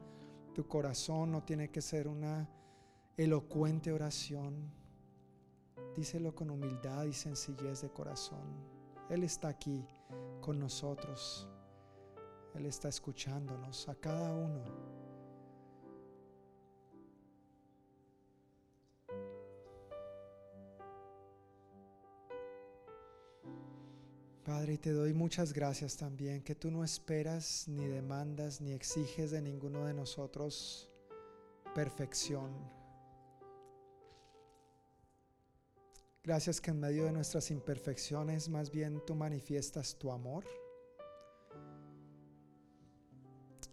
tu 0.55 0.67
corazón 0.67 1.33
no 1.33 1.43
tiene 1.43 1.71
que 1.71 1.81
ser 1.81 2.09
una 2.09 2.49
elocuente 3.17 3.93
oración. 3.93 4.71
Díselo 5.97 6.35
con 6.35 6.51
humildad 6.51 7.05
y 7.05 7.13
sencillez 7.13 7.83
de 7.83 7.91
corazón. 7.91 8.73
Él 9.09 9.25
está 9.25 9.49
aquí 9.49 9.87
con 10.41 10.59
nosotros. 10.59 11.49
Él 12.55 12.67
está 12.67 12.89
escuchándonos 12.89 13.89
a 13.89 13.95
cada 13.95 14.35
uno. 14.35 14.65
Padre, 24.45 24.77
te 24.77 24.91
doy 24.91 25.15
muchas 25.15 25.53
gracias 25.53 25.97
también, 25.97 26.43
que 26.43 26.57
tú 26.57 26.69
no 26.69 26.83
esperas, 26.83 27.69
ni 27.69 27.87
demandas, 27.87 28.61
ni 28.61 28.73
exiges 28.73 29.31
de 29.31 29.41
ninguno 29.41 29.85
de 29.85 29.95
nosotros 29.95 30.91
perfección. 31.77 32.51
Gracias 36.25 36.61
que 36.61 36.73
en 36.73 36.81
medio 36.81 37.05
de 37.05 37.13
nuestras 37.13 37.53
imperfecciones 37.53 38.49
más 38.49 38.71
bien 38.73 39.01
tú 39.07 39.15
manifiestas 39.15 39.97
tu 39.97 40.11
amor. 40.11 40.45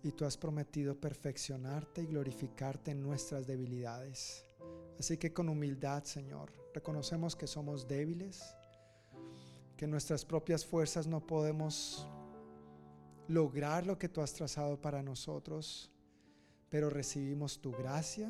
Y 0.03 0.11
tú 0.11 0.23
has 0.23 0.37
prometido 0.37 0.93
perfeccionarte 0.99 2.03
y 2.03 2.05
glorificarte 2.05 2.91
en 2.91 3.01
nuestras 3.01 3.47
debilidades. 3.47 4.45
Así 4.99 5.17
que 5.17 5.33
con 5.33 5.49
humildad, 5.49 6.03
Señor, 6.03 6.51
reconocemos 6.75 7.35
que 7.35 7.47
somos 7.47 7.87
débiles, 7.87 8.55
que 9.79 9.87
nuestras 9.87 10.25
propias 10.25 10.65
fuerzas 10.65 11.07
no 11.07 11.25
podemos 11.25 12.05
lograr 13.29 13.87
lo 13.87 13.97
que 13.97 14.09
tú 14.09 14.19
has 14.19 14.33
trazado 14.33 14.81
para 14.81 15.01
nosotros, 15.01 15.89
pero 16.67 16.89
recibimos 16.89 17.61
tu 17.61 17.71
gracia 17.71 18.29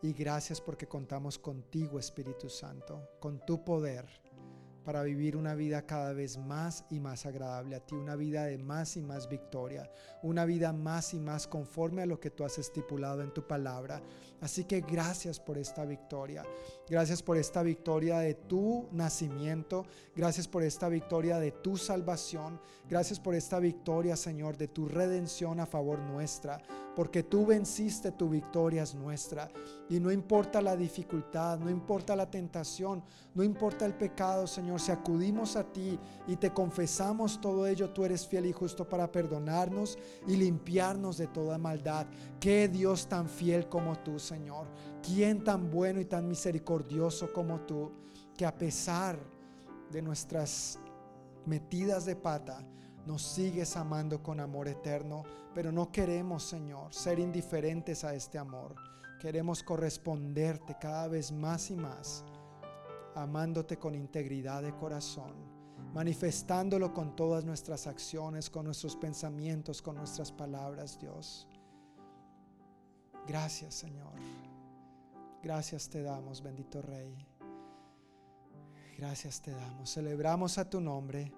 y 0.00 0.12
gracias 0.12 0.60
porque 0.60 0.86
contamos 0.86 1.40
contigo, 1.40 1.98
Espíritu 1.98 2.48
Santo, 2.48 3.02
con 3.18 3.44
tu 3.44 3.64
poder 3.64 4.06
para 4.84 5.02
vivir 5.02 5.36
una 5.36 5.54
vida 5.54 5.82
cada 5.82 6.12
vez 6.12 6.38
más 6.38 6.84
y 6.90 7.00
más 7.00 7.26
agradable 7.26 7.76
a 7.76 7.80
ti, 7.80 7.94
una 7.94 8.16
vida 8.16 8.44
de 8.44 8.58
más 8.58 8.96
y 8.96 9.02
más 9.02 9.28
victoria, 9.28 9.90
una 10.22 10.44
vida 10.44 10.72
más 10.72 11.14
y 11.14 11.18
más 11.18 11.46
conforme 11.46 12.02
a 12.02 12.06
lo 12.06 12.18
que 12.18 12.30
tú 12.30 12.44
has 12.44 12.58
estipulado 12.58 13.22
en 13.22 13.32
tu 13.32 13.46
palabra. 13.46 14.02
Así 14.40 14.64
que 14.64 14.80
gracias 14.80 15.38
por 15.38 15.58
esta 15.58 15.84
victoria. 15.84 16.44
Gracias 16.88 17.22
por 17.22 17.36
esta 17.36 17.62
victoria 17.62 18.20
de 18.20 18.34
tu 18.34 18.88
nacimiento. 18.90 19.84
Gracias 20.16 20.48
por 20.48 20.62
esta 20.62 20.88
victoria 20.88 21.38
de 21.38 21.52
tu 21.52 21.76
salvación. 21.76 22.58
Gracias 22.88 23.20
por 23.20 23.34
esta 23.34 23.58
victoria, 23.58 24.16
Señor, 24.16 24.56
de 24.56 24.68
tu 24.68 24.88
redención 24.88 25.60
a 25.60 25.66
favor 25.66 25.98
nuestra. 25.98 26.60
Porque 26.96 27.22
tú 27.22 27.46
venciste, 27.46 28.12
tu 28.12 28.30
victoria 28.30 28.82
es 28.82 28.94
nuestra. 28.94 29.50
Y 29.90 30.00
no 30.00 30.10
importa 30.10 30.62
la 30.62 30.74
dificultad, 30.74 31.58
no 31.58 31.68
importa 31.68 32.16
la 32.16 32.30
tentación, 32.30 33.04
no 33.34 33.42
importa 33.42 33.84
el 33.84 33.94
pecado, 33.94 34.46
Señor, 34.46 34.69
si 34.78 34.92
acudimos 34.92 35.56
a 35.56 35.64
ti 35.64 35.98
y 36.26 36.36
te 36.36 36.52
confesamos 36.52 37.40
todo 37.40 37.66
ello, 37.66 37.90
tú 37.90 38.04
eres 38.04 38.26
fiel 38.26 38.46
y 38.46 38.52
justo 38.52 38.88
para 38.88 39.10
perdonarnos 39.10 39.98
y 40.26 40.36
limpiarnos 40.36 41.18
de 41.18 41.26
toda 41.26 41.58
maldad. 41.58 42.06
Qué 42.38 42.68
Dios 42.68 43.08
tan 43.08 43.28
fiel 43.28 43.68
como 43.68 43.98
tú, 43.98 44.18
Señor. 44.18 44.66
¿Quién 45.02 45.42
tan 45.44 45.70
bueno 45.70 46.00
y 46.00 46.04
tan 46.04 46.28
misericordioso 46.28 47.32
como 47.32 47.60
tú, 47.60 47.90
que 48.36 48.46
a 48.46 48.56
pesar 48.56 49.18
de 49.90 50.02
nuestras 50.02 50.78
metidas 51.46 52.04
de 52.04 52.16
pata, 52.16 52.64
nos 53.06 53.22
sigues 53.22 53.76
amando 53.76 54.22
con 54.22 54.40
amor 54.40 54.68
eterno, 54.68 55.24
pero 55.54 55.72
no 55.72 55.90
queremos, 55.90 56.44
Señor, 56.44 56.92
ser 56.94 57.18
indiferentes 57.18 58.04
a 58.04 58.14
este 58.14 58.38
amor. 58.38 58.74
Queremos 59.18 59.62
corresponderte 59.62 60.76
cada 60.80 61.08
vez 61.08 61.32
más 61.32 61.70
y 61.70 61.76
más, 61.76 62.24
amándote 63.14 63.78
con 63.78 63.94
integridad 63.94 64.62
de 64.62 64.74
corazón, 64.74 65.32
manifestándolo 65.92 66.92
con 66.92 67.16
todas 67.16 67.44
nuestras 67.44 67.86
acciones, 67.86 68.50
con 68.50 68.64
nuestros 68.64 68.96
pensamientos, 68.96 69.82
con 69.82 69.96
nuestras 69.96 70.30
palabras, 70.32 70.98
Dios. 70.98 71.48
Gracias, 73.26 73.74
Señor. 73.74 74.14
Gracias 75.42 75.88
te 75.88 76.02
damos, 76.02 76.42
bendito 76.42 76.82
Rey. 76.82 77.26
Gracias 78.98 79.40
te 79.40 79.52
damos. 79.52 79.90
Celebramos 79.94 80.58
a 80.58 80.68
tu 80.68 80.80
nombre 80.80 81.32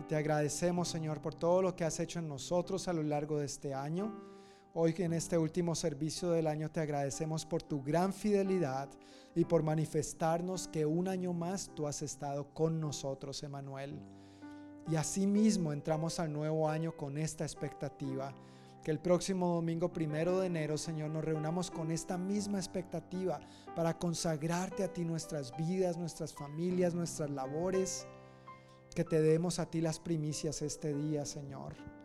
y 0.00 0.02
te 0.04 0.16
agradecemos, 0.16 0.88
Señor, 0.88 1.22
por 1.22 1.34
todo 1.34 1.62
lo 1.62 1.74
que 1.74 1.84
has 1.84 1.98
hecho 2.00 2.18
en 2.18 2.28
nosotros 2.28 2.86
a 2.88 2.92
lo 2.92 3.02
largo 3.02 3.38
de 3.38 3.46
este 3.46 3.72
año. 3.72 4.37
Hoy 4.80 4.94
en 4.98 5.12
este 5.12 5.36
último 5.36 5.74
servicio 5.74 6.30
del 6.30 6.46
año 6.46 6.70
te 6.70 6.78
agradecemos 6.78 7.44
por 7.44 7.64
tu 7.64 7.82
gran 7.82 8.12
fidelidad 8.12 8.88
y 9.34 9.44
por 9.44 9.64
manifestarnos 9.64 10.68
que 10.68 10.86
un 10.86 11.08
año 11.08 11.32
más 11.32 11.72
tú 11.74 11.88
has 11.88 12.00
estado 12.00 12.54
con 12.54 12.78
nosotros, 12.78 13.42
Emanuel. 13.42 13.98
Y 14.88 14.94
asimismo 14.94 15.72
entramos 15.72 16.20
al 16.20 16.32
nuevo 16.32 16.68
año 16.68 16.96
con 16.96 17.18
esta 17.18 17.42
expectativa 17.42 18.32
que 18.84 18.92
el 18.92 19.00
próximo 19.00 19.52
domingo 19.52 19.92
primero 19.92 20.38
de 20.38 20.46
enero, 20.46 20.78
Señor, 20.78 21.10
nos 21.10 21.24
reunamos 21.24 21.72
con 21.72 21.90
esta 21.90 22.16
misma 22.16 22.58
expectativa 22.58 23.40
para 23.74 23.98
consagrarte 23.98 24.84
a 24.84 24.92
ti 24.92 25.04
nuestras 25.04 25.56
vidas, 25.56 25.96
nuestras 25.96 26.32
familias, 26.32 26.94
nuestras 26.94 27.30
labores. 27.30 28.06
Que 28.94 29.02
te 29.02 29.20
demos 29.20 29.58
a 29.58 29.66
ti 29.66 29.80
las 29.80 29.98
primicias 29.98 30.62
este 30.62 30.94
día, 30.94 31.24
Señor. 31.24 31.97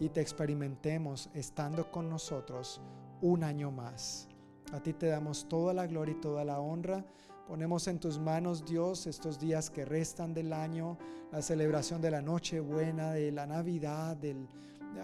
Y 0.00 0.10
te 0.10 0.20
experimentemos 0.20 1.28
estando 1.34 1.90
con 1.90 2.08
nosotros 2.08 2.80
un 3.20 3.42
año 3.42 3.70
más. 3.70 4.28
A 4.72 4.80
ti 4.80 4.92
te 4.92 5.06
damos 5.06 5.48
toda 5.48 5.74
la 5.74 5.86
gloria 5.86 6.14
y 6.14 6.20
toda 6.20 6.44
la 6.44 6.60
honra. 6.60 7.04
Ponemos 7.46 7.88
en 7.88 7.98
tus 7.98 8.18
manos, 8.18 8.64
Dios, 8.64 9.06
estos 9.06 9.38
días 9.38 9.70
que 9.70 9.84
restan 9.84 10.34
del 10.34 10.52
año, 10.52 10.98
la 11.32 11.40
celebración 11.40 12.02
de 12.02 12.10
la 12.10 12.20
noche 12.20 12.60
buena, 12.60 13.12
de 13.12 13.32
la 13.32 13.46
Navidad, 13.46 14.16
del 14.16 14.46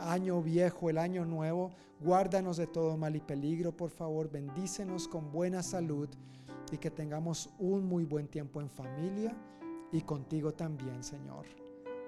año 0.00 0.42
viejo, 0.42 0.90
el 0.90 0.98
año 0.98 1.24
nuevo. 1.24 1.70
Guárdanos 2.00 2.58
de 2.58 2.66
todo 2.66 2.96
mal 2.96 3.16
y 3.16 3.20
peligro, 3.20 3.74
por 3.74 3.90
favor. 3.90 4.30
Bendícenos 4.30 5.08
con 5.08 5.32
buena 5.32 5.62
salud 5.62 6.08
y 6.70 6.76
que 6.78 6.90
tengamos 6.90 7.50
un 7.58 7.86
muy 7.86 8.04
buen 8.04 8.28
tiempo 8.28 8.60
en 8.60 8.68
familia 8.68 9.34
y 9.90 10.02
contigo 10.02 10.52
también, 10.52 11.02
Señor. 11.02 11.46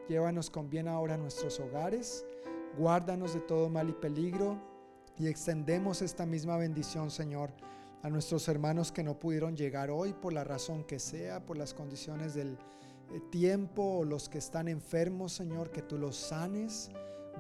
Llévanos 0.08 0.50
con 0.50 0.68
bien 0.68 0.88
ahora 0.88 1.14
a 1.14 1.18
nuestros 1.18 1.58
hogares. 1.60 2.26
Guárdanos 2.78 3.34
de 3.34 3.40
todo 3.40 3.68
mal 3.68 3.88
y 3.88 3.92
peligro 3.92 4.58
y 5.18 5.28
extendemos 5.28 6.02
esta 6.02 6.26
misma 6.26 6.56
bendición, 6.56 7.10
Señor, 7.10 7.50
a 8.02 8.10
nuestros 8.10 8.48
hermanos 8.48 8.92
que 8.92 9.02
no 9.02 9.18
pudieron 9.18 9.56
llegar 9.56 9.90
hoy 9.90 10.12
por 10.12 10.32
la 10.32 10.44
razón 10.44 10.84
que 10.84 10.98
sea, 10.98 11.44
por 11.44 11.56
las 11.56 11.72
condiciones 11.72 12.34
del 12.34 12.58
eh, 13.12 13.20
tiempo 13.30 13.82
o 13.82 14.04
los 14.04 14.28
que 14.28 14.38
están 14.38 14.68
enfermos, 14.68 15.32
Señor, 15.32 15.70
que 15.70 15.82
tú 15.82 15.96
los 15.96 16.16
sanes 16.16 16.90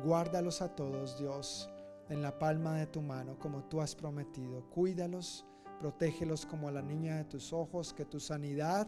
Guárdalos 0.04 0.60
a 0.60 0.68
todos, 0.68 1.18
Dios, 1.18 1.70
en 2.10 2.20
la 2.20 2.38
palma 2.38 2.76
de 2.76 2.86
tu 2.86 3.00
mano, 3.00 3.38
como 3.38 3.64
tú 3.64 3.80
has 3.80 3.94
prometido. 3.94 4.68
Cuídalos, 4.68 5.46
protégelos 5.80 6.44
como 6.44 6.68
a 6.68 6.72
la 6.72 6.82
niña 6.82 7.16
de 7.16 7.24
tus 7.24 7.52
ojos, 7.52 7.94
que 7.94 8.04
tu 8.04 8.20
sanidad 8.20 8.86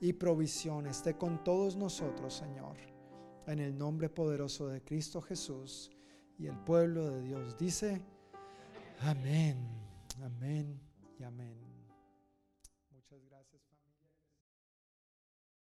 y 0.00 0.12
provisión 0.12 0.86
esté 0.86 1.16
con 1.16 1.42
todos 1.42 1.76
nosotros, 1.76 2.34
Señor. 2.34 2.93
En 3.46 3.58
el 3.58 3.76
nombre 3.76 4.08
poderoso 4.08 4.68
de 4.68 4.82
Cristo 4.82 5.20
Jesús. 5.20 5.90
Y 6.38 6.46
el 6.46 6.58
pueblo 6.64 7.10
de 7.10 7.22
Dios 7.22 7.56
dice, 7.58 8.02
amén, 9.00 9.56
amén 10.22 10.80
y 11.18 11.22
amén. 11.22 11.63